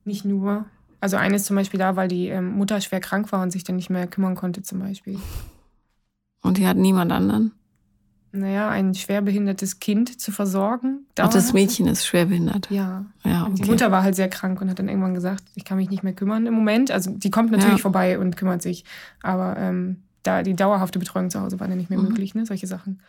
Nicht 0.05 0.25
nur. 0.25 0.67
Also 1.01 1.17
eine 1.17 1.37
ist 1.37 1.47
zum 1.47 1.57
Beispiel 1.57 1.79
da, 1.79 1.97
weil 1.97 2.09
die 2.09 2.29
ähm, 2.29 2.53
Mutter 2.53 2.81
schwer 2.81 3.01
krank 3.01 3.33
war 3.33 3.43
und 3.43 3.51
sich 3.51 3.65
dann 3.65 3.77
nicht 3.77 3.91
mehr 3.91 4.07
kümmern 4.07 4.35
konnte 4.35 4.63
zum 4.63 4.81
Beispiel. 4.81 5.19
Und 6.43 6.59
die 6.59 6.67
hat 6.67 6.77
niemand 6.77 7.13
anderen? 7.13 7.53
Naja, 8.37 8.69
ein 8.69 8.95
schwerbehindertes 8.95 9.81
Kind 9.81 10.21
zu 10.21 10.33
versorgen. 10.33 11.07
Ach, 11.19 11.29
das 11.29 11.53
Mädchen 11.53 11.87
ist 11.87 12.07
schwerbehindert. 12.07 12.71
Ja. 12.71 13.05
ja 13.25 13.45
okay. 13.45 13.63
Die 13.63 13.71
Mutter 13.71 13.91
war 13.91 14.03
halt 14.03 14.15
sehr 14.15 14.29
krank 14.29 14.61
und 14.61 14.71
hat 14.71 14.79
dann 14.79 14.89
irgendwann 14.89 15.15
gesagt, 15.15 15.43
ich 15.55 15.65
kann 15.65 15.77
mich 15.77 15.91
nicht 15.91 16.03
mehr 16.03 16.13
kümmern 16.13 16.47
im 16.47 16.55
Moment. 16.55 16.91
Also 16.91 17.11
die 17.11 17.31
kommt 17.31 17.51
natürlich 17.51 17.79
ja. 17.79 17.83
vorbei 17.83 18.19
und 18.19 18.37
kümmert 18.37 18.63
sich. 18.63 18.85
Aber 19.23 19.57
ähm, 19.59 20.03
da 20.23 20.43
die 20.43 20.55
dauerhafte 20.55 20.99
Betreuung 20.99 21.31
zu 21.31 21.41
Hause 21.41 21.61
war 21.61 21.69
dann 21.69 21.79
nicht 21.79 21.91
mehr 21.91 21.99
mhm. 21.99 22.09
möglich, 22.09 22.35
ne? 22.35 22.47
Solche 22.47 22.67
Sachen. 22.67 23.01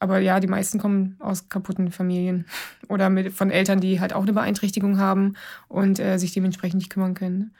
Aber 0.00 0.18
ja, 0.18 0.40
die 0.40 0.48
meisten 0.48 0.78
kommen 0.78 1.16
aus 1.18 1.48
kaputten 1.48 1.90
Familien 1.90 2.46
oder 2.88 3.10
mit, 3.10 3.32
von 3.32 3.50
Eltern, 3.50 3.80
die 3.80 4.00
halt 4.00 4.12
auch 4.12 4.22
eine 4.22 4.32
Beeinträchtigung 4.32 4.98
haben 4.98 5.34
und 5.68 5.98
äh, 5.98 6.18
sich 6.18 6.32
dementsprechend 6.32 6.78
nicht 6.78 6.90
kümmern 6.90 7.14
können. 7.14 7.38
Ne? 7.38 7.50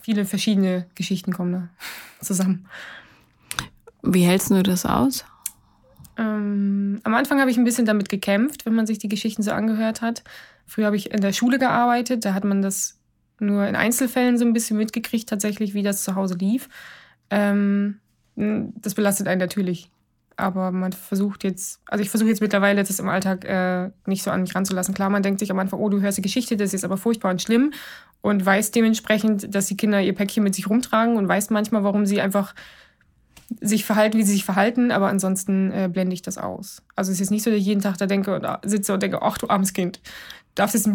Viele 0.00 0.24
verschiedene 0.24 0.86
Geschichten 0.94 1.32
kommen 1.32 1.52
da 1.52 1.68
zusammen. 2.20 2.66
Wie 4.02 4.22
hältst 4.22 4.50
du 4.50 4.62
das 4.62 4.86
aus? 4.86 5.24
Ähm, 6.20 7.00
am 7.02 7.14
Anfang 7.14 7.40
habe 7.40 7.50
ich 7.50 7.56
ein 7.56 7.64
bisschen 7.64 7.86
damit 7.86 8.10
gekämpft, 8.10 8.66
wenn 8.66 8.74
man 8.74 8.86
sich 8.86 8.98
die 8.98 9.08
Geschichten 9.08 9.42
so 9.42 9.52
angehört 9.52 10.02
hat. 10.02 10.22
Früher 10.66 10.86
habe 10.86 10.96
ich 10.96 11.12
in 11.12 11.22
der 11.22 11.32
Schule 11.32 11.58
gearbeitet, 11.58 12.26
da 12.26 12.34
hat 12.34 12.44
man 12.44 12.60
das 12.60 12.98
nur 13.38 13.66
in 13.66 13.74
Einzelfällen 13.74 14.36
so 14.36 14.44
ein 14.44 14.52
bisschen 14.52 14.76
mitgekriegt, 14.76 15.28
tatsächlich, 15.28 15.72
wie 15.72 15.82
das 15.82 16.04
zu 16.04 16.14
Hause 16.14 16.34
lief. 16.34 16.68
Ähm, 17.30 18.00
das 18.36 18.94
belastet 18.94 19.28
einen 19.28 19.40
natürlich. 19.40 19.90
Aber 20.36 20.72
man 20.72 20.92
versucht 20.92 21.44
jetzt, 21.44 21.80
also 21.86 22.02
ich 22.02 22.10
versuche 22.10 22.28
jetzt 22.28 22.40
mittlerweile 22.40 22.82
das 22.82 22.98
im 22.98 23.08
Alltag 23.08 23.44
äh, 23.44 23.90
nicht 24.06 24.22
so 24.22 24.30
an 24.30 24.42
mich 24.42 24.54
ranzulassen. 24.54 24.94
Klar, 24.94 25.10
man 25.10 25.22
denkt 25.22 25.40
sich 25.40 25.50
am 25.50 25.58
Anfang, 25.58 25.80
oh, 25.80 25.88
du 25.88 26.00
hörst 26.00 26.18
die 26.18 26.22
Geschichte, 26.22 26.56
das 26.56 26.74
ist 26.74 26.84
aber 26.84 26.96
furchtbar 26.96 27.30
und 27.30 27.40
schlimm. 27.40 27.72
Und 28.20 28.44
weiß 28.44 28.70
dementsprechend, 28.70 29.54
dass 29.54 29.66
die 29.66 29.76
Kinder 29.76 30.00
ihr 30.02 30.14
Päckchen 30.14 30.44
mit 30.44 30.54
sich 30.54 30.68
rumtragen 30.68 31.16
und 31.16 31.28
weiß 31.28 31.50
manchmal, 31.50 31.82
warum 31.84 32.04
sie 32.04 32.20
einfach 32.20 32.54
sich 33.60 33.84
verhalten, 33.84 34.18
wie 34.18 34.22
sie 34.22 34.32
sich 34.32 34.44
verhalten, 34.44 34.90
aber 34.90 35.08
ansonsten 35.08 35.72
äh, 35.72 35.88
blende 35.92 36.14
ich 36.14 36.22
das 36.22 36.38
aus. 36.38 36.82
Also 36.94 37.10
es 37.10 37.20
ist 37.20 37.30
nicht 37.30 37.42
so, 37.42 37.50
dass 37.50 37.58
ich 37.58 37.66
jeden 37.66 37.80
Tag 37.80 37.98
da 37.98 38.06
denke 38.06 38.34
und 38.34 38.46
sitze 38.68 38.94
und 38.94 39.02
denke, 39.02 39.22
ach 39.22 39.38
du 39.38 39.48
armes 39.48 39.72
Kind, 39.72 40.00
darfst 40.54 40.74
jetzt 40.74 40.88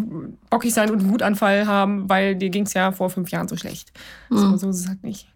bockig 0.49 0.73
sein 0.73 0.89
und 0.89 1.01
einen 1.01 1.09
Wutanfall 1.11 1.67
haben, 1.67 2.09
weil 2.09 2.35
dir 2.35 2.49
ging 2.49 2.65
es 2.65 2.73
ja 2.73 2.91
vor 2.91 3.09
fünf 3.09 3.29
Jahren 3.31 3.47
so 3.47 3.57
schlecht. 3.57 3.91
Mhm. 4.29 4.37
So, 4.37 4.57
so 4.57 4.69
ist 4.69 4.79
es 4.79 4.87
halt 4.87 5.03
nicht. 5.03 5.31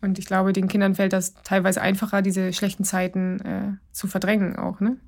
Und 0.00 0.18
ich 0.18 0.26
glaube, 0.26 0.52
den 0.52 0.68
Kindern 0.68 0.94
fällt 0.94 1.12
das 1.12 1.34
teilweise 1.42 1.80
einfacher, 1.80 2.22
diese 2.22 2.52
schlechten 2.52 2.84
Zeiten 2.84 3.40
äh, 3.40 3.72
zu 3.92 4.06
verdrängen 4.06 4.56
auch, 4.56 4.80
ne? 4.80 4.98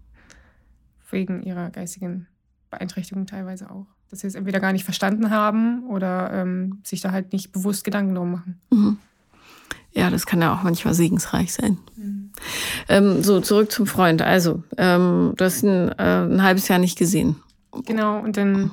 Wegen 1.10 1.42
ihrer 1.42 1.70
geistigen 1.70 2.26
Beeinträchtigung 2.70 3.26
teilweise 3.26 3.70
auch. 3.70 3.86
Dass 4.10 4.20
sie 4.20 4.26
es 4.26 4.34
entweder 4.34 4.60
gar 4.60 4.72
nicht 4.72 4.84
verstanden 4.84 5.30
haben 5.30 5.86
oder 5.86 6.32
ähm, 6.32 6.80
sich 6.84 7.00
da 7.00 7.12
halt 7.12 7.32
nicht 7.32 7.52
bewusst 7.52 7.84
Gedanken 7.84 8.14
drum 8.14 8.32
machen. 8.32 8.60
Mhm. 8.70 8.98
Ja, 9.98 10.10
das 10.10 10.26
kann 10.26 10.40
ja 10.40 10.54
auch 10.54 10.62
manchmal 10.62 10.94
segensreich 10.94 11.52
sein. 11.52 11.76
Mhm. 11.96 12.30
Ähm, 12.88 13.22
so, 13.24 13.40
zurück 13.40 13.72
zum 13.72 13.88
Freund. 13.88 14.22
Also, 14.22 14.62
ähm, 14.76 15.32
du 15.36 15.44
hast 15.44 15.64
ihn 15.64 15.88
äh, 15.88 16.22
ein 16.22 16.42
halbes 16.44 16.68
Jahr 16.68 16.78
nicht 16.78 16.96
gesehen. 16.96 17.34
Genau, 17.84 18.20
und 18.20 18.36
dann 18.36 18.70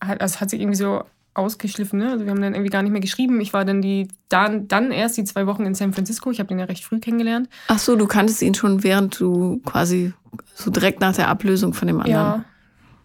hat, 0.00 0.22
also 0.22 0.40
hat 0.40 0.48
sich 0.48 0.60
irgendwie 0.60 0.78
so 0.78 1.02
ausgeschliffen. 1.34 1.98
Ne? 1.98 2.10
Also 2.10 2.24
wir 2.24 2.30
haben 2.30 2.40
dann 2.40 2.54
irgendwie 2.54 2.70
gar 2.70 2.82
nicht 2.82 2.92
mehr 2.92 3.02
geschrieben. 3.02 3.42
Ich 3.42 3.52
war 3.52 3.66
dann 3.66 3.82
die 3.82 4.08
dann, 4.30 4.68
dann 4.68 4.90
erst 4.90 5.18
die 5.18 5.24
zwei 5.24 5.46
Wochen 5.46 5.66
in 5.66 5.74
San 5.74 5.92
Francisco. 5.92 6.30
Ich 6.30 6.40
habe 6.40 6.48
den 6.48 6.58
ja 6.58 6.64
recht 6.64 6.84
früh 6.84 6.98
kennengelernt. 6.98 7.48
Ach 7.68 7.78
so, 7.78 7.94
du 7.94 8.06
kanntest 8.06 8.40
ihn 8.40 8.54
schon 8.54 8.82
während 8.82 9.20
du 9.20 9.60
quasi 9.66 10.14
so 10.54 10.70
direkt 10.70 11.00
nach 11.00 11.14
der 11.14 11.28
Ablösung 11.28 11.74
von 11.74 11.88
dem 11.88 12.00
anderen. 12.00 12.44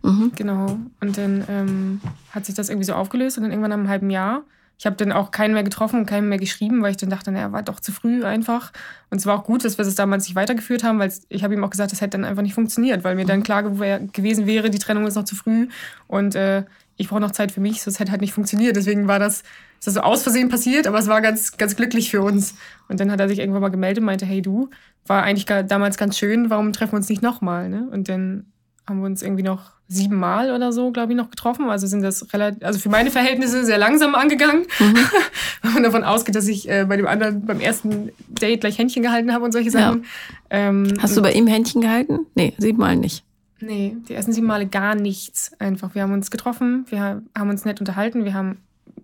Ja, 0.04 0.10
mhm. 0.10 0.32
genau. 0.36 0.80
Und 1.02 1.18
dann 1.18 1.44
ähm, 1.50 2.02
hat 2.32 2.46
sich 2.46 2.56
das 2.56 2.70
irgendwie 2.70 2.86
so 2.86 2.94
aufgelöst 2.94 3.38
und 3.38 3.44
dann 3.44 3.52
irgendwann 3.52 3.70
nach 3.70 3.78
einem 3.78 3.90
halben 3.90 4.10
Jahr 4.10 4.44
ich 4.78 4.86
habe 4.86 4.96
dann 4.96 5.12
auch 5.12 5.32
keinen 5.32 5.54
mehr 5.54 5.64
getroffen 5.64 6.02
und 6.02 6.06
keinen 6.06 6.30
mehr 6.30 6.38
geschrieben, 6.38 6.82
weil 6.82 6.92
ich 6.92 6.98
dann 6.98 7.10
dachte, 7.10 7.32
naja, 7.32 7.52
war 7.52 7.64
doch 7.64 7.80
zu 7.80 7.92
früh 7.92 8.24
einfach. 8.26 8.72
Und 9.10 9.20
es 9.20 9.26
war 9.26 9.38
auch 9.38 9.44
gut, 9.44 9.64
dass 9.64 9.78
wir 9.78 9.86
das 9.86 9.96
damals 9.96 10.26
nicht 10.26 10.36
weitergeführt 10.36 10.84
haben, 10.84 11.00
weil 11.00 11.14
ich 11.30 11.44
habe 11.44 11.54
ihm 11.54 11.64
auch 11.64 11.70
gesagt, 11.70 11.92
das 11.92 12.02
hätte 12.02 12.18
dann 12.18 12.26
einfach 12.26 12.42
nicht 12.42 12.56
funktioniert, 12.56 13.04
weil 13.04 13.16
mir 13.16 13.26
dann 13.26 13.44
klar 13.44 13.64
gewesen 13.64 14.46
wäre, 14.46 14.70
die 14.70 14.80
Trennung 14.80 15.08
ist 15.08 15.16
noch 15.16 15.24
zu 15.24 15.36
früh 15.36 15.68
und 16.08 16.36
äh, 16.36 16.64
ich 16.98 17.10
brauche 17.10 17.22
noch 17.22 17.32
Zeit 17.32 17.52
für 17.52 17.62
mich, 17.62 17.82
sonst 17.82 18.00
hätte 18.00 18.12
halt 18.12 18.22
nicht 18.22 18.34
funktioniert. 18.34 18.76
Deswegen 18.76 19.08
war 19.08 19.20
das, 19.20 19.44
ist 19.80 19.88
das 19.88 19.94
so 19.96 20.02
aus 20.02 20.24
Versehen 20.24 20.50
passiert, 20.50 20.88
aber 20.88 21.00
es 21.00 21.08
war 21.08 21.22
ganz, 21.22 21.58
ganz 21.58 21.76
glücklich 21.76 22.12
für 22.12 22.22
uns. 22.22 22.56
Und 22.88 23.00
dann 23.00 23.12
hat 23.12 23.20
er 23.20 23.28
sich 23.28 23.40
irgendwann 23.40 23.62
mal 23.62 23.70
gemeldet 23.70 24.02
und 24.02 24.06
meinte, 24.06 24.26
hey 24.26 24.42
du, 24.42 24.70
war 25.06 25.24
eigentlich 25.24 25.46
damals 25.46 25.98
ganz 25.98 26.18
schön, 26.18 26.50
warum 26.50 26.72
treffen 26.72 26.94
wir 26.94 26.98
uns 26.98 27.10
nicht 27.10 27.22
nochmal? 27.22 27.70
Ne? 27.70 27.88
Und 27.92 28.10
dann 28.10 28.53
haben 28.88 29.00
wir 29.00 29.06
uns 29.06 29.22
irgendwie 29.22 29.44
noch 29.44 29.72
sieben 29.88 30.18
Mal 30.18 30.52
oder 30.52 30.72
so, 30.72 30.92
glaube 30.92 31.14
ich, 31.14 31.18
noch 31.18 31.30
getroffen. 31.30 31.70
Also 31.70 31.88
sind 31.88 32.02
das 32.02 32.34
relativ, 32.34 32.64
also 32.64 32.80
für 32.80 32.90
meine 32.90 33.12
Verhältnisse 33.12 33.64
sehr 33.66 33.78
langsam 33.78 34.16
angegangen. 34.16 34.66
Mhm. 34.80 34.96
Wenn 35.62 35.74
man 35.74 35.84
davon 35.84 36.04
ausgeht, 36.04 36.36
dass 36.36 36.48
ich 36.48 36.70
äh, 36.70 36.86
bei 36.88 36.98
dem 36.98 37.08
anderen, 37.08 37.46
beim 37.46 37.60
ersten 37.60 38.12
Date 38.28 38.62
gleich 38.62 38.78
Händchen 38.78 39.04
gehalten 39.04 39.34
habe 39.34 39.46
und 39.46 39.52
solche 39.52 39.72
Sachen. 39.72 40.04
Ja. 40.04 40.58
Ähm, 40.70 40.94
Hast 41.00 41.16
du 41.16 41.22
bei 41.22 41.32
ihm 41.34 41.48
Händchen 41.48 41.82
gehalten? 41.82 42.26
Nee, 42.36 42.54
sieben 42.58 42.80
Mal 42.80 42.96
nicht. 42.96 43.24
Nee, 43.60 43.96
die 44.10 44.14
ersten 44.14 44.34
sieben 44.34 44.48
Male 44.48 44.68
gar 44.68 44.96
nichts. 44.96 45.54
Einfach. 45.60 45.96
Wir 45.96 46.02
haben 46.02 46.14
uns 46.14 46.32
getroffen, 46.32 46.86
wir 46.90 47.22
haben 47.38 47.50
uns 47.50 47.64
nett 47.64 47.80
unterhalten, 47.80 48.26
wir 48.26 48.34
haben 48.34 48.58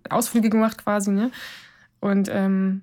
Ausflüge 0.09 0.49
gemacht 0.49 0.84
quasi, 0.84 1.11
ne? 1.11 1.32
Und 2.01 2.30
ähm, 2.32 2.82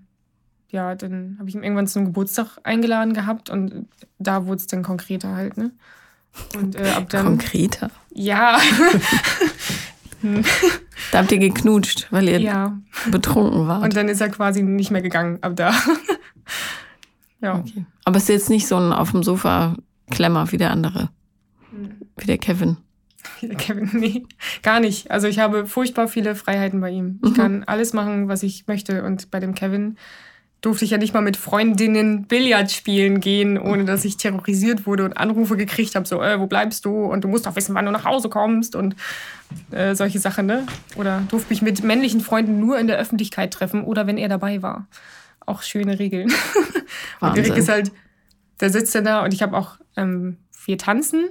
ja, 0.70 0.94
dann 0.94 1.36
habe 1.38 1.48
ich 1.48 1.54
ihn 1.54 1.62
irgendwann 1.62 1.86
zum 1.86 2.06
Geburtstag 2.06 2.58
eingeladen 2.62 3.12
gehabt 3.14 3.50
und 3.50 3.86
da 4.18 4.46
wurde 4.46 4.56
es 4.56 4.66
dann 4.66 4.82
konkreter 4.82 5.34
halt, 5.34 5.56
ne? 5.56 5.70
Und 6.56 6.76
äh, 6.76 6.90
ab 6.90 7.08
dann. 7.10 7.26
Konkreter. 7.26 7.90
Ja. 8.12 8.58
da 11.12 11.18
habt 11.18 11.32
ihr 11.32 11.38
geknutscht, 11.38 12.06
weil 12.10 12.28
ihr 12.28 12.40
ja. 12.40 12.78
betrunken 13.10 13.68
wart. 13.68 13.84
Und 13.84 13.96
dann 13.96 14.08
ist 14.08 14.20
er 14.20 14.28
quasi 14.28 14.62
nicht 14.62 14.90
mehr 14.90 15.02
gegangen 15.02 15.38
ab 15.42 15.52
da. 15.56 15.74
ja. 17.40 17.58
Okay. 17.58 17.84
Aber 18.04 18.16
es 18.16 18.24
ist 18.24 18.28
jetzt 18.28 18.50
nicht 18.50 18.66
so 18.66 18.76
ein 18.76 18.92
auf 18.92 19.10
dem 19.10 19.22
Sofa 19.22 19.76
Klemmer 20.10 20.50
wie 20.52 20.56
der 20.56 20.70
andere. 20.70 21.10
Hm. 21.70 21.94
Wie 22.16 22.26
der 22.26 22.38
Kevin. 22.38 22.78
Wie 23.40 23.48
der 23.48 23.56
Kevin, 23.56 23.90
nee, 23.92 24.22
gar 24.62 24.80
nicht. 24.80 25.10
Also 25.10 25.26
ich 25.26 25.40
habe 25.40 25.66
furchtbar 25.66 26.08
viele 26.08 26.34
Freiheiten 26.34 26.80
bei 26.80 26.90
ihm. 26.90 27.18
Ich 27.24 27.30
mhm. 27.30 27.34
kann 27.34 27.64
alles 27.64 27.92
machen, 27.92 28.28
was 28.28 28.42
ich 28.42 28.66
möchte. 28.66 29.02
Und 29.02 29.30
bei 29.30 29.40
dem 29.40 29.54
Kevin 29.54 29.96
durfte 30.60 30.84
ich 30.84 30.90
ja 30.90 30.98
nicht 30.98 31.14
mal 31.14 31.20
mit 31.20 31.36
Freundinnen 31.36 32.24
Billard 32.24 32.72
spielen 32.72 33.20
gehen, 33.20 33.58
ohne 33.58 33.84
dass 33.84 34.04
ich 34.04 34.16
terrorisiert 34.16 34.86
wurde 34.86 35.04
und 35.04 35.16
Anrufe 35.16 35.56
gekriegt 35.56 35.94
habe, 35.94 36.06
so, 36.06 36.22
äh, 36.22 36.40
wo 36.40 36.46
bleibst 36.46 36.84
du? 36.84 37.04
Und 37.04 37.24
du 37.24 37.28
musst 37.28 37.46
doch 37.46 37.56
wissen, 37.56 37.74
wann 37.74 37.84
du 37.84 37.92
nach 37.92 38.04
Hause 38.04 38.28
kommst 38.28 38.74
und 38.74 38.96
äh, 39.70 39.94
solche 39.94 40.18
Sachen, 40.18 40.46
ne? 40.46 40.66
Oder 40.96 41.22
durfte 41.28 41.50
mich 41.50 41.62
mit 41.62 41.84
männlichen 41.84 42.20
Freunden 42.20 42.58
nur 42.58 42.78
in 42.78 42.86
der 42.86 42.98
Öffentlichkeit 42.98 43.52
treffen 43.52 43.84
oder 43.84 44.06
wenn 44.06 44.18
er 44.18 44.28
dabei 44.28 44.62
war. 44.62 44.86
Auch 45.44 45.62
schöne 45.62 45.98
Regeln. 45.98 46.32
und 47.20 47.36
Erik 47.36 47.56
ist 47.56 47.68
halt, 47.68 47.92
der 48.60 48.70
sitzt 48.70 48.94
dann 48.94 49.04
da 49.04 49.22
und 49.24 49.34
ich 49.34 49.42
habe 49.42 49.56
auch, 49.56 49.76
ähm, 49.96 50.38
wir 50.64 50.78
tanzen 50.78 51.28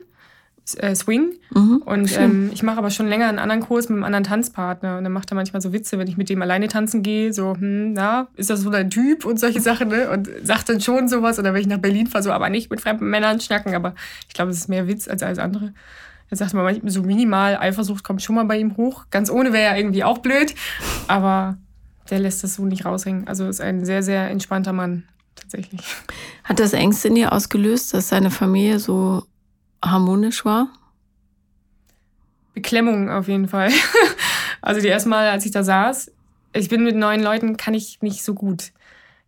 äh, 0.78 0.96
Swing. 0.96 1.34
Mhm, 1.54 1.84
und 1.86 2.18
ähm, 2.18 2.50
ich 2.54 2.64
mache 2.64 2.78
aber 2.78 2.90
schon 2.90 3.08
länger 3.08 3.28
einen 3.28 3.40
anderen 3.40 3.62
Kurs 3.62 3.88
mit 3.90 3.98
einem 3.98 4.04
anderen 4.04 4.24
Tanzpartner. 4.24 4.98
Und 4.98 5.04
dann 5.04 5.14
macht 5.14 5.32
er 5.32 5.36
manchmal 5.36 5.62
so 5.62 5.74
Witze, 5.74 6.00
wenn 6.00 6.08
ich 6.08 6.18
mit 6.18 6.30
dem 6.30 6.42
alleine 6.42 6.68
tanzen 6.68 7.04
gehe, 7.04 7.32
so, 7.34 7.56
hm, 7.56 7.94
na, 7.94 8.28
ist 8.36 8.50
das 8.50 8.62
so 8.62 8.70
dein 8.70 8.90
Typ 8.90 9.26
und 9.26 9.40
solche 9.40 9.62
Sachen, 9.62 9.90
ne? 9.90 10.10
Und 10.10 10.30
sagt 10.44 10.70
dann 10.70 10.82
schon 10.82 11.08
sowas. 11.08 11.38
Oder 11.38 11.54
wenn 11.54 11.62
ich 11.62 11.68
nach 11.68 11.78
Berlin 11.78 12.08
fahre, 12.08 12.24
so, 12.24 12.32
aber 12.32 12.50
nicht 12.50 12.72
mit 12.72 12.82
fremden 12.82 13.10
Männern 13.10 13.40
schnacken. 13.40 13.76
Aber 13.76 13.94
ich 14.28 14.34
glaube, 14.34 14.52
es 14.52 14.58
ist 14.58 14.70
mehr 14.70 14.88
Witz 14.88 15.08
als 15.08 15.22
alles 15.22 15.38
andere. 15.38 15.74
Er 16.30 16.38
sagt 16.38 16.54
mal, 16.56 16.82
so 16.86 17.04
minimal 17.04 17.58
Eifersucht 17.58 18.04
kommt 18.04 18.22
schon 18.24 18.36
mal 18.36 18.46
bei 18.46 18.58
ihm 18.58 18.78
hoch. 18.78 19.06
Ganz 19.12 19.30
ohne 19.30 19.54
wäre 19.54 19.72
ja 19.72 19.78
irgendwie 19.78 20.04
auch 20.04 20.18
blöd. 20.18 20.56
Aber 21.08 21.58
der 22.10 22.20
lässt 22.20 22.44
das 22.44 22.56
so 22.56 22.66
nicht 22.66 22.86
raushängen. 22.86 23.28
Also 23.28 23.48
ist 23.48 23.62
ein 23.62 23.86
sehr, 23.86 24.02
sehr 24.02 24.30
entspannter 24.30 24.74
Mann, 24.74 25.04
tatsächlich. 25.36 25.82
Hat 26.44 26.60
das 26.60 26.74
Ängste 26.74 27.10
in 27.10 27.16
dir 27.16 27.32
ausgelöst, 27.32 27.94
dass 27.94 28.10
seine 28.10 28.32
Familie 28.32 28.80
so 28.80 29.24
harmonisch 29.86 30.46
war? 30.46 30.70
Beklemmung 32.54 33.10
auf 33.10 33.28
jeden 33.28 33.48
Fall. 33.48 33.72
also 34.62 34.82
die 34.82 34.88
erste 34.88 35.10
Mal, 35.10 35.30
als 35.30 35.46
ich 35.46 35.52
da 35.52 35.64
saß, 35.64 36.12
ich 36.54 36.70
bin 36.70 36.84
mit 36.84 36.96
neuen 36.96 37.22
Leuten, 37.22 37.58
kann 37.58 37.74
ich 37.74 38.02
nicht 38.02 38.24
so 38.24 38.34
gut. 38.34 38.72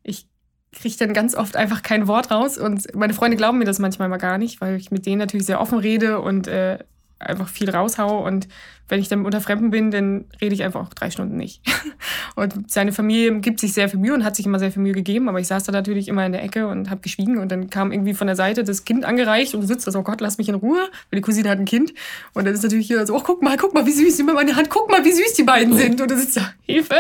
Ich 0.04 0.28
kriege 0.72 0.96
dann 0.98 1.14
ganz 1.14 1.36
oft 1.36 1.56
einfach 1.56 1.84
kein 1.84 2.08
Wort 2.08 2.32
raus 2.32 2.58
und 2.58 2.94
meine 2.96 3.14
Freunde 3.14 3.38
glauben 3.38 3.58
mir 3.58 3.66
das 3.66 3.80
manchmal 3.80 4.10
mal 4.10 4.18
gar 4.18 4.38
nicht, 4.38 4.62
weil 4.62 4.76
ich 4.76 4.92
mit 4.92 5.06
denen 5.06 5.20
natürlich 5.20 5.46
sehr 5.46 5.60
offen 5.60 5.80
rede 5.80 6.22
und 6.22 6.48
äh, 6.48 6.80
einfach 7.20 7.48
viel 7.48 7.70
raushau 7.70 8.26
und 8.26 8.48
wenn 8.90 9.02
ich 9.02 9.10
dann 9.10 9.26
unter 9.26 9.42
Fremden 9.42 9.70
bin, 9.70 9.92
dann 9.92 10.26
rede 10.40 10.56
ich 10.56 10.64
einfach 10.64 10.82
auch 10.82 10.94
drei 10.94 11.12
Stunden 11.12 11.36
nicht. 11.36 11.62
Und 12.36 12.72
seine 12.72 12.94
Familie 12.94 13.40
gibt 13.40 13.60
sich 13.60 13.74
sehr 13.74 13.90
viel 13.90 14.00
Mühe 14.00 14.14
und 14.14 14.24
hat 14.24 14.36
sich 14.36 14.46
immer 14.46 14.60
sehr 14.60 14.72
viel 14.72 14.82
Mühe 14.82 14.94
gegeben, 14.94 15.28
aber 15.28 15.40
ich 15.40 15.48
saß 15.48 15.64
da 15.64 15.72
natürlich 15.72 16.08
immer 16.08 16.26
in 16.26 16.32
der 16.32 16.44
Ecke 16.44 16.68
und 16.68 16.90
habe 16.90 17.02
geschwiegen 17.02 17.40
und 17.40 17.52
dann 17.52 17.70
kam 17.70 17.92
irgendwie 17.92 18.14
von 18.14 18.28
der 18.28 18.36
Seite 18.36 18.64
das 18.64 18.86
Kind 18.86 19.06
angereicht 19.06 19.56
und 19.56 19.62
du 19.62 19.68
sitzt 19.68 19.88
da 19.88 19.92
so, 19.92 20.00
oh 20.00 20.04
Gott, 20.04 20.22
lass 20.22 20.38
mich 20.38 20.48
in 20.48 20.56
Ruhe, 20.56 20.78
weil 21.10 21.18
die 21.18 21.22
Cousine 21.22 21.50
hat 21.50 21.58
ein 21.58 21.66
Kind. 21.66 21.94
Und 22.34 22.46
dann 22.46 22.54
ist 22.54 22.64
natürlich 22.64 22.88
hier 22.88 23.06
so, 23.08 23.16
oh, 23.16 23.22
guck 23.24 23.42
mal, 23.42 23.58
guck 23.58 23.74
mal, 23.74 23.86
wie 23.86 23.92
süß, 23.92 24.18
nimm 24.20 24.28
mal 24.28 24.36
meine 24.36 24.56
Hand, 24.56 24.70
guck 24.70 24.90
mal, 24.90 25.04
wie 25.04 25.12
süß 25.12 25.34
die 25.34 25.44
beiden 25.44 25.74
sind. 25.76 26.00
Und 26.00 26.12
dann 26.12 26.20
sitzt 26.20 26.38
da, 26.38 26.54
Hilfe! 26.62 26.96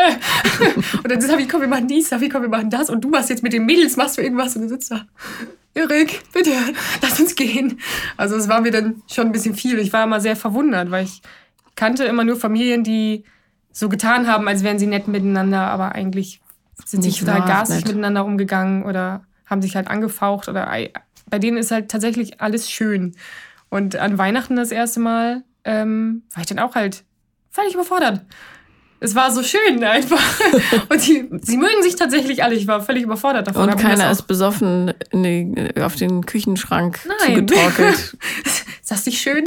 und 1.03 1.11
dann 1.11 1.22
sag 1.22 1.39
ich, 1.39 1.47
komm, 1.47 1.61
wir 1.61 1.68
machen 1.68 1.88
dies, 1.88 2.09
Safi, 2.09 2.30
komm, 2.30 2.41
wir 2.41 2.49
machen 2.49 2.70
das. 2.70 2.89
Und 2.89 3.01
du 3.01 3.09
machst 3.09 3.30
jetzt 3.30 3.43
mit 3.43 3.53
den 3.53 3.65
Mädels, 3.65 3.95
machst 3.95 4.18
du 4.18 4.22
irgendwas? 4.22 4.55
Und 4.55 4.63
dann 4.63 4.70
sitzt 4.70 4.91
da, 4.91 5.05
Erik, 5.74 6.24
bitte, 6.34 6.51
lass 7.01 7.20
uns 7.20 7.36
gehen. 7.36 7.80
Also 8.15 8.36
es 8.36 8.47
war 8.47 8.61
mir 8.61 8.72
dann 8.72 9.01
schon 9.07 9.28
ein 9.28 9.32
bisschen 9.32 9.55
viel. 9.55 9.80
Ich 9.80 9.93
war 9.93 10.03
immer 10.03 10.20
sehr 10.20 10.36
verwundert, 10.36 10.91
weil 10.91 11.05
ich 11.05 11.22
kannte 11.76 12.05
immer 12.05 12.24
nur 12.24 12.36
Familien, 12.36 12.84
die 12.84 13.24
so 13.72 13.89
getan 13.89 14.28
haben, 14.28 14.47
als 14.47 14.63
wären 14.63 14.80
sie 14.80 14.88
nett 14.88 15.07
miteinander, 15.07 15.68
aber 15.68 15.93
eigentlich 15.93 16.41
sind 16.86 17.03
sie 17.03 17.11
total 17.11 17.41
garstig 17.41 17.86
miteinander 17.86 18.26
umgegangen 18.26 18.84
oder 18.84 19.24
haben 19.45 19.61
sich 19.61 19.76
halt 19.76 19.88
angefaucht 19.88 20.49
oder 20.49 20.68
bei 21.30 21.39
denen 21.39 21.57
ist 21.57 21.72
halt 21.72 21.89
tatsächlich 21.89 22.41
alles 22.41 22.70
schön. 22.70 23.15
Und 23.70 23.95
an 23.95 24.18
Weihnachten 24.18 24.55
das 24.55 24.72
erste 24.72 24.99
Mal 24.99 25.43
ähm, 25.63 26.24
war 26.34 26.41
ich 26.41 26.47
dann 26.47 26.59
auch 26.59 26.76
halt 26.76 27.03
völlig 27.49 27.74
überfordert. 27.74 28.26
Es 28.99 29.13
war 29.13 29.31
so 29.31 29.43
schön 29.43 29.83
einfach. 29.83 30.21
Und 30.89 31.05
die, 31.05 31.29
sie 31.41 31.57
mögen 31.57 31.83
sich 31.83 31.95
tatsächlich 31.95 32.43
alle. 32.43 32.55
Ich 32.55 32.67
war 32.67 32.81
völlig 32.81 33.03
überfordert 33.03 33.47
davon. 33.47 33.69
Und 33.69 33.77
keiner 33.77 34.09
ist 34.09 34.23
besoffen 34.23 34.93
die, 35.13 35.73
auf 35.81 35.95
den 35.95 36.25
Küchenschrank 36.25 36.99
Nein. 37.07 37.35
zugetorkelt. 37.35 38.17
ist 38.43 38.91
das 38.91 39.05
nicht 39.05 39.21
schön? 39.21 39.45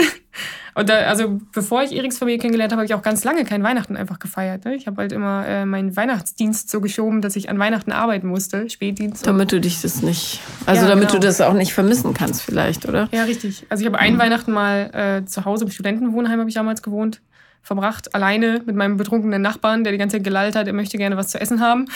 Und 0.74 0.88
da, 0.88 0.94
also 0.98 1.40
bevor 1.52 1.82
ich 1.82 1.92
Eriks 1.92 2.18
Familie 2.18 2.38
kennengelernt 2.38 2.72
habe, 2.72 2.82
habe 2.82 2.86
ich 2.86 2.94
auch 2.94 3.02
ganz 3.02 3.24
lange 3.24 3.44
kein 3.44 3.62
Weihnachten 3.64 3.96
einfach 3.96 4.20
gefeiert. 4.20 4.64
Ne? 4.64 4.76
Ich 4.76 4.86
habe 4.86 4.98
halt 4.98 5.10
immer 5.10 5.44
äh, 5.46 5.64
meinen 5.64 5.96
Weihnachtsdienst 5.96 6.70
so 6.70 6.80
geschoben, 6.80 7.20
dass 7.20 7.34
ich 7.34 7.50
an 7.50 7.58
Weihnachten 7.58 7.90
arbeiten 7.90 8.28
musste, 8.28 8.70
Spätdienst. 8.70 9.26
Damit 9.26 9.50
du 9.50 9.60
dich 9.60 9.82
das 9.82 10.02
nicht, 10.02 10.40
also 10.66 10.82
ja, 10.82 10.88
damit 10.88 11.08
genau. 11.08 11.20
du 11.20 11.26
das 11.26 11.40
auch 11.40 11.54
nicht 11.54 11.74
vermissen 11.74 12.14
kannst 12.14 12.42
vielleicht, 12.42 12.88
oder? 12.88 13.08
Ja, 13.10 13.24
richtig. 13.24 13.66
Also 13.68 13.82
ich 13.82 13.86
habe 13.88 13.98
ein 13.98 14.14
mhm. 14.14 14.18
Weihnachten 14.18 14.52
mal 14.52 15.22
äh, 15.22 15.26
zu 15.26 15.44
Hause 15.44 15.64
im 15.64 15.70
Studentenwohnheim 15.72 16.38
habe 16.38 16.48
ich 16.48 16.54
damals 16.54 16.82
gewohnt 16.82 17.20
verbracht, 17.62 18.14
alleine 18.14 18.62
mit 18.64 18.74
meinem 18.74 18.96
betrunkenen 18.96 19.42
Nachbarn, 19.42 19.84
der 19.84 19.92
die 19.92 19.98
ganze 19.98 20.16
Zeit 20.16 20.24
gelallt 20.24 20.56
hat, 20.56 20.66
er 20.66 20.72
möchte 20.72 20.96
gerne 20.98 21.16
was 21.16 21.28
zu 21.28 21.40
essen 21.40 21.60
haben. 21.60 21.86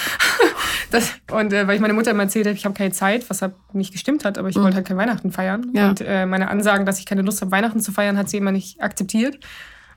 das, 0.90 1.12
und 1.32 1.52
äh, 1.52 1.66
weil 1.66 1.76
ich 1.76 1.80
meine 1.80 1.94
Mutter 1.94 2.10
immer 2.10 2.24
erzählt 2.24 2.46
habe, 2.46 2.56
ich 2.56 2.64
habe 2.64 2.74
keine 2.74 2.92
Zeit, 2.92 3.28
was 3.30 3.42
halt 3.42 3.54
nicht 3.72 3.92
gestimmt 3.92 4.24
hat, 4.24 4.38
aber 4.38 4.48
ich 4.48 4.56
mhm. 4.56 4.62
wollte 4.62 4.76
halt 4.76 4.86
kein 4.86 4.96
Weihnachten 4.96 5.32
feiern. 5.32 5.70
Ja. 5.72 5.88
Und 5.88 6.00
äh, 6.00 6.26
meine 6.26 6.48
Ansagen, 6.48 6.86
dass 6.86 6.98
ich 6.98 7.06
keine 7.06 7.22
Lust 7.22 7.40
habe, 7.40 7.50
Weihnachten 7.50 7.80
zu 7.80 7.92
feiern, 7.92 8.18
hat 8.18 8.28
sie 8.28 8.36
immer 8.36 8.52
nicht 8.52 8.82
akzeptiert. 8.82 9.38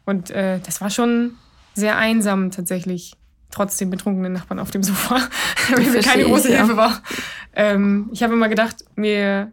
Und 0.06 0.32
äh, 0.32 0.60
das 0.66 0.80
war 0.80 0.90
schon 0.90 1.34
sehr 1.74 1.98
einsam 1.98 2.50
tatsächlich, 2.50 3.14
trotz 3.52 3.78
den 3.78 3.90
betrunkenen 3.90 4.34
Nachbarn 4.34 4.60
auf 4.60 4.72
dem 4.72 4.84
Sofa, 4.84 5.20
weil 5.70 5.86
mir 5.86 6.02
keine 6.02 6.24
große 6.24 6.50
ich, 6.50 6.56
Hilfe 6.56 6.78
war. 6.78 7.02
Ähm, 7.54 8.10
ich 8.14 8.24
habe 8.24 8.34
immer 8.34 8.50
gedacht, 8.50 8.86
mir 8.96 9.52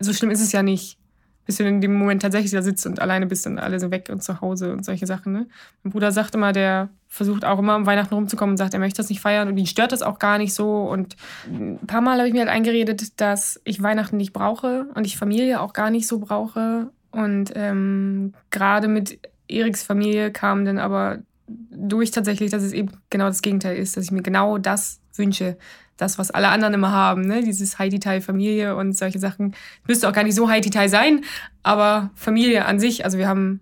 so 0.00 0.12
schlimm 0.12 0.30
ist 0.30 0.40
es 0.40 0.52
ja 0.52 0.62
nicht 0.62 0.98
bis 1.46 1.56
du 1.56 1.64
in 1.64 1.80
dem 1.80 1.98
Moment 1.98 2.22
tatsächlich 2.22 2.52
da 2.52 2.62
sitzt 2.62 2.86
und 2.86 3.00
alleine 3.00 3.26
bist 3.26 3.46
und 3.46 3.58
alle 3.58 3.78
so 3.80 3.90
weg 3.90 4.08
und 4.10 4.22
zu 4.22 4.40
Hause 4.40 4.72
und 4.72 4.84
solche 4.84 5.06
Sachen. 5.06 5.32
Ne? 5.32 5.46
Mein 5.82 5.92
Bruder 5.92 6.12
sagt 6.12 6.34
immer, 6.34 6.52
der 6.52 6.88
versucht 7.08 7.44
auch 7.44 7.58
immer 7.58 7.76
um 7.76 7.86
Weihnachten 7.86 8.14
rumzukommen 8.14 8.54
und 8.54 8.56
sagt, 8.56 8.74
er 8.74 8.80
möchte 8.80 8.96
das 8.96 9.08
nicht 9.08 9.20
feiern 9.20 9.48
und 9.48 9.56
ihn 9.56 9.66
stört 9.66 9.92
das 9.92 10.02
auch 10.02 10.18
gar 10.18 10.38
nicht 10.38 10.54
so. 10.54 10.82
Und 10.82 11.16
ein 11.46 11.78
paar 11.86 12.00
Mal 12.00 12.18
habe 12.18 12.28
ich 12.28 12.34
mir 12.34 12.40
halt 12.40 12.50
eingeredet, 12.50 13.20
dass 13.20 13.60
ich 13.64 13.82
Weihnachten 13.82 14.16
nicht 14.16 14.32
brauche 14.32 14.86
und 14.94 15.06
ich 15.06 15.16
Familie 15.16 15.60
auch 15.60 15.72
gar 15.72 15.90
nicht 15.90 16.06
so 16.06 16.18
brauche. 16.18 16.90
Und 17.10 17.52
ähm, 17.54 18.34
gerade 18.50 18.88
mit 18.88 19.18
Eriks 19.48 19.84
Familie 19.84 20.32
kam 20.32 20.64
dann 20.64 20.78
aber 20.78 21.18
durch 21.46 22.10
tatsächlich, 22.10 22.50
dass 22.50 22.62
es 22.62 22.72
eben 22.72 22.90
genau 23.10 23.26
das 23.26 23.42
Gegenteil 23.42 23.76
ist, 23.76 23.96
dass 23.96 24.04
ich 24.04 24.10
mir 24.10 24.22
genau 24.22 24.58
das 24.58 25.00
wünsche, 25.14 25.56
das, 25.96 26.18
was 26.18 26.30
alle 26.30 26.48
anderen 26.48 26.74
immer 26.74 26.92
haben, 26.92 27.22
ne? 27.22 27.42
dieses 27.42 27.78
Haiti-Tai-Familie 27.78 28.76
und 28.76 28.96
solche 28.96 29.18
Sachen. 29.18 29.54
Müsste 29.86 30.08
auch 30.08 30.12
gar 30.12 30.24
nicht 30.24 30.34
so 30.34 30.48
Haiti-Tai 30.48 30.88
sein, 30.88 31.20
aber 31.62 32.10
Familie 32.14 32.64
an 32.64 32.80
sich, 32.80 33.04
also 33.04 33.18
wir 33.18 33.28
haben 33.28 33.60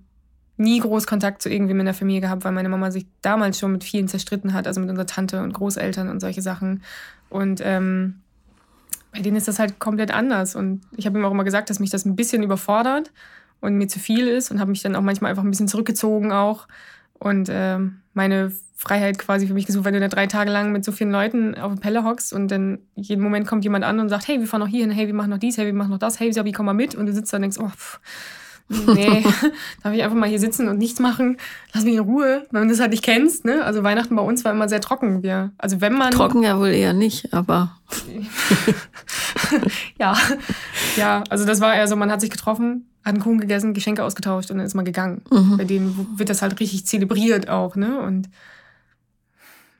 nie 0.56 0.80
groß 0.80 1.06
Kontakt 1.06 1.42
zu 1.42 1.50
irgendwem 1.50 1.80
in 1.80 1.86
der 1.86 1.94
Familie 1.94 2.20
gehabt, 2.20 2.44
weil 2.44 2.52
meine 2.52 2.68
Mama 2.68 2.90
sich 2.90 3.06
damals 3.20 3.58
schon 3.58 3.72
mit 3.72 3.84
vielen 3.84 4.08
zerstritten 4.08 4.52
hat, 4.52 4.66
also 4.66 4.80
mit 4.80 4.90
unserer 4.90 5.06
Tante 5.06 5.42
und 5.42 5.52
Großeltern 5.52 6.08
und 6.08 6.20
solche 6.20 6.42
Sachen. 6.42 6.82
Und 7.28 7.60
ähm, 7.64 8.20
bei 9.12 9.20
denen 9.20 9.36
ist 9.36 9.48
das 9.48 9.58
halt 9.58 9.78
komplett 9.78 10.12
anders. 10.12 10.54
Und 10.54 10.82
ich 10.96 11.06
habe 11.06 11.18
ihm 11.18 11.24
auch 11.24 11.30
immer 11.30 11.44
gesagt, 11.44 11.68
dass 11.70 11.80
mich 11.80 11.90
das 11.90 12.04
ein 12.04 12.16
bisschen 12.16 12.42
überfordert 12.42 13.12
und 13.60 13.76
mir 13.76 13.88
zu 13.88 13.98
viel 13.98 14.28
ist 14.28 14.50
und 14.50 14.60
habe 14.60 14.70
mich 14.70 14.82
dann 14.82 14.94
auch 14.94 15.02
manchmal 15.02 15.30
einfach 15.30 15.44
ein 15.44 15.50
bisschen 15.50 15.68
zurückgezogen 15.68 16.32
auch 16.32 16.68
und 17.18 17.48
ähm, 17.50 18.01
meine 18.14 18.52
Freiheit 18.76 19.18
quasi 19.18 19.46
für 19.46 19.54
mich 19.54 19.66
gesucht, 19.66 19.84
wenn 19.84 19.94
du 19.94 20.00
da 20.00 20.08
drei 20.08 20.26
Tage 20.26 20.50
lang 20.50 20.72
mit 20.72 20.84
so 20.84 20.90
vielen 20.90 21.12
Leuten 21.12 21.54
auf 21.54 21.74
der 21.74 21.80
Pelle 21.80 22.04
hockst 22.04 22.32
und 22.32 22.48
dann 22.48 22.78
jeden 22.94 23.22
Moment 23.22 23.46
kommt 23.46 23.64
jemand 23.64 23.84
an 23.84 24.00
und 24.00 24.08
sagt, 24.08 24.26
hey, 24.26 24.40
wir 24.40 24.46
fahren 24.46 24.60
noch 24.60 24.68
hier 24.68 24.80
hin, 24.80 24.90
hey, 24.90 25.06
wir 25.06 25.14
machen 25.14 25.30
noch 25.30 25.38
dies, 25.38 25.56
hey, 25.56 25.66
wir 25.66 25.72
machen 25.72 25.90
noch 25.90 25.98
das, 25.98 26.18
hey, 26.18 26.32
Sabi, 26.32 26.52
komm 26.52 26.66
mal 26.66 26.72
mit. 26.72 26.94
Und 26.94 27.06
du 27.06 27.12
sitzt 27.12 27.32
da 27.32 27.36
und 27.36 27.42
denkst, 27.42 27.58
oh, 27.60 27.68
pff, 27.68 28.00
nee, 28.68 29.24
darf 29.82 29.94
ich 29.94 30.02
einfach 30.02 30.16
mal 30.16 30.28
hier 30.28 30.40
sitzen 30.40 30.68
und 30.68 30.78
nichts 30.78 31.00
machen? 31.00 31.36
Lass 31.72 31.84
mich 31.84 31.94
in 31.94 32.00
Ruhe, 32.00 32.46
wenn 32.50 32.62
du 32.62 32.68
das 32.68 32.80
halt 32.80 32.90
nicht 32.90 33.04
kennst. 33.04 33.44
Ne? 33.44 33.64
Also 33.64 33.82
Weihnachten 33.82 34.16
bei 34.16 34.22
uns 34.22 34.44
war 34.44 34.52
immer 34.52 34.68
sehr 34.68 34.80
trocken. 34.80 35.22
Wir, 35.22 35.52
also 35.58 35.80
wenn 35.80 35.94
man 35.94 36.10
trocken 36.10 36.42
ja 36.42 36.58
wohl 36.58 36.68
eher 36.68 36.92
nicht, 36.92 37.32
aber 37.32 37.76
ja, 39.98 40.16
ja, 40.96 41.24
also 41.30 41.44
das 41.44 41.60
war 41.60 41.74
eher 41.74 41.86
so, 41.86 41.96
man 41.96 42.10
hat 42.10 42.20
sich 42.20 42.30
getroffen, 42.30 42.86
hat 43.04 43.14
einen 43.14 43.22
Kuchen 43.22 43.40
gegessen, 43.40 43.74
Geschenke 43.74 44.04
ausgetauscht 44.04 44.50
und 44.50 44.58
dann 44.58 44.66
ist 44.66 44.74
man 44.74 44.84
gegangen. 44.84 45.22
Mhm. 45.30 45.56
Bei 45.56 45.64
denen 45.64 46.18
wird 46.18 46.28
das 46.28 46.42
halt 46.42 46.58
richtig 46.60 46.86
zelebriert 46.86 47.48
auch, 47.48 47.76
ne? 47.76 48.00
Und 48.00 48.28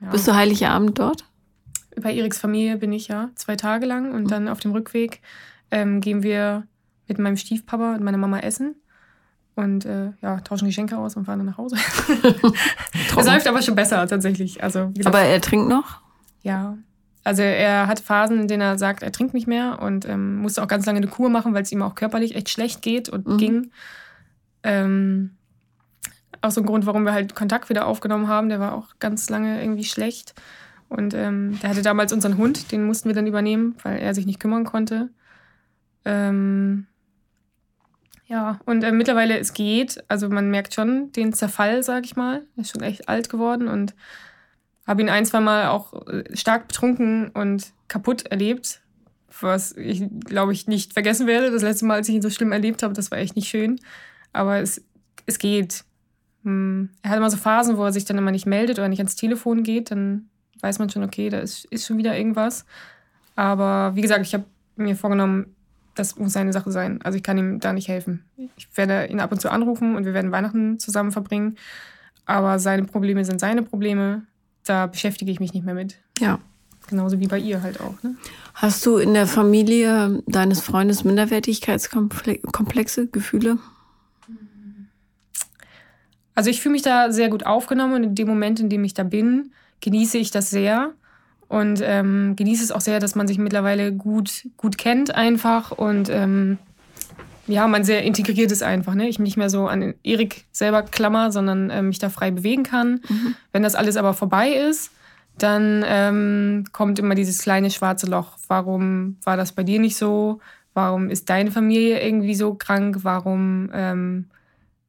ja. 0.01 0.09
Bist 0.09 0.27
du 0.27 0.35
Heiligabend 0.35 0.99
dort? 0.99 1.25
Bei 2.01 2.13
Eriks 2.13 2.37
Familie 2.37 2.77
bin 2.77 2.91
ich 2.91 3.07
ja 3.07 3.29
zwei 3.35 3.55
Tage 3.55 3.85
lang 3.85 4.11
und 4.11 4.23
mhm. 4.23 4.27
dann 4.27 4.47
auf 4.47 4.59
dem 4.59 4.71
Rückweg 4.71 5.21
ähm, 5.71 6.01
gehen 6.01 6.23
wir 6.23 6.67
mit 7.07 7.19
meinem 7.19 7.37
Stiefpapa 7.37 7.95
und 7.95 8.03
meiner 8.03 8.17
Mama 8.17 8.39
essen 8.39 8.75
und 9.55 9.85
äh, 9.85 10.11
ja, 10.21 10.39
tauschen 10.41 10.65
Geschenke 10.65 10.97
aus 10.97 11.15
und 11.15 11.25
fahren 11.25 11.39
dann 11.39 11.45
nach 11.45 11.57
Hause. 11.57 11.75
es 13.17 13.25
läuft 13.25 13.47
aber 13.47 13.61
schon 13.61 13.75
besser 13.75 14.05
tatsächlich. 14.07 14.63
Also, 14.63 14.91
aber 15.05 15.21
er 15.21 15.39
trinkt 15.41 15.69
noch? 15.69 16.01
Ja. 16.41 16.77
Also 17.23 17.41
er 17.41 17.87
hat 17.87 17.99
Phasen, 17.99 18.41
in 18.41 18.47
denen 18.47 18.61
er 18.61 18.77
sagt, 18.77 19.01
er 19.01 19.11
trinkt 19.11 19.33
nicht 19.33 19.47
mehr 19.47 19.79
und 19.81 20.07
ähm, 20.07 20.37
musste 20.37 20.61
auch 20.61 20.67
ganz 20.67 20.85
lange 20.85 20.97
eine 20.97 21.07
Kur 21.07 21.29
machen, 21.29 21.53
weil 21.53 21.63
es 21.63 21.71
ihm 21.71 21.81
auch 21.81 21.95
körperlich 21.95 22.35
echt 22.35 22.49
schlecht 22.49 22.81
geht 22.81 23.07
und 23.07 23.27
mhm. 23.27 23.37
ging. 23.37 23.71
Ähm, 24.63 25.31
auch 26.41 26.51
so 26.51 26.61
ein 26.61 26.65
Grund, 26.65 26.85
warum 26.85 27.05
wir 27.05 27.13
halt 27.13 27.35
Kontakt 27.35 27.69
wieder 27.69 27.87
aufgenommen 27.87 28.27
haben. 28.27 28.49
Der 28.49 28.59
war 28.59 28.73
auch 28.73 28.95
ganz 28.99 29.29
lange 29.29 29.61
irgendwie 29.61 29.85
schlecht. 29.85 30.33
Und 30.89 31.13
ähm, 31.13 31.57
der 31.61 31.69
hatte 31.69 31.81
damals 31.81 32.11
unseren 32.11 32.37
Hund, 32.37 32.71
den 32.71 32.85
mussten 32.85 33.09
wir 33.09 33.15
dann 33.15 33.25
übernehmen, 33.25 33.75
weil 33.83 33.99
er 33.99 34.13
sich 34.13 34.25
nicht 34.25 34.39
kümmern 34.39 34.65
konnte. 34.65 35.09
Ähm, 36.05 36.87
ja, 38.27 38.59
und 38.65 38.83
äh, 38.83 38.91
mittlerweile 38.91 39.39
es 39.39 39.53
geht. 39.53 40.03
Also 40.07 40.29
man 40.29 40.51
merkt 40.51 40.73
schon 40.73 41.11
den 41.13 41.33
Zerfall, 41.33 41.83
sag 41.83 42.05
ich 42.05 42.15
mal. 42.15 42.45
Er 42.57 42.61
ist 42.61 42.71
schon 42.71 42.83
echt 42.83 43.07
alt 43.07 43.29
geworden 43.29 43.67
und 43.67 43.95
habe 44.85 45.01
ihn 45.01 45.09
ein, 45.09 45.25
zwei 45.25 45.39
Mal 45.39 45.67
auch 45.67 46.07
äh, 46.07 46.23
stark 46.35 46.67
betrunken 46.67 47.29
und 47.29 47.71
kaputt 47.87 48.25
erlebt, 48.27 48.81
was 49.41 49.75
ich, 49.75 50.03
glaube 50.25 50.53
ich, 50.53 50.67
nicht 50.67 50.93
vergessen 50.93 51.27
werde. 51.27 51.51
Das 51.51 51.63
letzte 51.63 51.85
Mal, 51.85 51.95
als 51.95 52.09
ich 52.09 52.15
ihn 52.15 52.21
so 52.21 52.29
schlimm 52.29 52.51
erlebt 52.51 52.83
habe, 52.83 52.93
das 52.93 53.11
war 53.11 53.17
echt 53.17 53.35
nicht 53.35 53.47
schön. 53.47 53.79
Aber 54.31 54.59
es, 54.59 54.83
es 55.25 55.39
geht. 55.39 55.85
Hm. 56.43 56.89
Er 57.01 57.11
hat 57.11 57.17
immer 57.17 57.29
so 57.29 57.37
Phasen, 57.37 57.77
wo 57.77 57.83
er 57.83 57.93
sich 57.93 58.05
dann 58.05 58.17
immer 58.17 58.31
nicht 58.31 58.45
meldet 58.45 58.77
oder 58.77 58.89
nicht 58.89 58.99
ans 58.99 59.15
Telefon 59.15 59.63
geht. 59.63 59.91
Dann 59.91 60.29
weiß 60.59 60.79
man 60.79 60.89
schon, 60.89 61.03
okay, 61.03 61.29
da 61.29 61.39
ist, 61.39 61.65
ist 61.65 61.85
schon 61.85 61.97
wieder 61.97 62.17
irgendwas. 62.17 62.65
Aber 63.35 63.95
wie 63.95 64.01
gesagt, 64.01 64.25
ich 64.25 64.33
habe 64.33 64.45
mir 64.75 64.95
vorgenommen, 64.95 65.55
das 65.95 66.17
muss 66.17 66.33
seine 66.33 66.53
Sache 66.53 66.71
sein. 66.71 67.01
Also 67.03 67.17
ich 67.17 67.23
kann 67.23 67.37
ihm 67.37 67.59
da 67.59 67.73
nicht 67.73 67.87
helfen. 67.87 68.23
Ich 68.55 68.67
werde 68.75 69.05
ihn 69.07 69.19
ab 69.19 69.31
und 69.31 69.39
zu 69.39 69.51
anrufen 69.51 69.95
und 69.95 70.05
wir 70.05 70.13
werden 70.13 70.31
Weihnachten 70.31 70.79
zusammen 70.79 71.11
verbringen. 71.11 71.57
Aber 72.25 72.57
seine 72.59 72.85
Probleme 72.85 73.25
sind 73.25 73.39
seine 73.39 73.63
Probleme. 73.63 74.23
Da 74.65 74.87
beschäftige 74.87 75.31
ich 75.31 75.39
mich 75.39 75.53
nicht 75.53 75.65
mehr 75.65 75.73
mit. 75.73 75.97
Ja. 76.19 76.39
Genauso 76.87 77.19
wie 77.19 77.27
bei 77.27 77.39
ihr 77.39 77.61
halt 77.61 77.79
auch. 77.79 78.01
Ne? 78.03 78.15
Hast 78.53 78.85
du 78.85 78.97
in 78.97 79.13
der 79.13 79.27
Familie 79.27 80.21
deines 80.27 80.61
Freundes 80.61 81.03
Minderwertigkeitskomplexe, 81.03 83.07
Gefühle? 83.07 83.57
Also 86.35 86.49
ich 86.49 86.61
fühle 86.61 86.73
mich 86.73 86.81
da 86.81 87.11
sehr 87.11 87.29
gut 87.29 87.45
aufgenommen 87.45 87.93
und 87.93 88.03
in 88.03 88.15
dem 88.15 88.27
Moment, 88.27 88.59
in 88.59 88.69
dem 88.69 88.83
ich 88.83 88.93
da 88.93 89.03
bin, 89.03 89.51
genieße 89.81 90.17
ich 90.17 90.31
das 90.31 90.49
sehr 90.49 90.91
und 91.47 91.81
ähm, 91.83 92.35
genieße 92.35 92.63
es 92.63 92.71
auch 92.71 92.81
sehr, 92.81 92.99
dass 92.99 93.15
man 93.15 93.27
sich 93.27 93.37
mittlerweile 93.37 93.93
gut, 93.93 94.47
gut 94.57 94.77
kennt 94.77 95.13
einfach 95.13 95.71
und 95.71 96.09
ähm, 96.09 96.57
ja, 97.47 97.67
man 97.67 97.83
sehr 97.83 98.03
integriert 98.03 98.51
ist 98.51 98.63
einfach. 98.63 98.95
Ne? 98.95 99.07
Ich 99.09 99.19
mich 99.19 99.29
nicht 99.29 99.37
mehr 99.37 99.49
so 99.49 99.67
an 99.67 99.93
Erik 100.03 100.45
selber 100.51 100.83
klammer, 100.83 101.31
sondern 101.31 101.69
äh, 101.69 101.81
mich 101.81 101.99
da 101.99 102.09
frei 102.09 102.31
bewegen 102.31 102.63
kann. 102.63 103.01
Mhm. 103.09 103.35
Wenn 103.51 103.63
das 103.63 103.75
alles 103.75 103.97
aber 103.97 104.13
vorbei 104.13 104.49
ist, 104.49 104.91
dann 105.37 105.83
ähm, 105.85 106.65
kommt 106.71 106.99
immer 106.99 107.15
dieses 107.15 107.39
kleine 107.39 107.71
schwarze 107.71 108.05
Loch. 108.05 108.37
Warum 108.47 109.17
war 109.23 109.35
das 109.35 109.51
bei 109.51 109.63
dir 109.63 109.79
nicht 109.79 109.97
so? 109.97 110.39
Warum 110.73 111.09
ist 111.09 111.29
deine 111.29 111.51
Familie 111.51 112.01
irgendwie 112.01 112.35
so 112.35 112.53
krank? 112.53 112.99
Warum 113.01 113.69
ähm, 113.73 114.25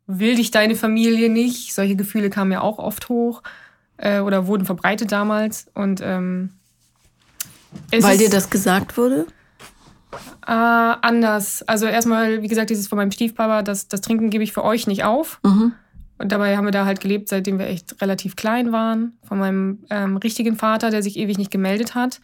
will 0.06 0.36
dich 0.36 0.50
deine 0.50 0.76
Familie 0.76 1.30
nicht. 1.30 1.74
Solche 1.74 1.96
Gefühle 1.96 2.30
kamen 2.30 2.52
ja 2.52 2.60
auch 2.60 2.78
oft 2.78 3.08
hoch 3.08 3.42
äh, 3.96 4.20
oder 4.20 4.46
wurden 4.46 4.64
verbreitet 4.64 5.12
damals. 5.12 5.66
Und 5.74 6.00
ähm, 6.02 6.50
weil 7.90 8.18
dir 8.18 8.30
das 8.30 8.50
gesagt 8.50 8.96
wurde? 8.96 9.26
Äh, 10.46 10.50
anders. 10.50 11.62
Also 11.66 11.86
erstmal, 11.86 12.42
wie 12.42 12.48
gesagt, 12.48 12.70
dieses 12.70 12.88
von 12.88 12.96
meinem 12.96 13.10
Stiefpapa, 13.10 13.62
das, 13.62 13.88
das 13.88 14.00
Trinken 14.00 14.30
gebe 14.30 14.44
ich 14.44 14.52
für 14.52 14.64
euch 14.64 14.86
nicht 14.86 15.04
auf. 15.04 15.40
Mhm. 15.44 15.72
Und 16.18 16.32
dabei 16.32 16.56
haben 16.56 16.64
wir 16.64 16.72
da 16.72 16.84
halt 16.84 17.00
gelebt, 17.00 17.28
seitdem 17.28 17.58
wir 17.58 17.66
echt 17.66 18.00
relativ 18.00 18.36
klein 18.36 18.72
waren. 18.72 19.18
Von 19.24 19.38
meinem 19.38 19.84
ähm, 19.90 20.16
richtigen 20.16 20.56
Vater, 20.56 20.90
der 20.90 21.02
sich 21.02 21.16
ewig 21.16 21.38
nicht 21.38 21.50
gemeldet 21.50 21.94
hat. 21.94 22.20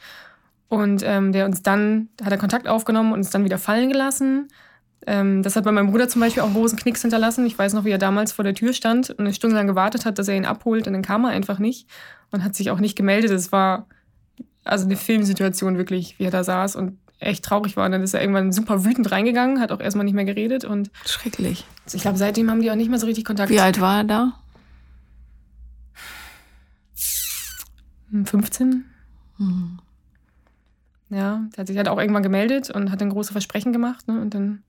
Und 0.68 1.02
ähm, 1.04 1.32
der 1.32 1.46
uns 1.46 1.62
dann, 1.62 2.08
hat 2.22 2.30
er 2.30 2.38
Kontakt 2.38 2.68
aufgenommen 2.68 3.12
und 3.12 3.18
uns 3.18 3.30
dann 3.30 3.44
wieder 3.44 3.58
fallen 3.58 3.90
gelassen. 3.90 4.48
Ähm, 5.06 5.42
das 5.42 5.56
hat 5.56 5.64
bei 5.64 5.72
meinem 5.72 5.90
Bruder 5.90 6.08
zum 6.08 6.20
Beispiel 6.20 6.42
auch 6.42 6.52
großen 6.52 6.78
Knicks 6.78 7.02
hinterlassen. 7.02 7.46
Ich 7.46 7.58
weiß 7.58 7.72
noch, 7.72 7.84
wie 7.84 7.90
er 7.90 7.98
damals 7.98 8.32
vor 8.32 8.44
der 8.44 8.54
Tür 8.54 8.72
stand 8.72 9.10
und 9.10 9.20
eine 9.20 9.34
Stunde 9.34 9.56
lang 9.56 9.66
gewartet 9.66 10.04
hat, 10.04 10.18
dass 10.18 10.28
er 10.28 10.36
ihn 10.36 10.44
abholt 10.44 10.86
und 10.86 10.92
dann 10.92 11.02
kam 11.02 11.24
er 11.24 11.30
einfach 11.30 11.58
nicht 11.58 11.88
und 12.30 12.44
hat 12.44 12.54
sich 12.54 12.70
auch 12.70 12.78
nicht 12.78 12.96
gemeldet. 12.96 13.30
Es 13.30 13.50
war 13.50 13.86
also 14.62 14.84
eine 14.84 14.96
Filmsituation 14.96 15.78
wirklich, 15.78 16.18
wie 16.18 16.24
er 16.24 16.30
da 16.30 16.44
saß 16.44 16.76
und 16.76 16.98
echt 17.20 17.44
traurig 17.44 17.76
war. 17.76 17.86
Und 17.86 17.92
dann 17.92 18.02
ist 18.02 18.14
er 18.14 18.20
irgendwann 18.20 18.52
super 18.52 18.84
wütend 18.84 19.10
reingegangen, 19.10 19.60
hat 19.60 19.72
auch 19.72 19.80
erstmal 19.80 20.04
nicht 20.04 20.14
mehr 20.14 20.24
geredet 20.24 20.64
und. 20.64 20.90
Schrecklich. 21.06 21.64
Ich 21.92 22.02
glaube, 22.02 22.18
seitdem 22.18 22.50
haben 22.50 22.62
die 22.62 22.70
auch 22.70 22.76
nicht 22.76 22.90
mehr 22.90 22.98
so 22.98 23.06
richtig 23.06 23.24
Kontakt. 23.24 23.50
Wie 23.50 23.60
alt 23.60 23.80
war 23.80 23.98
er 23.98 24.04
da? 24.04 24.32
15. 28.24 28.84
Hm. 29.36 29.78
Ja, 31.10 31.42
der 31.54 31.58
hat 31.58 31.66
sich 31.66 31.76
halt 31.76 31.88
auch 31.88 31.98
irgendwann 31.98 32.22
gemeldet 32.22 32.70
und 32.70 32.90
hat 32.90 33.00
dann 33.00 33.10
große 33.10 33.32
Versprechen 33.32 33.72
gemacht. 33.72 34.06
Ne? 34.08 34.20
Und 34.20 34.34
dann 34.34 34.62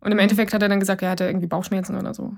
Und 0.00 0.12
im 0.12 0.18
Endeffekt 0.18 0.54
hat 0.54 0.62
er 0.62 0.68
dann 0.68 0.80
gesagt, 0.80 1.02
er 1.02 1.10
hatte 1.10 1.24
irgendwie 1.24 1.46
Bauchschmerzen 1.46 1.96
oder 1.96 2.14
so. 2.14 2.34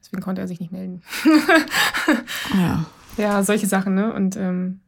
Deswegen 0.00 0.22
konnte 0.22 0.40
er 0.40 0.48
sich 0.48 0.60
nicht 0.60 0.72
melden. 0.72 1.02
ja. 2.54 2.84
Ja, 3.16 3.42
solche 3.42 3.66
Sachen, 3.66 3.94
ne? 3.94 4.12
Und 4.12 4.36
ähm, 4.36 4.80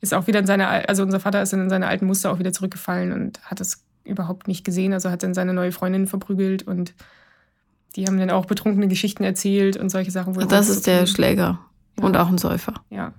ist 0.00 0.14
auch 0.14 0.26
wieder 0.26 0.40
in 0.40 0.46
seine, 0.46 0.88
also 0.88 1.02
unser 1.02 1.20
Vater 1.20 1.42
ist 1.42 1.52
in 1.52 1.70
seine 1.70 1.86
alten 1.86 2.06
Muster 2.06 2.30
auch 2.30 2.38
wieder 2.38 2.52
zurückgefallen 2.52 3.12
und 3.12 3.42
hat 3.42 3.60
es 3.60 3.84
überhaupt 4.04 4.48
nicht 4.48 4.64
gesehen. 4.64 4.92
Also 4.92 5.10
hat 5.10 5.22
dann 5.22 5.34
seine 5.34 5.54
neue 5.54 5.72
Freundin 5.72 6.06
verprügelt 6.06 6.62
und 6.62 6.94
die 7.96 8.06
haben 8.06 8.18
dann 8.18 8.30
auch 8.30 8.44
betrunkene 8.44 8.88
Geschichten 8.88 9.24
erzählt 9.24 9.76
und 9.76 9.88
solche 9.88 10.10
Sachen. 10.10 10.34
das 10.48 10.68
ist 10.68 10.86
der 10.86 11.06
Schläger 11.06 11.60
ja. 11.98 12.04
und 12.04 12.16
auch 12.16 12.28
ein 12.28 12.38
Säufer. 12.38 12.74
Ja. 12.90 13.12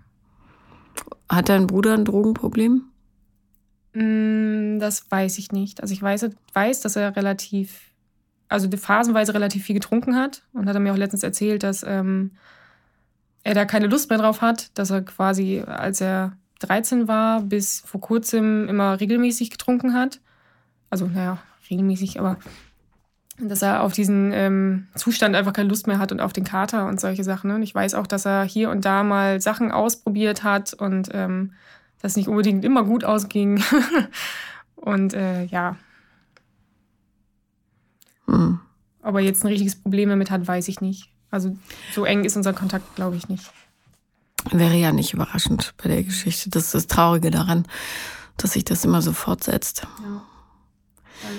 Hat 1.29 1.49
dein 1.49 1.67
Bruder 1.67 1.93
ein 1.93 2.05
Drogenproblem? 2.05 2.83
Mm, 3.93 4.79
das 4.79 5.09
weiß 5.09 5.39
ich 5.39 5.51
nicht. 5.51 5.81
Also 5.81 5.93
ich 5.93 6.01
weiß, 6.01 6.29
weiß, 6.53 6.81
dass 6.81 6.95
er 6.95 7.15
relativ, 7.15 7.91
also 8.49 8.69
phasenweise 8.69 9.33
relativ 9.33 9.63
viel 9.63 9.75
getrunken 9.75 10.15
hat 10.15 10.43
und 10.53 10.69
hat 10.69 10.75
er 10.75 10.79
mir 10.79 10.93
auch 10.93 10.97
letztens 10.97 11.23
erzählt, 11.23 11.63
dass 11.63 11.83
ähm, 11.83 12.31
er 13.43 13.55
da 13.55 13.65
keine 13.65 13.87
Lust 13.87 14.09
mehr 14.09 14.19
drauf 14.19 14.41
hat, 14.41 14.77
dass 14.77 14.91
er 14.91 15.01
quasi, 15.01 15.63
als 15.65 16.01
er 16.01 16.33
13 16.59 17.07
war, 17.07 17.41
bis 17.41 17.81
vor 17.81 18.01
kurzem 18.01 18.67
immer 18.67 18.99
regelmäßig 18.99 19.51
getrunken 19.51 19.93
hat. 19.93 20.19
Also, 20.89 21.07
naja, 21.07 21.39
regelmäßig, 21.69 22.19
aber 22.19 22.37
dass 23.39 23.61
er 23.61 23.83
auf 23.83 23.93
diesen 23.93 24.31
ähm, 24.33 24.87
Zustand 24.95 25.35
einfach 25.35 25.53
keine 25.53 25.69
Lust 25.69 25.85
mehr 25.85 25.99
hat 25.99 26.11
und 26.11 26.21
auf 26.21 26.33
den 26.33 26.43
Kater 26.43 26.87
und 26.87 26.99
solche 26.99 27.23
Sachen. 27.23 27.49
Ne? 27.49 27.55
Und 27.55 27.61
ich 27.61 27.73
weiß 27.73 27.93
auch, 27.93 28.07
dass 28.07 28.25
er 28.25 28.43
hier 28.43 28.71
und 28.71 28.83
da 28.83 29.03
mal 29.03 29.39
Sachen 29.41 29.71
ausprobiert 29.71 30.43
hat 30.43 30.73
und 30.73 31.09
ähm, 31.13 31.53
das 32.01 32.15
nicht 32.15 32.27
unbedingt 32.27 32.65
immer 32.65 32.83
gut 32.83 33.03
ausging. 33.03 33.63
und 34.75 35.13
äh, 35.13 35.43
ja. 35.45 35.75
Mhm. 38.25 38.59
Ob 39.03 39.15
er 39.15 39.21
jetzt 39.21 39.43
ein 39.43 39.47
richtiges 39.47 39.75
Problem 39.75 40.09
damit 40.09 40.31
hat, 40.31 40.47
weiß 40.47 40.67
ich 40.67 40.81
nicht. 40.81 41.11
Also 41.29 41.55
so 41.93 42.05
eng 42.05 42.23
ist 42.23 42.37
unser 42.37 42.53
Kontakt, 42.53 42.95
glaube 42.95 43.17
ich, 43.17 43.29
nicht. 43.29 43.51
Wäre 44.51 44.75
ja 44.75 44.91
nicht 44.91 45.13
überraschend 45.13 45.73
bei 45.81 45.89
der 45.89 46.03
Geschichte. 46.03 46.49
Das 46.49 46.65
ist 46.65 46.73
das 46.73 46.87
Traurige 46.87 47.31
daran, 47.31 47.65
dass 48.37 48.53
sich 48.53 48.65
das 48.65 48.85
immer 48.85 49.01
so 49.01 49.13
fortsetzt. 49.13 49.87
Ja. 50.03 50.23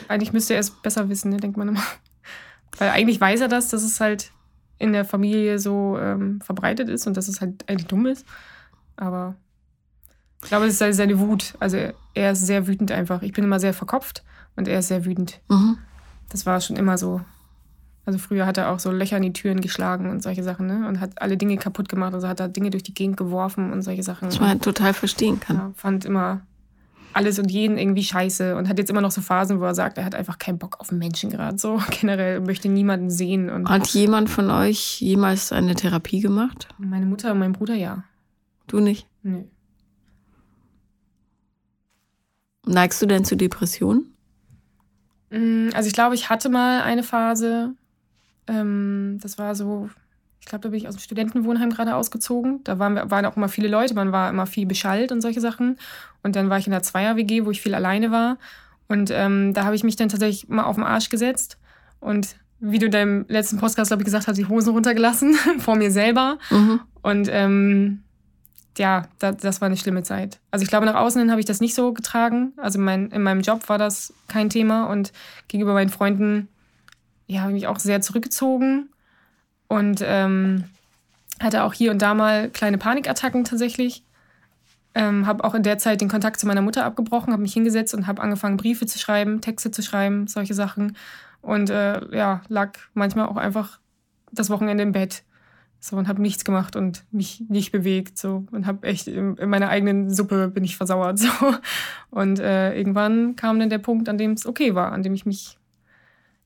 Eigentlich 0.08 0.32
müsste 0.32 0.54
er 0.54 0.60
es 0.60 0.70
besser 0.70 1.08
wissen, 1.08 1.30
ne, 1.30 1.38
denkt 1.38 1.56
man 1.56 1.68
immer. 1.68 1.82
Weil 2.78 2.90
eigentlich 2.90 3.20
weiß 3.20 3.40
er 3.40 3.48
das, 3.48 3.68
dass 3.68 3.82
es 3.82 4.00
halt 4.00 4.32
in 4.78 4.92
der 4.92 5.04
Familie 5.04 5.58
so 5.58 5.98
ähm, 5.98 6.40
verbreitet 6.40 6.88
ist 6.88 7.06
und 7.06 7.16
dass 7.16 7.28
es 7.28 7.40
halt 7.40 7.68
eigentlich 7.68 7.86
dumm 7.86 8.06
ist. 8.06 8.24
Aber 8.96 9.36
ich 10.42 10.48
glaube, 10.48 10.66
es 10.66 10.80
ist 10.80 10.96
seine 10.96 11.18
Wut. 11.18 11.54
Also 11.58 11.76
er 12.14 12.32
ist 12.32 12.46
sehr 12.46 12.66
wütend 12.66 12.92
einfach. 12.92 13.22
Ich 13.22 13.32
bin 13.32 13.44
immer 13.44 13.60
sehr 13.60 13.74
verkopft 13.74 14.22
und 14.56 14.68
er 14.68 14.78
ist 14.78 14.88
sehr 14.88 15.04
wütend. 15.04 15.40
Mhm. 15.48 15.78
Das 16.28 16.46
war 16.46 16.60
schon 16.60 16.76
immer 16.76 16.98
so. 16.98 17.20
Also 18.08 18.18
früher 18.18 18.46
hat 18.46 18.56
er 18.56 18.70
auch 18.70 18.78
so 18.78 18.90
Löcher 18.90 19.18
in 19.18 19.22
die 19.22 19.34
Türen 19.34 19.60
geschlagen 19.60 20.08
und 20.08 20.22
solche 20.22 20.42
Sachen, 20.42 20.66
ne? 20.66 20.88
Und 20.88 20.98
hat 20.98 21.20
alle 21.20 21.36
Dinge 21.36 21.58
kaputt 21.58 21.90
gemacht. 21.90 22.14
Also 22.14 22.26
hat 22.26 22.40
er 22.40 22.48
Dinge 22.48 22.70
durch 22.70 22.82
die 22.82 22.94
Gegend 22.94 23.18
geworfen 23.18 23.70
und 23.70 23.82
solche 23.82 24.02
Sachen. 24.02 24.28
Was 24.28 24.40
man 24.40 24.62
total 24.62 24.94
verstehen 24.94 25.40
kann. 25.40 25.56
Ja, 25.56 25.72
fand 25.76 26.06
immer 26.06 26.40
alles 27.12 27.38
und 27.38 27.50
jeden 27.50 27.76
irgendwie 27.76 28.02
scheiße 28.02 28.56
und 28.56 28.66
hat 28.66 28.78
jetzt 28.78 28.88
immer 28.88 29.02
noch 29.02 29.10
so 29.10 29.20
Phasen, 29.20 29.60
wo 29.60 29.64
er 29.64 29.74
sagt, 29.74 29.98
er 29.98 30.06
hat 30.06 30.14
einfach 30.14 30.38
keinen 30.38 30.56
Bock 30.56 30.80
auf 30.80 30.90
Menschen 30.90 31.28
gerade. 31.28 31.58
So 31.58 31.82
generell 32.00 32.40
möchte 32.40 32.70
niemanden 32.70 33.10
sehen. 33.10 33.50
Und 33.50 33.68
hat 33.68 33.88
jemand 33.88 34.30
von 34.30 34.48
euch 34.50 35.02
jemals 35.02 35.52
eine 35.52 35.74
Therapie 35.74 36.20
gemacht? 36.20 36.66
Meine 36.78 37.04
Mutter 37.04 37.32
und 37.32 37.40
mein 37.40 37.52
Bruder 37.52 37.74
ja. 37.74 38.04
Du 38.68 38.80
nicht? 38.80 39.06
Nö. 39.22 39.42
Neigst 42.64 43.02
du 43.02 43.06
denn 43.06 43.26
zu 43.26 43.36
Depressionen? 43.36 44.14
Mm, 45.28 45.68
also 45.74 45.88
ich 45.88 45.92
glaube, 45.92 46.14
ich 46.14 46.30
hatte 46.30 46.48
mal 46.48 46.80
eine 46.80 47.02
Phase, 47.02 47.74
ähm, 48.48 49.18
das 49.22 49.38
war 49.38 49.54
so 49.54 49.88
ich 50.40 50.50
glaube, 50.50 50.62
da 50.62 50.68
bin 50.70 50.78
ich 50.78 50.88
aus 50.88 50.94
dem 50.94 51.00
Studentenwohnheim 51.00 51.68
gerade 51.68 51.94
ausgezogen. 51.94 52.64
Da 52.64 52.78
waren, 52.78 52.94
wir, 52.94 53.10
waren 53.10 53.26
auch 53.26 53.36
immer 53.36 53.50
viele 53.50 53.68
Leute, 53.68 53.92
man 53.92 54.12
war 54.12 54.30
immer 54.30 54.46
viel 54.46 54.64
beschallt 54.64 55.12
und 55.12 55.20
solche 55.20 55.42
Sachen. 55.42 55.76
Und 56.22 56.36
dann 56.36 56.48
war 56.48 56.56
ich 56.56 56.66
in 56.66 56.70
der 56.70 56.82
Zweier-WG, 56.82 57.44
wo 57.44 57.50
ich 57.50 57.60
viel 57.60 57.74
alleine 57.74 58.10
war. 58.10 58.38
Und 58.88 59.10
ähm, 59.12 59.52
da 59.52 59.64
habe 59.64 59.76
ich 59.76 59.84
mich 59.84 59.96
dann 59.96 60.08
tatsächlich 60.08 60.48
mal 60.48 60.64
auf 60.64 60.76
den 60.76 60.84
Arsch 60.84 61.10
gesetzt 61.10 61.58
und 62.00 62.36
wie 62.60 62.78
du 62.78 62.86
in 62.86 62.92
deinem 62.92 63.24
letzten 63.28 63.58
Podcast, 63.58 63.90
glaube 63.90 64.02
ich, 64.02 64.06
gesagt 64.06 64.26
hast, 64.26 64.36
die 64.36 64.48
Hosen 64.48 64.72
runtergelassen 64.72 65.34
vor 65.58 65.76
mir 65.76 65.90
selber. 65.90 66.38
Mhm. 66.50 66.80
Und 67.02 67.28
ähm, 67.30 68.02
ja, 68.78 69.02
das, 69.18 69.36
das 69.36 69.60
war 69.60 69.66
eine 69.66 69.76
schlimme 69.76 70.02
Zeit. 70.02 70.40
Also 70.50 70.62
ich 70.62 70.68
glaube, 70.68 70.86
nach 70.86 70.94
außen 70.94 71.20
hin 71.20 71.30
habe 71.30 71.40
ich 71.40 71.46
das 71.46 71.60
nicht 71.60 71.74
so 71.74 71.92
getragen. 71.92 72.52
Also 72.56 72.78
mein, 72.78 73.10
in 73.10 73.22
meinem 73.22 73.42
Job 73.42 73.68
war 73.68 73.78
das 73.78 74.12
kein 74.28 74.50
Thema 74.50 74.84
und 74.84 75.12
gegenüber 75.48 75.74
meinen 75.74 75.90
Freunden 75.90 76.48
ja, 77.28 77.42
habe 77.42 77.52
ich 77.52 77.60
mich 77.60 77.66
auch 77.68 77.78
sehr 77.78 78.00
zurückgezogen 78.00 78.88
und 79.68 80.02
ähm, 80.02 80.64
hatte 81.40 81.62
auch 81.62 81.74
hier 81.74 81.90
und 81.90 82.02
da 82.02 82.14
mal 82.14 82.50
kleine 82.50 82.78
Panikattacken 82.78 83.44
tatsächlich. 83.44 84.02
Ähm, 84.94 85.26
habe 85.26 85.44
auch 85.44 85.54
in 85.54 85.62
der 85.62 85.78
Zeit 85.78 86.00
den 86.00 86.08
Kontakt 86.08 86.40
zu 86.40 86.46
meiner 86.46 86.62
Mutter 86.62 86.84
abgebrochen, 86.84 87.32
habe 87.32 87.42
mich 87.42 87.52
hingesetzt 87.52 87.94
und 87.94 88.06
habe 88.06 88.22
angefangen, 88.22 88.56
Briefe 88.56 88.86
zu 88.86 88.98
schreiben, 88.98 89.40
Texte 89.40 89.70
zu 89.70 89.82
schreiben, 89.82 90.26
solche 90.26 90.54
Sachen. 90.54 90.96
Und 91.42 91.70
äh, 91.70 92.00
ja, 92.16 92.40
lag 92.48 92.78
manchmal 92.94 93.26
auch 93.26 93.36
einfach 93.36 93.78
das 94.32 94.50
Wochenende 94.50 94.82
im 94.82 94.92
Bett. 94.92 95.22
So, 95.80 95.96
und 95.96 96.08
habe 96.08 96.20
nichts 96.20 96.44
gemacht 96.44 96.74
und 96.74 97.04
mich 97.12 97.44
nicht 97.48 97.70
bewegt. 97.70 98.18
So, 98.18 98.46
und 98.50 98.66
habe 98.66 98.86
echt 98.86 99.06
in, 99.06 99.36
in, 99.36 99.48
meiner 99.48 99.68
eigenen 99.68 100.12
Suppe 100.12 100.48
bin 100.48 100.64
ich 100.64 100.76
versauert. 100.76 101.20
So. 101.40 101.54
Und 102.10 102.40
äh, 102.40 102.76
irgendwann 102.76 103.36
kam 103.36 103.60
dann 103.60 103.70
der 103.70 103.78
Punkt, 103.78 104.08
an 104.08 104.18
dem 104.18 104.32
es 104.32 104.46
okay 104.46 104.74
war, 104.74 104.90
an 104.92 105.02
dem 105.02 105.14
ich 105.14 105.26
mich 105.26 105.57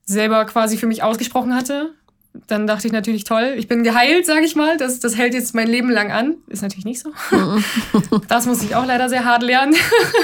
selber 0.05 0.45
quasi 0.45 0.77
für 0.77 0.87
mich 0.87 1.03
ausgesprochen 1.03 1.55
hatte 1.55 1.95
dann 2.47 2.67
dachte 2.67 2.87
ich 2.87 2.93
natürlich, 2.93 3.25
toll, 3.25 3.55
ich 3.57 3.69
bin 3.69 3.85
geheilt, 3.85 4.27
sage 4.27 4.45
ich 4.45 4.57
mal. 4.57 4.77
Das, 4.77 5.01
das 5.01 5.17
hält 5.17 5.35
jetzt 5.35 5.55
mein 5.55 5.69
Leben 5.69 5.91
lang 5.91 6.11
an. 6.11 6.37
Ist 6.49 6.63
natürlich 6.63 6.85
nicht 6.85 7.01
so. 7.01 7.13
das 8.29 8.47
muss 8.47 8.63
ich 8.63 8.75
auch 8.75 8.87
leider 8.87 9.09
sehr 9.09 9.25
hart 9.25 9.43
lernen. 9.43 9.75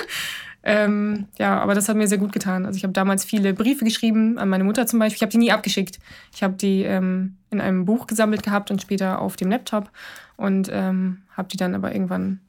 ähm, 0.62 1.26
ja, 1.38 1.60
aber 1.60 1.74
das 1.74 1.88
hat 1.88 1.96
mir 1.96 2.08
sehr 2.08 2.18
gut 2.18 2.32
getan. 2.32 2.64
Also 2.64 2.78
ich 2.78 2.82
habe 2.82 2.92
damals 2.92 3.24
viele 3.24 3.52
Briefe 3.52 3.84
geschrieben, 3.84 4.38
an 4.38 4.48
meine 4.48 4.64
Mutter 4.64 4.86
zum 4.86 4.98
Beispiel. 4.98 5.16
Ich 5.16 5.22
habe 5.22 5.32
die 5.32 5.38
nie 5.38 5.52
abgeschickt. 5.52 5.98
Ich 6.34 6.42
habe 6.42 6.54
die 6.54 6.82
ähm, 6.82 7.36
in 7.50 7.60
einem 7.60 7.84
Buch 7.84 8.06
gesammelt 8.06 8.42
gehabt 8.42 8.70
und 8.70 8.80
später 8.80 9.20
auf 9.20 9.36
dem 9.36 9.50
Laptop. 9.50 9.90
Und 10.36 10.70
ähm, 10.72 11.22
habe 11.36 11.48
die 11.48 11.56
dann 11.56 11.74
aber 11.74 11.92
irgendwann 11.92 12.40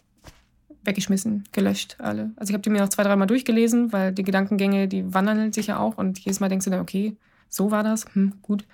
weggeschmissen, 0.89 1.45
gelöscht, 1.51 1.95
alle. 1.99 2.31
Also 2.35 2.51
ich 2.51 2.53
habe 2.53 2.61
die 2.61 2.69
mir 2.69 2.81
noch 2.81 2.89
zwei, 2.89 3.03
dreimal 3.03 3.27
durchgelesen, 3.27 3.93
weil 3.93 4.11
die 4.11 4.23
Gedankengänge, 4.23 4.87
die 4.87 5.13
wandern 5.13 5.53
sich 5.53 5.67
ja 5.67 5.79
auch. 5.79 5.97
Und 5.97 6.19
jedes 6.19 6.39
Mal 6.41 6.49
denkst 6.49 6.65
du 6.65 6.71
dann, 6.71 6.81
okay, 6.81 7.15
so 7.47 7.71
war 7.71 7.83
das, 7.83 8.05
hm, 8.13 8.33
gut. 8.41 8.65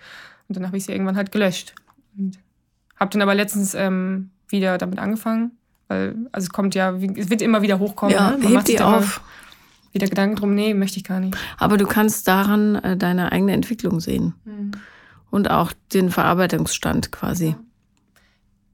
Und 0.47 0.57
dann 0.57 0.65
habe 0.65 0.77
ich 0.77 0.85
sie 0.85 0.91
irgendwann 0.91 1.15
halt 1.15 1.31
gelöscht. 1.31 1.75
Und 2.17 2.39
habe 2.95 3.11
dann 3.11 3.21
aber 3.21 3.35
letztens 3.35 3.73
ähm, 3.75 4.31
wieder 4.47 4.77
damit 4.77 4.99
angefangen. 4.99 5.51
Weil, 5.87 6.15
also 6.31 6.45
es 6.45 6.49
kommt 6.49 6.73
ja, 6.75 6.93
es 6.93 7.29
wird 7.29 7.41
immer 7.41 7.61
wieder 7.61 7.79
hochkommen. 7.79 8.15
Ja, 8.15 8.31
ne? 8.31 8.47
hebt 8.47 8.67
die 8.67 8.81
auf. 8.81 9.21
Wieder 9.91 10.07
Gedanken 10.07 10.35
drum, 10.35 10.53
nee, 10.55 10.73
möchte 10.73 10.97
ich 10.97 11.05
gar 11.05 11.21
nicht. 11.21 11.37
Aber 11.57 11.77
du 11.77 11.85
kannst 11.85 12.27
daran 12.27 12.75
äh, 12.75 12.97
deine 12.97 13.31
eigene 13.31 13.53
Entwicklung 13.53 14.01
sehen. 14.01 14.33
Mhm. 14.43 14.71
Und 15.31 15.49
auch 15.49 15.71
den 15.93 16.09
Verarbeitungsstand 16.09 17.11
quasi. 17.11 17.49
Ja. 17.49 17.59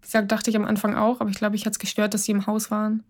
Wie 0.02 0.06
gesagt, 0.06 0.32
dachte 0.32 0.50
ich 0.50 0.56
am 0.56 0.66
Anfang 0.66 0.96
auch, 0.96 1.22
aber 1.22 1.30
ich 1.30 1.38
glaube, 1.38 1.56
ich 1.56 1.66
hatte 1.66 1.74
es 1.74 1.80
gestört, 1.80 2.14
dass 2.14 2.24
sie 2.24 2.32
im 2.32 2.48
Haus 2.48 2.72
waren. 2.72 3.04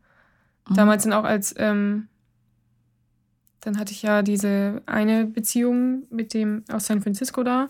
Mhm. 0.69 0.75
Damals 0.75 1.03
dann 1.03 1.13
auch 1.13 1.23
als, 1.23 1.53
ähm, 1.57 2.07
dann 3.61 3.77
hatte 3.77 3.91
ich 3.91 4.01
ja 4.01 4.21
diese 4.21 4.81
eine 4.85 5.25
Beziehung 5.25 6.03
mit 6.09 6.33
dem 6.33 6.63
aus 6.71 6.87
San 6.87 7.01
Francisco 7.01 7.43
da. 7.43 7.69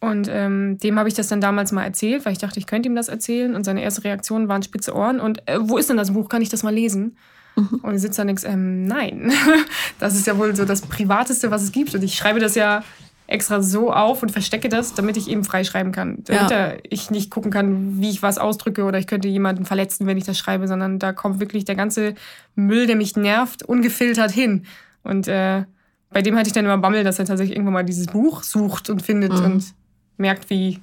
Und 0.00 0.28
ähm, 0.30 0.78
dem 0.78 0.98
habe 0.98 1.08
ich 1.08 1.14
das 1.14 1.26
dann 1.26 1.40
damals 1.40 1.72
mal 1.72 1.82
erzählt, 1.82 2.24
weil 2.24 2.32
ich 2.32 2.38
dachte, 2.38 2.60
ich 2.60 2.66
könnte 2.66 2.88
ihm 2.88 2.94
das 2.94 3.08
erzählen. 3.08 3.56
Und 3.56 3.64
seine 3.64 3.82
erste 3.82 4.04
Reaktion 4.04 4.48
waren 4.48 4.62
spitze 4.62 4.94
Ohren. 4.94 5.18
Und 5.18 5.46
äh, 5.48 5.58
wo 5.60 5.76
ist 5.76 5.90
denn 5.90 5.96
das 5.96 6.12
Buch? 6.12 6.28
Kann 6.28 6.40
ich 6.40 6.50
das 6.50 6.62
mal 6.62 6.72
lesen? 6.72 7.16
Mhm. 7.56 7.80
Und 7.82 7.94
ich 7.96 8.00
sitze 8.00 8.20
da 8.20 8.24
denke, 8.24 8.46
ähm, 8.46 8.84
nein, 8.84 9.32
das 9.98 10.14
ist 10.14 10.26
ja 10.28 10.38
wohl 10.38 10.54
so 10.54 10.64
das 10.64 10.82
Privateste, 10.82 11.50
was 11.50 11.62
es 11.62 11.72
gibt. 11.72 11.94
Und 11.96 12.04
ich 12.04 12.14
schreibe 12.14 12.38
das 12.38 12.54
ja 12.54 12.84
extra 13.28 13.62
so 13.62 13.92
auf 13.92 14.22
und 14.22 14.32
verstecke 14.32 14.68
das, 14.68 14.94
damit 14.94 15.16
ich 15.18 15.28
eben 15.28 15.44
frei 15.44 15.62
schreiben 15.62 15.92
kann. 15.92 16.24
Damit 16.24 16.50
ja. 16.50 16.72
ich 16.88 17.10
nicht 17.10 17.30
gucken 17.30 17.50
kann, 17.50 18.00
wie 18.00 18.08
ich 18.08 18.22
was 18.22 18.38
ausdrücke 18.38 18.84
oder 18.84 18.98
ich 18.98 19.06
könnte 19.06 19.28
jemanden 19.28 19.66
verletzen, 19.66 20.06
wenn 20.06 20.16
ich 20.16 20.24
das 20.24 20.38
schreibe, 20.38 20.66
sondern 20.66 20.98
da 20.98 21.12
kommt 21.12 21.38
wirklich 21.38 21.66
der 21.66 21.74
ganze 21.74 22.14
Müll, 22.54 22.86
der 22.86 22.96
mich 22.96 23.16
nervt, 23.16 23.62
ungefiltert 23.62 24.30
hin. 24.30 24.64
Und 25.04 25.28
äh, 25.28 25.64
bei 26.10 26.22
dem 26.22 26.36
hatte 26.36 26.48
ich 26.48 26.54
dann 26.54 26.64
immer 26.64 26.78
Bammel, 26.78 27.04
dass 27.04 27.18
er 27.18 27.26
tatsächlich 27.26 27.54
irgendwann 27.54 27.74
mal 27.74 27.84
dieses 27.84 28.06
Buch 28.06 28.42
sucht 28.42 28.88
und 28.88 29.02
findet 29.02 29.34
mhm. 29.34 29.44
und 29.44 29.74
merkt, 30.16 30.48
wie 30.48 30.80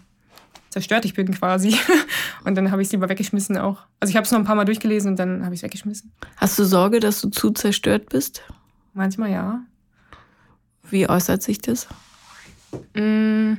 zerstört 0.69 1.03
ich 1.05 1.15
bin 1.15 1.31
quasi. 1.31 1.75
Und 2.43 2.55
dann 2.55 2.69
habe 2.69 2.81
ich 2.81 2.89
es 2.89 2.91
lieber 2.91 3.07
weggeschmissen 3.09 3.57
auch. 3.57 3.79
Also 3.99 4.11
ich 4.11 4.17
habe 4.17 4.25
es 4.25 4.31
noch 4.31 4.37
ein 4.37 4.45
paar 4.45 4.55
Mal 4.55 4.65
durchgelesen 4.65 5.11
und 5.11 5.17
dann 5.17 5.43
habe 5.43 5.55
ich 5.55 5.59
es 5.59 5.63
weggeschmissen. 5.63 6.11
Hast 6.35 6.59
du 6.59 6.63
Sorge, 6.63 6.99
dass 6.99 7.21
du 7.21 7.29
zu 7.29 7.49
zerstört 7.49 8.09
bist? 8.09 8.43
Manchmal 8.93 9.31
ja. 9.31 9.61
Wie 10.83 11.09
äußert 11.09 11.41
sich 11.41 11.59
das? 11.59 11.87
Mm, 12.93 13.53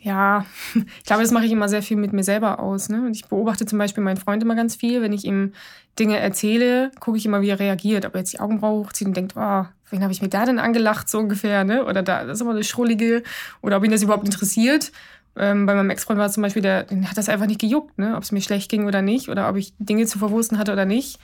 ja, 0.00 0.44
ich 0.74 1.04
glaube, 1.04 1.22
das 1.22 1.30
mache 1.30 1.44
ich 1.44 1.52
immer 1.52 1.68
sehr 1.68 1.82
viel 1.82 1.96
mit 1.96 2.12
mir 2.12 2.24
selber 2.24 2.60
aus. 2.60 2.88
Ne? 2.88 3.02
Und 3.04 3.14
ich 3.14 3.26
beobachte 3.26 3.66
zum 3.66 3.78
Beispiel 3.78 4.02
meinen 4.02 4.16
Freund 4.16 4.42
immer 4.42 4.54
ganz 4.54 4.76
viel. 4.76 5.02
Wenn 5.02 5.12
ich 5.12 5.24
ihm 5.24 5.52
Dinge 5.98 6.18
erzähle, 6.18 6.90
gucke 7.00 7.18
ich 7.18 7.26
immer, 7.26 7.40
wie 7.42 7.50
er 7.50 7.60
reagiert. 7.60 8.06
Ob 8.06 8.14
er 8.14 8.20
jetzt 8.20 8.32
die 8.32 8.40
Augenbraue 8.40 8.84
hochzieht 8.84 9.08
und 9.08 9.16
denkt, 9.16 9.34
oh, 9.36 9.64
wen 9.90 10.02
habe 10.02 10.12
ich 10.12 10.22
mir 10.22 10.28
da 10.28 10.44
denn 10.44 10.58
angelacht, 10.58 11.08
so 11.08 11.18
ungefähr, 11.18 11.64
ne? 11.64 11.84
Oder 11.84 12.02
da, 12.02 12.24
das 12.24 12.38
ist 12.38 12.40
immer 12.42 12.52
eine 12.52 12.64
Schrullige. 12.64 13.22
Oder 13.62 13.78
ob 13.78 13.84
ihn 13.84 13.90
das 13.90 14.02
überhaupt 14.02 14.24
interessiert. 14.24 14.92
Ähm, 15.36 15.66
bei 15.66 15.74
meinem 15.74 15.90
Ex-Freund 15.90 16.18
war 16.18 16.26
es 16.26 16.32
zum 16.32 16.42
Beispiel, 16.42 16.62
der, 16.62 16.84
den 16.84 17.08
hat 17.08 17.16
das 17.16 17.28
einfach 17.28 17.46
nicht 17.46 17.60
gejuckt, 17.60 17.98
ne? 17.98 18.16
Ob 18.16 18.22
es 18.22 18.32
mir 18.32 18.40
schlecht 18.40 18.70
ging 18.70 18.86
oder 18.86 19.02
nicht. 19.02 19.28
Oder 19.28 19.48
ob 19.48 19.56
ich 19.56 19.72
Dinge 19.78 20.06
zu 20.06 20.18
verwursten 20.18 20.58
hatte 20.58 20.72
oder 20.72 20.84
nicht. 20.84 21.18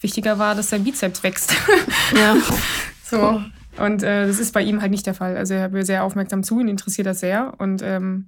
Wichtiger 0.00 0.38
war, 0.38 0.54
dass 0.54 0.70
sein 0.70 0.84
Bizeps 0.84 1.22
wächst. 1.22 1.54
Ja. 2.16 2.36
so. 3.04 3.42
Und 3.78 4.02
äh, 4.02 4.26
das 4.26 4.38
ist 4.38 4.52
bei 4.52 4.62
ihm 4.62 4.80
halt 4.80 4.90
nicht 4.90 5.06
der 5.06 5.14
Fall. 5.14 5.36
Also 5.36 5.54
er 5.54 5.70
hört 5.70 5.86
sehr 5.86 6.04
aufmerksam 6.04 6.42
zu, 6.42 6.60
ihn 6.60 6.68
interessiert 6.68 7.06
das 7.06 7.20
sehr. 7.20 7.54
Und 7.58 7.82
ähm, 7.82 8.26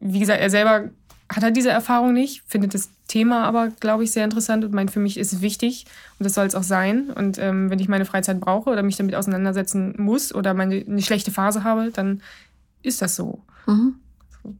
wie 0.00 0.20
gesagt, 0.20 0.40
er 0.40 0.50
selber 0.50 0.90
hat 1.28 1.42
halt 1.42 1.56
diese 1.56 1.70
Erfahrung 1.70 2.12
nicht, 2.12 2.42
findet 2.46 2.74
das 2.74 2.90
Thema 3.08 3.44
aber, 3.44 3.68
glaube 3.80 4.04
ich, 4.04 4.12
sehr 4.12 4.24
interessant 4.24 4.64
und 4.64 4.72
meint, 4.72 4.90
für 4.90 5.00
mich 5.00 5.18
ist 5.18 5.32
es 5.32 5.40
wichtig 5.40 5.86
und 6.18 6.24
das 6.24 6.34
soll 6.34 6.46
es 6.46 6.54
auch 6.54 6.62
sein. 6.62 7.10
Und 7.10 7.38
ähm, 7.38 7.70
wenn 7.70 7.78
ich 7.78 7.88
meine 7.88 8.04
Freizeit 8.04 8.40
brauche 8.40 8.70
oder 8.70 8.82
mich 8.82 8.96
damit 8.96 9.14
auseinandersetzen 9.14 9.94
muss 9.98 10.34
oder 10.34 10.54
meine, 10.54 10.84
eine 10.86 11.02
schlechte 11.02 11.30
Phase 11.30 11.64
habe, 11.64 11.90
dann 11.92 12.22
ist 12.82 13.02
das 13.02 13.16
so. 13.16 13.40
Mhm. 13.66 13.94
so. 14.42 14.54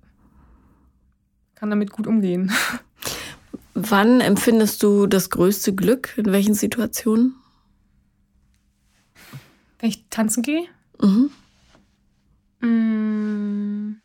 Kann 1.54 1.70
damit 1.70 1.90
gut 1.92 2.06
umgehen. 2.06 2.50
Wann 3.74 4.20
empfindest 4.20 4.82
du 4.82 5.06
das 5.06 5.30
größte 5.30 5.74
Glück? 5.74 6.16
In 6.16 6.26
welchen 6.26 6.54
Situationen? 6.54 7.34
Wenn 9.84 9.90
ich 9.90 10.08
tanzen 10.08 10.42
gehe? 10.42 10.64
Mhm. 10.98 11.30
Mmh 12.60 13.96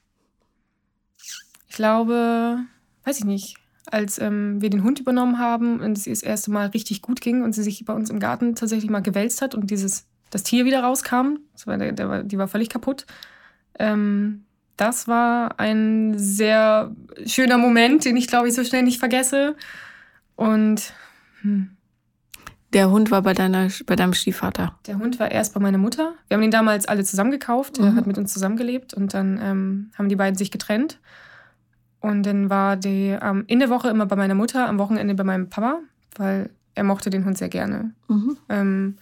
ich 1.69 1.75
glaube, 1.75 2.57
weiß 3.05 3.19
ich 3.19 3.23
nicht, 3.23 3.55
als 3.85 4.19
ähm, 4.19 4.61
wir 4.61 4.69
den 4.69 4.83
Hund 4.83 4.99
übernommen 4.99 5.39
haben 5.39 5.79
und 5.79 5.97
es 5.97 6.05
ihr 6.05 6.11
das 6.11 6.21
erste 6.21 6.51
Mal 6.51 6.67
richtig 6.67 7.01
gut 7.01 7.21
ging 7.21 7.43
und 7.43 7.53
sie 7.53 7.63
sich 7.63 7.85
bei 7.85 7.93
uns 7.93 8.09
im 8.09 8.19
Garten 8.19 8.55
tatsächlich 8.55 8.91
mal 8.91 8.99
gewälzt 8.99 9.41
hat 9.41 9.55
und 9.55 9.71
dieses, 9.71 10.05
das 10.31 10.43
Tier 10.43 10.65
wieder 10.65 10.83
rauskam, 10.83 11.37
war, 11.63 11.77
der, 11.77 11.93
der 11.93 12.09
war, 12.09 12.23
die 12.23 12.37
war 12.37 12.49
völlig 12.49 12.67
kaputt. 12.67 13.05
Ähm, 13.79 14.43
das 14.75 15.07
war 15.07 15.61
ein 15.61 16.15
sehr 16.17 16.93
schöner 17.25 17.57
Moment, 17.57 18.03
den 18.03 18.17
ich 18.17 18.27
glaube 18.27 18.49
ich 18.49 18.53
so 18.53 18.65
schnell 18.65 18.83
nicht 18.83 18.99
vergesse. 18.99 19.55
Und 20.35 20.91
hm. 21.39 21.77
Der 22.73 22.91
Hund 22.91 23.11
war 23.11 23.21
bei, 23.21 23.33
deiner, 23.33 23.67
bei 23.85 23.95
deinem 23.95 24.13
Stiefvater? 24.13 24.77
Der 24.85 24.99
Hund 24.99 25.19
war 25.19 25.31
erst 25.31 25.53
bei 25.53 25.59
meiner 25.59 25.77
Mutter. 25.77 26.13
Wir 26.27 26.35
haben 26.35 26.43
ihn 26.43 26.51
damals 26.51 26.87
alle 26.87 27.03
zusammen 27.03 27.31
gekauft. 27.31 27.79
Mhm. 27.79 27.85
Er 27.85 27.95
hat 27.95 28.07
mit 28.07 28.17
uns 28.17 28.33
zusammengelebt 28.33 28.93
und 28.93 29.13
dann 29.13 29.39
ähm, 29.41 29.91
haben 29.97 30.09
die 30.09 30.15
beiden 30.15 30.37
sich 30.37 30.51
getrennt. 30.51 30.99
Und 32.01 32.25
dann 32.25 32.49
war 32.49 32.77
die 32.77 33.17
ähm, 33.21 33.43
in 33.47 33.59
der 33.59 33.69
Woche 33.69 33.89
immer 33.89 34.05
bei 34.05 34.15
meiner 34.15 34.35
Mutter, 34.35 34.67
am 34.69 34.79
Wochenende 34.79 35.15
bei 35.15 35.23
meinem 35.23 35.49
Papa, 35.49 35.79
weil 36.15 36.49
er 36.75 36.83
mochte 36.83 37.09
den 37.09 37.25
Hund 37.25 37.37
sehr 37.37 37.49
gerne. 37.49 37.93
Mhm. 38.07 38.37
Ähm, 38.47 38.95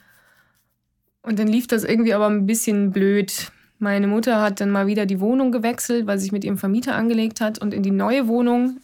und 1.22 1.40
dann 1.40 1.48
lief 1.48 1.68
das 1.68 1.84
irgendwie 1.84 2.14
aber 2.14 2.28
ein 2.28 2.46
bisschen 2.46 2.92
blöd. 2.92 3.52
Meine 3.80 4.08
Mutter 4.08 4.42
hat 4.42 4.62
dann 4.62 4.72
mal 4.72 4.88
wieder 4.88 5.06
die 5.06 5.20
Wohnung 5.20 5.52
gewechselt, 5.52 6.08
weil 6.08 6.18
sie 6.18 6.24
sich 6.24 6.32
mit 6.32 6.44
ihrem 6.44 6.58
Vermieter 6.58 6.96
angelegt 6.96 7.42
hat. 7.42 7.60
Und 7.60 7.74
in 7.74 7.84
die 7.84 7.92
neue 7.92 8.28
Wohnung, 8.28 8.78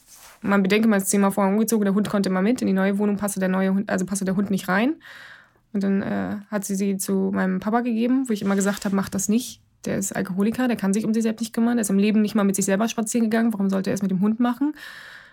man 0.44 0.64
bedenke 0.64 0.88
mal, 0.88 1.00
das 1.00 1.10
Zimmer 1.10 1.32
vorher 1.32 1.52
umgezogen, 1.52 1.86
der 1.86 1.94
Hund 1.94 2.10
konnte 2.10 2.30
mal 2.30 2.44
mit. 2.44 2.62
In 2.62 2.68
die 2.68 2.74
neue 2.74 2.98
Wohnung 2.98 3.18
passte 3.18 3.39
der 3.39 3.50
neue 3.50 3.74
Hund, 3.74 3.89
also 3.89 4.06
passte 4.06 4.26
der 4.26 4.36
Hund 4.36 4.52
nicht 4.52 4.68
rein. 4.68 4.96
Und 5.74 5.84
dann 5.84 6.02
äh, 6.02 6.36
hat 6.52 6.66
sie 6.66 6.76
sie 6.76 6.98
zu 6.98 7.32
meinem 7.34 7.60
Papa 7.60 7.82
gegeben, 7.82 8.30
wo 8.30 8.34
ich 8.34 8.41
immer 8.41 8.56
gesagt 8.56 8.86
habe, 8.86 8.96
mach 8.96 9.10
das 9.10 9.28
nicht 9.28 9.62
der 9.86 9.98
ist 9.98 10.16
Alkoholiker, 10.16 10.68
der 10.68 10.78
kann 10.78 10.94
sich 10.94 11.06
um 11.06 11.14
sich 11.14 11.24
selbst 11.24 11.41
nicht 11.41 11.54
kümmern, 11.54 11.78
der 11.78 11.82
ist 11.82 11.89
im 11.89 12.00
Leben 12.00 12.22
nicht 12.22 12.36
mal 12.36 12.44
mit 12.44 12.56
sich 12.56 12.66
selber 12.66 12.88
spazieren 12.88 13.30
gegangen, 13.30 13.54
warum 13.54 13.70
sollte 13.70 13.89
er 13.89 13.94
es 13.94 14.02
mit 14.02 14.12
dem 14.12 14.22
Hund 14.22 14.39
machen? 14.39 14.74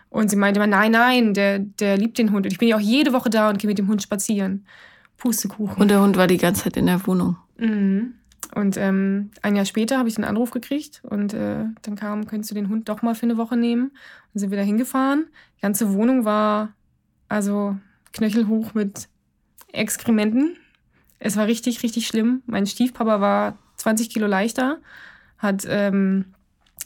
Und 0.09 0.29
sie 0.31 0.37
meinte 0.37 0.59
immer, 0.59 0.67
nein, 0.67 0.93
nein, 0.93 1.35
der, 1.35 1.61
der 1.61 1.97
liebt 1.97 2.19
den 2.19 2.33
Hund. 2.33 2.45
Und 2.45 2.53
ich 2.53 2.59
bin 2.59 2.69
ja 2.69 2.77
auch 2.77 2.81
jede 2.81 3.13
Woche 3.13 3.31
da 3.31 3.49
und 3.49 3.59
gehe 3.59 3.69
mit 3.69 3.79
dem 3.79 3.87
Hund 3.87 4.03
spazieren. 4.03 4.67
Pustekuchen. 5.19 5.81
Und 5.81 5.89
der 5.89 6.03
Hund 6.03 6.17
war 6.17 6.27
die 6.27 6.37
ganze 6.37 6.65
Zeit 6.65 6.77
in 6.77 6.87
der 6.87 7.07
Wohnung. 7.07 7.37
Mhm. 7.59 8.15
Und 8.55 8.77
ähm, 8.77 9.31
ein 9.43 9.57
Jahr 9.57 9.65
später 9.65 9.99
habe 9.99 10.09
ich 10.09 10.17
einen 10.17 10.25
Anruf 10.25 10.51
gekriegt 10.51 11.03
und 11.05 11.35
äh, 11.35 11.65
dann 11.83 11.97
kam, 11.97 12.27
könntest 12.27 12.51
du 12.51 12.55
den 12.55 12.69
Hund 12.69 12.89
doch 12.89 13.03
mal 13.03 13.15
für 13.15 13.25
eine 13.25 13.37
Woche 13.37 13.57
nehmen. 13.57 13.93
Und 14.33 14.41
sind 14.41 14.51
wir 14.51 14.59
da 14.59 14.65
hingefahren. 14.65 15.27
Die 15.59 15.63
ganze 15.63 15.93
Wohnung 15.93 16.25
war 16.25 16.75
also 17.29 17.77
knöchelhoch 18.13 18.75
mit 18.75 19.09
Exkrementen. 19.73 20.57
Es 21.19 21.37
war 21.37 21.47
richtig, 21.47 21.83
richtig 21.83 22.07
schlimm. 22.07 22.43
Mein 22.47 22.67
Stiefpapa 22.67 23.21
war 23.21 23.59
20 23.77 24.11
Kilo 24.11 24.27
leichter, 24.27 24.79
hat 25.39 25.65
ähm, 25.69 26.27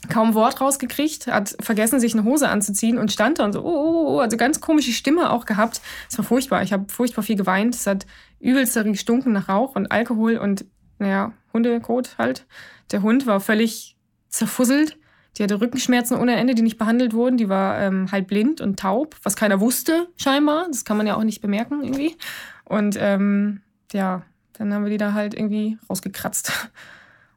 kaum 0.09 0.33
Wort 0.33 0.61
rausgekriegt, 0.61 1.27
hat 1.27 1.55
vergessen, 1.59 1.99
sich 1.99 2.13
eine 2.13 2.23
Hose 2.23 2.49
anzuziehen 2.49 2.97
und 2.97 3.11
stand 3.11 3.39
da 3.39 3.45
und 3.45 3.53
so, 3.53 3.63
oh, 3.63 3.69
oh, 3.69 4.15
oh, 4.15 4.19
also 4.19 4.37
ganz 4.37 4.61
komische 4.61 4.91
Stimme 4.91 5.31
auch 5.31 5.45
gehabt. 5.45 5.81
Es 6.09 6.17
war 6.17 6.25
furchtbar. 6.25 6.63
Ich 6.63 6.73
habe 6.73 6.85
furchtbar 6.89 7.23
viel 7.23 7.35
geweint. 7.35 7.75
Es 7.75 7.87
hat 7.87 8.05
übelst 8.39 8.75
gestunken 8.75 9.33
nach 9.33 9.49
Rauch 9.49 9.75
und 9.75 9.91
Alkohol 9.91 10.37
und, 10.37 10.65
naja, 11.05 11.33
Hundekot 11.53 12.17
halt. 12.17 12.47
Der 12.91 13.03
Hund 13.03 13.27
war 13.27 13.39
völlig 13.39 13.95
zerfusselt. 14.29 14.97
Die 15.37 15.43
hatte 15.43 15.61
Rückenschmerzen 15.61 16.17
ohne 16.17 16.35
Ende, 16.35 16.55
die 16.55 16.63
nicht 16.63 16.79
behandelt 16.79 17.13
wurden. 17.13 17.37
Die 17.37 17.47
war 17.47 17.79
ähm, 17.79 18.11
halb 18.11 18.27
blind 18.27 18.59
und 18.59 18.79
taub, 18.79 19.15
was 19.21 19.35
keiner 19.35 19.59
wusste, 19.59 20.07
scheinbar. 20.17 20.65
Das 20.67 20.83
kann 20.83 20.97
man 20.97 21.05
ja 21.05 21.15
auch 21.15 21.23
nicht 21.23 21.41
bemerken 21.41 21.83
irgendwie. 21.83 22.15
Und 22.63 22.97
ähm, 22.99 23.61
ja, 23.93 24.23
dann 24.53 24.73
haben 24.73 24.83
wir 24.83 24.89
die 24.89 24.97
da 24.97 25.13
halt 25.13 25.35
irgendwie 25.35 25.77
rausgekratzt. 25.89 26.69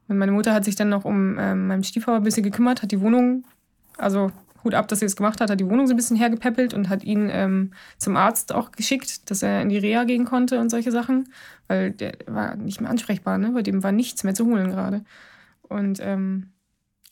Und 0.09 0.17
meine 0.17 0.33
Mutter 0.33 0.55
hat 0.55 0.65
sich 0.65 0.75
dann 0.77 0.89
noch 0.89 1.05
um 1.05 1.39
ähm, 1.39 1.67
meinen 1.67 1.85
Stiefvater 1.85 2.17
ein 2.17 2.23
bisschen 2.23 2.45
gekümmert, 2.45 2.83
hat 2.83 2.91
die 2.91 3.03
Wohnung, 3.03 3.45
also 3.99 4.33
Hut 4.65 4.75
ab, 4.75 4.89
dass 4.89 5.01
sie 5.01 5.05
es 5.05 5.17
gemacht 5.17 5.41
hat, 5.41 5.51
hat 5.51 5.61
die 5.61 5.69
Wohnung 5.69 5.87
so 5.87 5.95
ein 5.95 5.97
bisschen 5.97 6.17
hergepäppelt 6.17 6.75
und 6.75 6.89
hat 6.89 7.05
ihn 7.05 7.29
ähm, 7.33 7.73
zum 7.97 8.17
Arzt 8.17 8.53
auch 8.53 8.73
geschickt, 8.73 9.31
dass 9.31 9.43
er 9.43 9.63
in 9.63 9.69
die 9.69 9.79
Reha 9.79 10.05
gehen 10.05 10.25
konnte 10.25 10.61
und 10.61 10.71
solche 10.71 10.91
Sachen, 10.91 11.33
weil 11.69 11.93
der 11.93 12.15
war 12.27 12.57
nicht 12.57 12.81
mehr 12.81 12.91
ansprechbar, 12.91 13.39
ne? 13.39 13.51
bei 13.53 13.63
dem 13.63 13.83
war 13.83 13.93
nichts 13.93 14.25
mehr 14.25 14.35
zu 14.35 14.47
holen 14.47 14.71
gerade. 14.71 15.05
Und 15.63 16.01
ähm, 16.03 16.51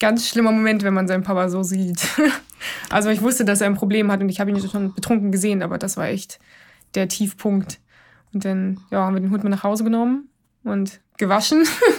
ganz 0.01 0.29
schlimmer 0.29 0.53
Moment, 0.53 0.83
wenn 0.83 0.95
man 0.95 1.09
seinen 1.09 1.23
Papa 1.23 1.49
so 1.49 1.63
sieht. 1.63 2.09
also 2.91 3.11
ich 3.11 3.23
wusste, 3.23 3.45
dass 3.45 3.61
er 3.61 3.69
ein 3.69 3.77
Problem 3.77 4.11
hat 4.11 4.21
und 4.21 4.29
ich 4.29 4.41
habe 4.41 4.51
ihn 4.51 4.61
schon 4.61 4.95
betrunken 4.95 5.31
gesehen, 5.31 5.63
aber 5.63 5.79
das 5.79 5.97
war 5.97 6.07
echt 6.07 6.39
der 6.95 7.09
Tiefpunkt 7.09 7.79
und 8.33 8.45
dann 8.45 8.81
ja, 8.91 9.05
haben 9.05 9.15
wir 9.15 9.21
den 9.21 9.31
Hund 9.31 9.45
mit 9.45 9.51
nach 9.51 9.63
Hause 9.63 9.85
genommen 9.85 10.29
und 10.65 11.01
gewaschen 11.17 11.65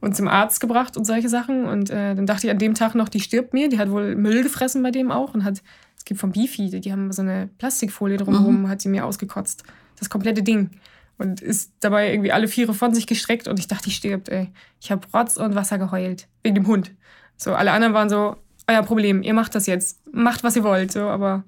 und 0.00 0.16
zum 0.16 0.28
Arzt 0.28 0.60
gebracht 0.60 0.96
und 0.96 1.04
solche 1.04 1.28
Sachen. 1.28 1.66
Und 1.66 1.90
äh, 1.90 2.14
dann 2.14 2.26
dachte 2.26 2.46
ich 2.46 2.50
an 2.50 2.58
dem 2.58 2.74
Tag 2.74 2.94
noch, 2.94 3.08
die 3.08 3.20
stirbt 3.20 3.52
mir. 3.52 3.68
Die 3.68 3.78
hat 3.78 3.90
wohl 3.90 4.14
Müll 4.14 4.42
gefressen 4.42 4.82
bei 4.82 4.90
dem 4.90 5.10
auch 5.10 5.34
und 5.34 5.44
hat, 5.44 5.62
es 5.96 6.04
gibt 6.04 6.20
vom 6.20 6.32
Beefy, 6.32 6.80
die 6.80 6.92
haben 6.92 7.12
so 7.12 7.22
eine 7.22 7.48
Plastikfolie 7.58 8.16
drumherum, 8.16 8.62
mhm. 8.62 8.68
hat 8.68 8.80
sie 8.80 8.88
mir 8.88 9.04
ausgekotzt. 9.04 9.64
Das 9.98 10.10
komplette 10.10 10.42
Ding. 10.42 10.70
Und 11.18 11.40
ist 11.40 11.72
dabei 11.80 12.12
irgendwie 12.12 12.30
alle 12.30 12.46
Viere 12.46 12.74
von 12.74 12.94
sich 12.94 13.08
gestreckt 13.08 13.48
und 13.48 13.58
ich 13.58 13.66
dachte, 13.66 13.84
die 13.84 13.90
stirbt, 13.90 14.28
ey. 14.28 14.52
Ich 14.80 14.92
habe 14.92 15.06
Rotz 15.12 15.36
und 15.36 15.56
Wasser 15.56 15.78
geheult. 15.78 16.28
Wegen 16.44 16.54
dem 16.54 16.66
Hund. 16.68 16.92
So, 17.36 17.54
alle 17.54 17.72
anderen 17.72 17.92
waren 17.92 18.08
so, 18.08 18.36
euer 18.68 18.82
Problem, 18.82 19.22
ihr 19.22 19.34
macht 19.34 19.54
das 19.56 19.66
jetzt. 19.66 20.00
Macht, 20.12 20.44
was 20.44 20.54
ihr 20.54 20.62
wollt. 20.62 20.92
So, 20.92 21.08
aber 21.08 21.42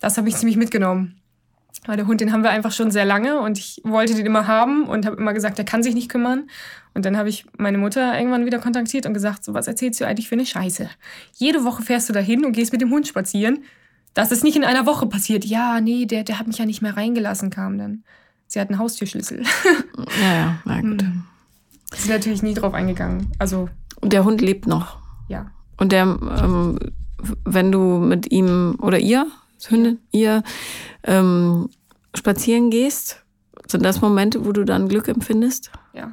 das 0.00 0.18
habe 0.18 0.28
ich 0.28 0.36
ziemlich 0.36 0.56
mitgenommen. 0.56 1.21
Weil 1.86 1.96
der 1.96 2.06
Hund, 2.06 2.20
den 2.20 2.32
haben 2.32 2.42
wir 2.42 2.50
einfach 2.50 2.72
schon 2.72 2.90
sehr 2.90 3.04
lange 3.04 3.40
und 3.40 3.58
ich 3.58 3.80
wollte 3.84 4.14
den 4.14 4.26
immer 4.26 4.46
haben 4.46 4.84
und 4.84 5.04
habe 5.06 5.16
immer 5.16 5.32
gesagt, 5.32 5.58
der 5.58 5.64
kann 5.64 5.82
sich 5.82 5.94
nicht 5.94 6.08
kümmern. 6.08 6.48
Und 6.94 7.06
dann 7.06 7.16
habe 7.16 7.28
ich 7.28 7.46
meine 7.56 7.78
Mutter 7.78 8.16
irgendwann 8.16 8.44
wieder 8.46 8.58
kontaktiert 8.58 9.06
und 9.06 9.14
gesagt, 9.14 9.42
so 9.44 9.54
was 9.54 9.66
erzählst 9.66 10.00
du 10.00 10.06
eigentlich 10.06 10.28
für 10.28 10.34
eine 10.34 10.46
Scheiße? 10.46 10.88
Jede 11.34 11.64
Woche 11.64 11.82
fährst 11.82 12.08
du 12.08 12.12
dahin 12.12 12.44
und 12.44 12.52
gehst 12.52 12.72
mit 12.72 12.80
dem 12.80 12.90
Hund 12.90 13.08
spazieren. 13.08 13.64
Das 14.14 14.30
ist 14.30 14.44
nicht 14.44 14.56
in 14.56 14.64
einer 14.64 14.86
Woche 14.86 15.06
passiert. 15.06 15.44
Ja, 15.44 15.80
nee, 15.80 16.04
der, 16.06 16.22
der 16.22 16.38
hat 16.38 16.46
mich 16.46 16.58
ja 16.58 16.66
nicht 16.66 16.82
mehr 16.82 16.96
reingelassen, 16.96 17.50
kam 17.50 17.78
dann. 17.78 18.04
Sie 18.46 18.60
hat 18.60 18.68
einen 18.68 18.78
Haustürschlüssel. 18.78 19.42
Ja, 20.20 20.34
ja, 20.34 20.58
na 20.64 20.80
gut. 20.80 21.02
Hm. 21.02 21.24
Ist 21.92 22.08
natürlich 22.08 22.42
nie 22.42 22.54
drauf 22.54 22.74
eingegangen. 22.74 23.28
Also. 23.38 23.68
Und 24.00 24.12
der 24.12 24.24
Hund 24.24 24.40
lebt 24.40 24.66
noch. 24.66 24.98
Ja. 25.28 25.50
Und 25.76 25.92
der, 25.92 26.02
ähm, 26.02 26.78
wenn 27.44 27.72
du 27.72 27.98
mit 27.98 28.30
ihm 28.30 28.76
oder 28.80 28.98
ihr 28.98 29.26
Hündin, 29.70 29.98
ihr 30.10 30.42
ähm, 31.04 31.68
spazieren 32.14 32.70
gehst, 32.70 33.22
sind 33.68 33.84
das 33.84 34.00
Momente, 34.00 34.44
wo 34.44 34.52
du 34.52 34.64
dann 34.64 34.88
Glück 34.88 35.08
empfindest? 35.08 35.70
Ja. 35.92 36.12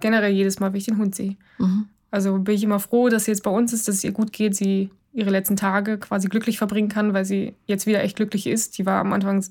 Generell 0.00 0.32
jedes 0.32 0.60
Mal, 0.60 0.72
wenn 0.72 0.78
ich 0.78 0.86
den 0.86 0.98
Hund 0.98 1.14
sehe. 1.14 1.36
Mhm. 1.58 1.88
Also 2.10 2.38
bin 2.38 2.54
ich 2.54 2.62
immer 2.62 2.80
froh, 2.80 3.08
dass 3.08 3.24
sie 3.24 3.32
jetzt 3.32 3.42
bei 3.42 3.50
uns 3.50 3.72
ist, 3.72 3.88
dass 3.88 3.96
es 3.96 4.04
ihr 4.04 4.12
gut 4.12 4.32
geht, 4.32 4.54
sie 4.54 4.90
ihre 5.12 5.30
letzten 5.30 5.56
Tage 5.56 5.98
quasi 5.98 6.28
glücklich 6.28 6.58
verbringen 6.58 6.88
kann, 6.88 7.14
weil 7.14 7.24
sie 7.24 7.54
jetzt 7.66 7.86
wieder 7.86 8.02
echt 8.02 8.16
glücklich 8.16 8.46
ist. 8.46 8.78
Die 8.78 8.86
war 8.86 9.00
am 9.00 9.12
Anfang 9.12 9.44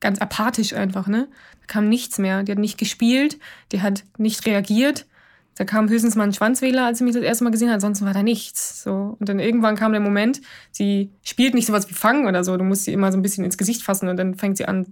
ganz 0.00 0.18
apathisch 0.20 0.74
einfach, 0.74 1.06
ne? 1.06 1.28
Da 1.60 1.66
kam 1.66 1.88
nichts 1.88 2.18
mehr. 2.18 2.42
Die 2.42 2.52
hat 2.52 2.58
nicht 2.58 2.78
gespielt, 2.78 3.38
die 3.72 3.82
hat 3.82 4.04
nicht 4.16 4.46
reagiert. 4.46 5.06
Da 5.58 5.64
kam 5.64 5.88
höchstens 5.88 6.14
mal 6.14 6.22
ein 6.22 6.32
Schwanzwähler, 6.32 6.86
als 6.86 6.98
sie 6.98 7.04
mich 7.04 7.14
das 7.14 7.24
erste 7.24 7.42
Mal 7.42 7.50
gesehen 7.50 7.68
hat, 7.68 7.74
ansonsten 7.74 8.06
war 8.06 8.14
da 8.14 8.22
nichts. 8.22 8.80
So. 8.84 9.16
Und 9.18 9.28
dann 9.28 9.40
irgendwann 9.40 9.74
kam 9.74 9.90
der 9.90 10.00
Moment, 10.00 10.40
sie 10.70 11.10
spielt 11.24 11.54
nicht 11.54 11.66
sowas 11.66 11.90
wie 11.90 11.94
Fangen 11.94 12.28
oder 12.28 12.44
so, 12.44 12.56
du 12.56 12.62
musst 12.62 12.84
sie 12.84 12.92
immer 12.92 13.10
so 13.10 13.18
ein 13.18 13.22
bisschen 13.22 13.44
ins 13.44 13.58
Gesicht 13.58 13.82
fassen 13.82 14.08
und 14.08 14.16
dann 14.16 14.36
fängt 14.36 14.56
sie 14.56 14.66
an 14.66 14.86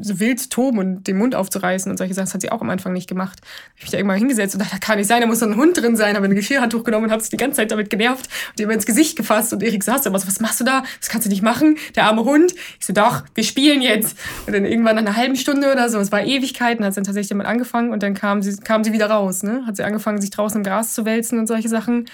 so 0.00 0.18
wild 0.18 0.40
zu 0.40 0.48
toben 0.48 0.78
und 0.78 1.06
den 1.06 1.18
Mund 1.18 1.34
aufzureißen 1.34 1.90
und 1.90 1.98
solche 1.98 2.14
Sachen. 2.14 2.26
Das 2.26 2.34
hat 2.34 2.40
sie 2.40 2.50
auch 2.50 2.62
am 2.62 2.70
Anfang 2.70 2.92
nicht 2.92 3.08
gemacht. 3.08 3.40
Ich 3.76 3.82
mich 3.82 3.90
da 3.90 3.98
irgendwann 3.98 4.18
hingesetzt 4.18 4.54
und 4.54 4.60
dachte, 4.60 4.72
das 4.72 4.80
kann 4.80 4.98
nicht 4.98 5.06
sein, 5.06 5.20
da 5.20 5.26
muss 5.26 5.40
doch 5.40 5.46
ein 5.46 5.56
Hund 5.56 5.76
drin 5.76 5.96
sein. 5.96 6.16
Habe 6.16 6.26
ein 6.26 6.34
Geschirrhandtuch 6.34 6.84
genommen 6.84 7.06
und 7.06 7.10
habe 7.10 7.20
sich 7.20 7.30
die 7.30 7.36
ganze 7.36 7.56
Zeit 7.56 7.70
damit 7.70 7.90
genervt 7.90 8.28
und 8.50 8.60
ihr 8.60 8.70
ins 8.70 8.86
Gesicht 8.86 9.16
gefasst. 9.16 9.52
Und 9.52 9.62
Erik 9.62 9.84
saß 9.84 10.02
da 10.02 10.10
immer 10.10 10.18
so, 10.18 10.26
was 10.26 10.40
machst 10.40 10.60
du 10.60 10.64
da? 10.64 10.82
Das 11.00 11.08
kannst 11.08 11.26
du 11.26 11.30
nicht 11.30 11.42
machen, 11.42 11.76
der 11.96 12.04
arme 12.04 12.24
Hund. 12.24 12.54
Ich 12.80 12.86
so, 12.86 12.92
doch, 12.92 13.24
wir 13.34 13.44
spielen 13.44 13.82
jetzt. 13.82 14.18
Und 14.46 14.54
dann 14.54 14.64
irgendwann 14.64 14.96
nach 14.96 15.02
einer 15.02 15.16
halben 15.16 15.36
Stunde 15.36 15.70
oder 15.70 15.90
so, 15.90 15.98
es 15.98 16.10
war 16.10 16.24
Ewigkeiten, 16.24 16.84
hat 16.84 16.94
sie 16.94 16.98
dann 16.98 17.04
tatsächlich 17.04 17.28
damit 17.28 17.46
angefangen 17.46 17.92
und 17.92 18.02
dann 18.02 18.14
kam 18.14 18.42
sie, 18.42 18.56
kam 18.56 18.84
sie 18.84 18.92
wieder 18.92 19.10
raus. 19.10 19.42
Ne? 19.42 19.64
Hat 19.66 19.76
sie 19.76 19.84
angefangen, 19.84 20.20
sich 20.20 20.30
draußen 20.30 20.58
im 20.58 20.64
Gras 20.64 20.94
zu 20.94 21.04
wälzen 21.04 21.38
und 21.38 21.46
solche 21.46 21.68
Sachen. 21.68 22.06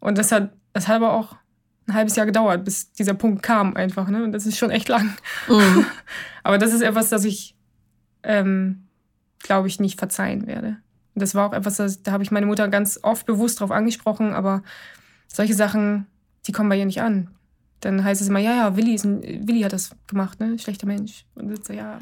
Und 0.00 0.18
das 0.18 0.32
hat, 0.32 0.50
das 0.72 0.88
hat 0.88 0.96
aber 0.96 1.12
auch 1.12 1.36
ein 1.86 1.94
halbes 1.94 2.16
Jahr 2.16 2.26
gedauert, 2.26 2.64
bis 2.64 2.92
dieser 2.92 3.14
Punkt 3.14 3.42
kam 3.42 3.76
einfach. 3.76 4.08
Ne? 4.08 4.24
Und 4.24 4.32
das 4.32 4.46
ist 4.46 4.58
schon 4.58 4.70
echt 4.70 4.88
lang. 4.88 5.16
Mhm. 5.48 5.86
aber 6.42 6.58
das 6.58 6.72
ist 6.72 6.82
etwas, 6.82 7.08
das 7.08 7.24
ich 7.24 7.56
ähm, 8.22 8.86
glaube 9.38 9.68
ich, 9.68 9.80
nicht 9.80 9.98
verzeihen 9.98 10.46
werde. 10.46 10.76
Und 11.14 11.22
das 11.22 11.34
war 11.34 11.48
auch 11.48 11.52
etwas, 11.52 11.76
das, 11.76 12.02
da 12.02 12.12
habe 12.12 12.22
ich 12.22 12.30
meine 12.30 12.46
Mutter 12.46 12.68
ganz 12.68 13.00
oft 13.02 13.24
bewusst 13.24 13.60
drauf 13.60 13.70
angesprochen, 13.70 14.34
aber 14.34 14.62
solche 15.28 15.54
Sachen, 15.54 16.06
die 16.46 16.52
kommen 16.52 16.68
bei 16.68 16.78
ihr 16.78 16.84
nicht 16.84 17.00
an. 17.00 17.30
Dann 17.80 18.02
heißt 18.02 18.20
es 18.20 18.28
immer, 18.28 18.38
ja, 18.38 18.54
ja, 18.54 18.76
Willi, 18.76 18.94
ist 18.94 19.04
ein, 19.04 19.22
Willi 19.46 19.60
hat 19.60 19.72
das 19.72 19.90
gemacht, 20.06 20.40
ne? 20.40 20.58
Schlechter 20.58 20.86
Mensch. 20.86 21.24
Und 21.34 21.64
so, 21.64 21.72
ja. 21.72 21.98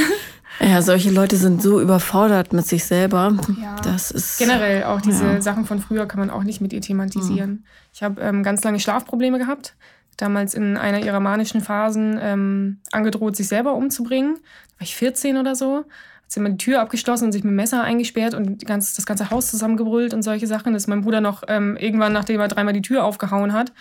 ja, 0.60 0.82
solche 0.82 1.10
Leute 1.10 1.36
sind 1.36 1.62
so 1.62 1.80
überfordert 1.80 2.52
mit 2.52 2.66
sich 2.66 2.84
selber. 2.84 3.34
Ja. 3.60 3.76
Das 3.82 4.10
ist. 4.10 4.38
Generell 4.38 4.84
auch 4.84 5.00
diese 5.00 5.24
ja. 5.24 5.40
Sachen 5.40 5.64
von 5.64 5.80
früher 5.80 6.06
kann 6.06 6.20
man 6.20 6.30
auch 6.30 6.44
nicht 6.44 6.60
mit 6.60 6.72
ihr 6.72 6.80
thematisieren. 6.80 7.50
Mhm. 7.50 7.64
Ich 7.92 8.02
habe 8.02 8.20
ähm, 8.20 8.42
ganz 8.42 8.62
lange 8.62 8.78
Schlafprobleme 8.78 9.38
gehabt 9.38 9.74
damals 10.16 10.54
in 10.54 10.76
einer 10.76 11.00
ihrer 11.00 11.20
manischen 11.20 11.60
Phasen 11.60 12.18
ähm, 12.20 12.78
angedroht, 12.92 13.36
sich 13.36 13.48
selber 13.48 13.74
umzubringen. 13.74 14.36
Da 14.36 14.80
war 14.80 14.82
ich 14.82 14.96
14 14.96 15.36
oder 15.36 15.54
so. 15.54 15.78
Hat 15.78 15.84
sie 16.32 16.40
immer 16.40 16.50
die 16.50 16.56
Tür 16.56 16.80
abgeschlossen 16.80 17.26
und 17.26 17.32
sich 17.32 17.44
mit 17.44 17.52
dem 17.52 17.56
Messer 17.56 17.82
eingesperrt 17.82 18.34
und 18.34 18.66
ganz, 18.66 18.94
das 18.94 19.06
ganze 19.06 19.30
Haus 19.30 19.50
zusammengebrüllt 19.50 20.14
und 20.14 20.22
solche 20.22 20.46
Sachen. 20.46 20.72
Das 20.72 20.84
ist 20.84 20.88
mein 20.88 21.02
Bruder 21.02 21.20
noch 21.20 21.42
ähm, 21.48 21.76
irgendwann, 21.76 22.12
nachdem 22.12 22.40
er 22.40 22.48
dreimal 22.48 22.72
die 22.72 22.82
Tür 22.82 23.04
aufgehauen 23.04 23.52
hat, 23.52 23.72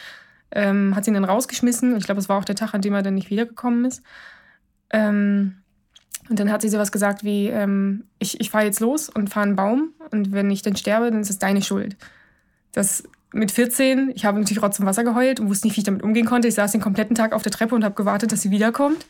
ähm, 0.52 0.96
hat 0.96 1.06
sie 1.06 1.12
ihn 1.12 1.16
dann 1.16 1.26
rausgeschmissen. 1.26 1.94
Und 1.94 1.98
ich 1.98 2.06
glaube, 2.06 2.20
es 2.20 2.30
war 2.30 2.38
auch 2.38 2.46
der 2.46 2.56
Tag, 2.56 2.74
an 2.74 2.82
dem 2.82 2.94
er 2.94 3.04
dann 3.04 3.16
nicht 3.16 3.30
wiedergekommen 3.30 3.86
ist. 3.86 4.04
Ähm, 4.90 5.58
und 6.30 6.40
dann 6.40 6.52
hat 6.52 6.62
sie 6.62 6.70
sowas 6.70 6.92
gesagt 6.92 7.24
wie, 7.24 7.48
ähm, 7.48 8.06
ich, 8.20 8.40
ich 8.40 8.50
fahre 8.50 8.66
jetzt 8.66 8.80
los 8.80 9.10
und 9.10 9.30
fahre 9.30 9.46
einen 9.46 9.56
Baum 9.56 9.94
und 10.12 10.32
wenn 10.32 10.50
ich 10.50 10.62
dann 10.62 10.76
sterbe, 10.76 11.12
dann 11.12 11.22
ist 11.22 11.30
es 11.30 11.40
deine 11.40 11.62
Schuld. 11.62 11.98
Das 12.72 13.04
mit 13.32 13.52
14, 13.52 14.12
ich 14.16 14.26
habe 14.26 14.40
natürlich 14.40 14.64
Rotz 14.64 14.78
zum 14.78 14.86
Wasser 14.86 15.04
geheult 15.04 15.40
und 15.40 15.50
wusste 15.50 15.68
nicht, 15.68 15.76
wie 15.76 15.82
ich 15.82 15.86
damit 15.86 16.04
umgehen 16.04 16.26
konnte. 16.26 16.48
Ich 16.48 16.56
saß 16.56 16.72
den 16.72 16.82
kompletten 16.82 17.16
Tag 17.16 17.34
auf 17.34 17.44
der 17.44 17.52
Treppe 17.52 17.76
und 17.76 17.84
habe 17.84 17.96
gewartet, 17.96 18.32
dass 18.32 18.42
sie 18.42 18.50
wiederkommt. 18.50 19.06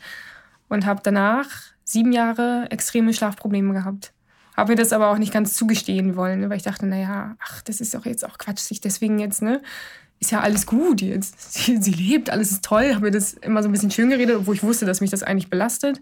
Und 0.68 0.88
habe 0.88 1.02
danach 1.04 1.48
sieben 1.84 2.12
Jahre 2.12 2.66
extreme 2.72 3.14
Schlafprobleme 3.14 3.72
gehabt. 3.74 4.14
Habe 4.58 4.72
mir 4.72 4.78
das 4.78 4.94
aber 4.94 5.10
auch 5.10 5.20
nicht 5.20 5.32
ganz 5.32 5.54
zugestehen 5.54 6.16
wollen, 6.16 6.50
weil 6.50 6.58
ich 6.58 6.64
dachte, 6.64 6.88
naja, 6.88 7.36
ach, 7.40 7.62
das 7.62 7.82
ist 7.82 7.94
doch 7.94 8.06
jetzt 8.06 8.26
auch 8.26 8.40
Quatsch, 8.40 8.60
sich 8.60 8.82
deswegen 8.82 9.20
jetzt, 9.20 9.44
ne? 9.44 9.62
Ist 10.20 10.32
ja 10.32 10.42
alles 10.42 10.66
gut 10.66 11.02
jetzt. 11.02 11.54
Sie, 11.54 11.82
sie 11.82 11.92
lebt, 11.92 12.30
alles 12.30 12.52
ist 12.52 12.64
toll. 12.64 12.94
Habe 12.94 13.06
mir 13.06 13.12
das 13.12 13.34
immer 13.34 13.62
so 13.62 13.70
ein 13.70 13.72
bisschen 13.72 13.92
schön 13.92 14.10
geredet, 14.10 14.38
obwohl 14.38 14.56
ich 14.56 14.64
wusste, 14.64 14.86
dass 14.86 15.02
mich 15.02 15.12
das 15.12 15.24
eigentlich 15.24 15.50
belastet. 15.50 16.02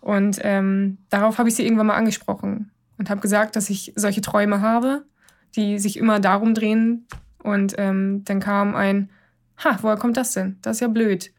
Und 0.00 0.38
ähm, 0.42 0.98
darauf 1.08 1.38
habe 1.38 1.48
ich 1.48 1.54
sie 1.54 1.64
irgendwann 1.64 1.86
mal 1.86 1.96
angesprochen 1.96 2.70
und 2.98 3.10
habe 3.10 3.20
gesagt, 3.20 3.56
dass 3.56 3.70
ich 3.70 3.92
solche 3.96 4.20
Träume 4.20 4.60
habe, 4.60 5.04
die 5.56 5.78
sich 5.78 5.96
immer 5.96 6.20
darum 6.20 6.52
drehen, 6.52 7.06
und 7.44 7.74
ähm, 7.76 8.24
dann 8.24 8.40
kam 8.40 8.74
ein, 8.74 9.10
ha, 9.62 9.78
woher 9.82 9.96
kommt 9.96 10.16
das 10.16 10.32
denn? 10.32 10.56
Das 10.62 10.78
ist 10.78 10.80
ja 10.80 10.88
blöd. 10.88 11.30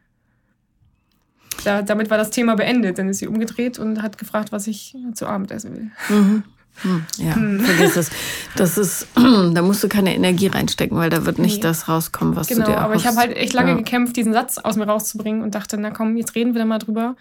Da, 1.64 1.82
damit 1.82 2.12
war 2.12 2.18
das 2.18 2.30
Thema 2.30 2.56
beendet. 2.56 3.00
Dann 3.00 3.10
ist 3.10 3.18
sie 3.18 3.28
umgedreht 3.28 3.80
und 3.80 4.04
hat 4.04 4.20
gefragt, 4.20 4.52
was 4.52 4.68
ich 4.68 4.96
zu 5.16 5.26
Abend 5.26 5.52
essen 5.52 5.76
will. 5.76 5.92
Mhm. 6.10 6.44
Hm, 6.82 7.06
ja, 7.18 7.36
hm. 7.36 7.60
vergiss 7.62 7.96
es. 7.96 8.10
Das 8.56 8.78
ist, 8.78 9.08
da 9.16 9.62
musst 9.62 9.84
du 9.84 9.88
keine 9.88 10.14
Energie 10.14 10.48
reinstecken, 10.48 10.98
weil 10.98 11.10
da 11.10 11.26
wird 11.26 11.40
nicht 11.40 11.58
nee. 11.58 11.62
das 11.62 11.88
rauskommen, 11.88 12.36
was 12.36 12.48
genau, 12.48 12.62
du 12.62 12.72
dir 12.72 12.76
Genau, 12.76 12.86
aber 12.86 12.96
ich 12.96 13.08
habe 13.08 13.18
halt 13.18 13.36
echt 13.36 13.54
lange 13.54 13.72
ja. 13.72 13.78
gekämpft, 13.78 14.18
diesen 14.18 14.34
Satz 14.34 14.58
aus 14.58 14.76
mir 14.76 14.86
rauszubringen 14.86 15.42
und 15.42 15.56
dachte, 15.56 15.78
na 15.78 15.92
komm, 15.92 16.18
jetzt 16.18 16.36
reden 16.36 16.54
wir 16.54 16.60
da 16.60 16.66
mal 16.66 16.80
drüber 16.80 17.16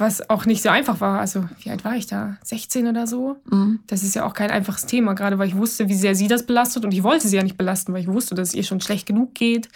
was 0.00 0.28
auch 0.30 0.46
nicht 0.46 0.62
so 0.62 0.68
einfach 0.68 1.00
war. 1.00 1.20
Also, 1.20 1.48
wie 1.60 1.70
alt 1.70 1.84
war 1.84 1.96
ich 1.96 2.06
da? 2.06 2.36
16 2.42 2.86
oder 2.86 3.06
so? 3.06 3.36
Mhm. 3.50 3.80
Das 3.86 4.02
ist 4.02 4.14
ja 4.14 4.24
auch 4.24 4.34
kein 4.34 4.50
einfaches 4.50 4.86
Thema, 4.86 5.14
gerade 5.14 5.38
weil 5.38 5.48
ich 5.48 5.56
wusste, 5.56 5.88
wie 5.88 5.94
sehr 5.94 6.14
sie 6.14 6.28
das 6.28 6.46
belastet 6.46 6.84
und 6.84 6.92
ich 6.92 7.02
wollte 7.02 7.28
sie 7.28 7.36
ja 7.36 7.42
nicht 7.42 7.58
belasten, 7.58 7.92
weil 7.92 8.02
ich 8.02 8.08
wusste, 8.08 8.34
dass 8.34 8.48
es 8.48 8.54
ihr 8.54 8.62
schon 8.62 8.80
schlecht 8.80 9.06
genug 9.06 9.34
geht. 9.34 9.68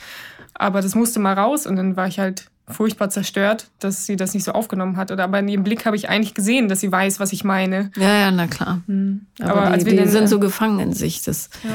Aber 0.54 0.80
das 0.80 0.94
musste 0.94 1.18
mal 1.18 1.34
raus 1.34 1.66
und 1.66 1.76
dann 1.76 1.96
war 1.96 2.06
ich 2.06 2.18
halt 2.18 2.50
furchtbar 2.68 3.10
zerstört, 3.10 3.68
dass 3.78 4.06
sie 4.06 4.16
das 4.16 4.34
nicht 4.34 4.44
so 4.44 4.52
aufgenommen 4.52 4.96
hat. 4.96 5.10
Oder 5.10 5.24
aber 5.24 5.38
in 5.40 5.48
ihrem 5.48 5.64
Blick 5.64 5.84
habe 5.84 5.96
ich 5.96 6.08
eigentlich 6.08 6.34
gesehen, 6.34 6.68
dass 6.68 6.80
sie 6.80 6.90
weiß, 6.90 7.20
was 7.20 7.32
ich 7.32 7.44
meine. 7.44 7.90
Ja, 7.96 8.14
ja, 8.14 8.30
na 8.30 8.46
klar. 8.46 8.82
Mhm. 8.86 9.26
Aber, 9.40 9.62
aber 9.62 9.76
die, 9.76 9.84
die 9.84 9.96
dann, 9.96 10.08
sind 10.08 10.28
so 10.28 10.38
gefangen 10.38 10.80
in 10.80 10.92
sich. 10.92 11.22
Das 11.22 11.50
ja. 11.64 11.70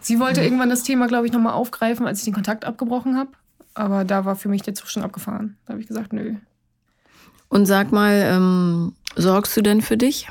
Sie 0.00 0.20
wollte 0.20 0.40
mhm. 0.40 0.46
irgendwann 0.46 0.70
das 0.70 0.82
Thema, 0.82 1.06
glaube 1.06 1.26
ich, 1.26 1.32
nochmal 1.32 1.54
aufgreifen, 1.54 2.06
als 2.06 2.18
ich 2.18 2.24
den 2.24 2.34
Kontakt 2.34 2.64
abgebrochen 2.64 3.16
habe. 3.16 3.30
Aber 3.74 4.04
da 4.04 4.24
war 4.24 4.36
für 4.36 4.48
mich 4.48 4.62
der 4.62 4.74
Zug 4.74 4.88
schon 4.88 5.02
abgefahren. 5.02 5.56
Da 5.66 5.72
habe 5.72 5.80
ich 5.80 5.88
gesagt, 5.88 6.12
nö, 6.12 6.36
und 7.48 7.66
sag 7.66 7.92
mal, 7.92 8.22
ähm, 8.26 8.92
sorgst 9.14 9.56
du 9.56 9.62
denn 9.62 9.80
für 9.80 9.96
dich? 9.96 10.28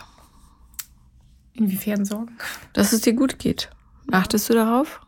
Inwiefern 1.54 2.06
sorgen? 2.06 2.38
Dass 2.74 2.92
es 2.92 3.02
dir 3.02 3.14
gut 3.14 3.40
geht. 3.40 3.70
Achtest 4.12 4.50
du 4.50 4.54
darauf? 4.54 5.02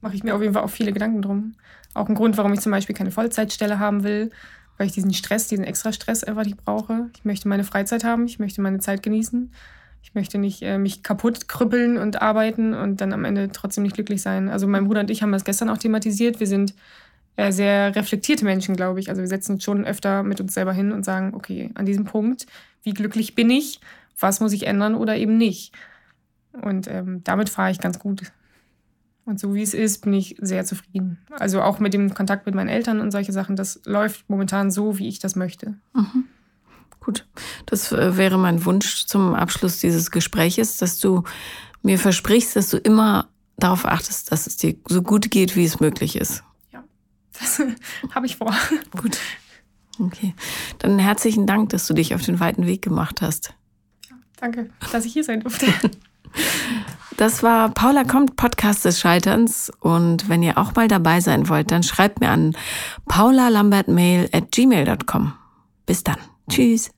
Mache 0.00 0.14
ich 0.14 0.24
mir 0.24 0.34
auf 0.34 0.42
jeden 0.42 0.54
Fall 0.54 0.62
auch 0.62 0.70
viele 0.70 0.92
Gedanken 0.92 1.22
drum. 1.22 1.54
Auch 1.96 2.08
ein 2.08 2.14
Grund, 2.14 2.36
warum 2.36 2.52
ich 2.52 2.60
zum 2.60 2.72
Beispiel 2.72 2.94
keine 2.94 3.10
Vollzeitstelle 3.10 3.78
haben 3.78 4.04
will, 4.04 4.30
weil 4.76 4.86
ich 4.86 4.92
diesen 4.92 5.14
Stress, 5.14 5.48
diesen 5.48 5.64
extra 5.64 5.92
Stress 5.92 6.24
einfach 6.24 6.44
nicht 6.44 6.62
brauche. 6.64 7.10
Ich 7.16 7.24
möchte 7.24 7.48
meine 7.48 7.64
Freizeit 7.64 8.04
haben, 8.04 8.26
ich 8.26 8.38
möchte 8.38 8.60
meine 8.60 8.80
Zeit 8.80 9.02
genießen. 9.02 9.50
Ich 10.02 10.14
möchte 10.14 10.38
nicht 10.38 10.62
äh, 10.62 10.78
mich 10.78 11.02
kaputt 11.02 11.48
krüppeln 11.48 11.96
und 11.96 12.22
arbeiten 12.22 12.74
und 12.74 13.00
dann 13.00 13.12
am 13.12 13.24
Ende 13.24 13.50
trotzdem 13.50 13.82
nicht 13.82 13.94
glücklich 13.94 14.22
sein. 14.22 14.48
Also 14.48 14.68
mein 14.68 14.84
Bruder 14.84 15.00
und 15.00 15.10
ich 15.10 15.22
haben 15.22 15.32
das 15.32 15.44
gestern 15.44 15.68
auch 15.68 15.78
thematisiert. 15.78 16.38
Wir 16.38 16.46
sind 16.46 16.74
äh, 17.36 17.50
sehr 17.50 17.96
reflektierte 17.96 18.44
Menschen, 18.44 18.76
glaube 18.76 19.00
ich. 19.00 19.08
Also 19.08 19.22
wir 19.22 19.28
setzen 19.28 19.52
uns 19.52 19.64
schon 19.64 19.84
öfter 19.84 20.22
mit 20.22 20.40
uns 20.40 20.54
selber 20.54 20.72
hin 20.72 20.92
und 20.92 21.04
sagen, 21.04 21.34
okay, 21.34 21.70
an 21.74 21.86
diesem 21.86 22.04
Punkt, 22.04 22.46
wie 22.82 22.92
glücklich 22.92 23.34
bin 23.34 23.50
ich, 23.50 23.80
was 24.20 24.40
muss 24.40 24.52
ich 24.52 24.66
ändern 24.66 24.94
oder 24.94 25.16
eben 25.16 25.38
nicht. 25.38 25.72
Und 26.52 26.88
ähm, 26.88 27.22
damit 27.24 27.48
fahre 27.48 27.70
ich 27.70 27.80
ganz 27.80 27.98
gut. 27.98 28.32
Und 29.26 29.40
so 29.40 29.54
wie 29.54 29.62
es 29.62 29.74
ist, 29.74 30.02
bin 30.02 30.14
ich 30.14 30.36
sehr 30.40 30.64
zufrieden. 30.64 31.18
Also 31.30 31.60
auch 31.60 31.80
mit 31.80 31.92
dem 31.92 32.14
Kontakt 32.14 32.46
mit 32.46 32.54
meinen 32.54 32.68
Eltern 32.68 33.00
und 33.00 33.10
solche 33.10 33.32
Sachen, 33.32 33.56
das 33.56 33.80
läuft 33.84 34.30
momentan 34.30 34.70
so, 34.70 34.98
wie 34.98 35.08
ich 35.08 35.18
das 35.18 35.34
möchte. 35.34 35.74
Mhm. 35.94 36.24
Gut, 37.00 37.26
das 37.66 37.92
äh, 37.92 38.16
wäre 38.16 38.38
mein 38.38 38.64
Wunsch 38.64 39.06
zum 39.06 39.34
Abschluss 39.34 39.80
dieses 39.80 40.12
Gespräches, 40.12 40.76
dass 40.78 40.98
du 40.98 41.24
mir 41.82 41.98
versprichst, 41.98 42.56
dass 42.56 42.70
du 42.70 42.78
immer 42.78 43.28
darauf 43.56 43.84
achtest, 43.84 44.30
dass 44.30 44.46
es 44.46 44.56
dir 44.56 44.76
so 44.88 45.02
gut 45.02 45.30
geht, 45.30 45.56
wie 45.56 45.64
es 45.64 45.80
möglich 45.80 46.16
ist. 46.16 46.42
Das 47.38 47.60
habe 48.14 48.26
ich 48.26 48.36
vor. 48.36 48.54
Gut. 49.00 49.18
Okay. 49.98 50.34
Dann 50.78 50.98
herzlichen 50.98 51.46
Dank, 51.46 51.70
dass 51.70 51.86
du 51.86 51.94
dich 51.94 52.14
auf 52.14 52.22
den 52.22 52.40
weiten 52.40 52.66
Weg 52.66 52.82
gemacht 52.82 53.22
hast. 53.22 53.54
Ja, 54.08 54.16
danke, 54.36 54.70
dass 54.92 55.04
ich 55.04 55.12
hier 55.12 55.24
sein 55.24 55.40
durfte. 55.40 55.66
Das 57.16 57.42
war 57.42 57.70
Paula 57.70 58.04
kommt, 58.04 58.36
Podcast 58.36 58.84
des 58.84 59.00
Scheiterns. 59.00 59.72
Und 59.80 60.28
wenn 60.28 60.42
ihr 60.42 60.58
auch 60.58 60.74
mal 60.74 60.88
dabei 60.88 61.20
sein 61.20 61.48
wollt, 61.48 61.70
dann 61.70 61.82
schreibt 61.82 62.20
mir 62.20 62.28
an 62.28 62.56
paulalambertmail 63.06 64.28
at 64.32 64.52
gmail.com. 64.52 65.32
Bis 65.86 66.04
dann. 66.04 66.18
Tschüss. 66.50 66.95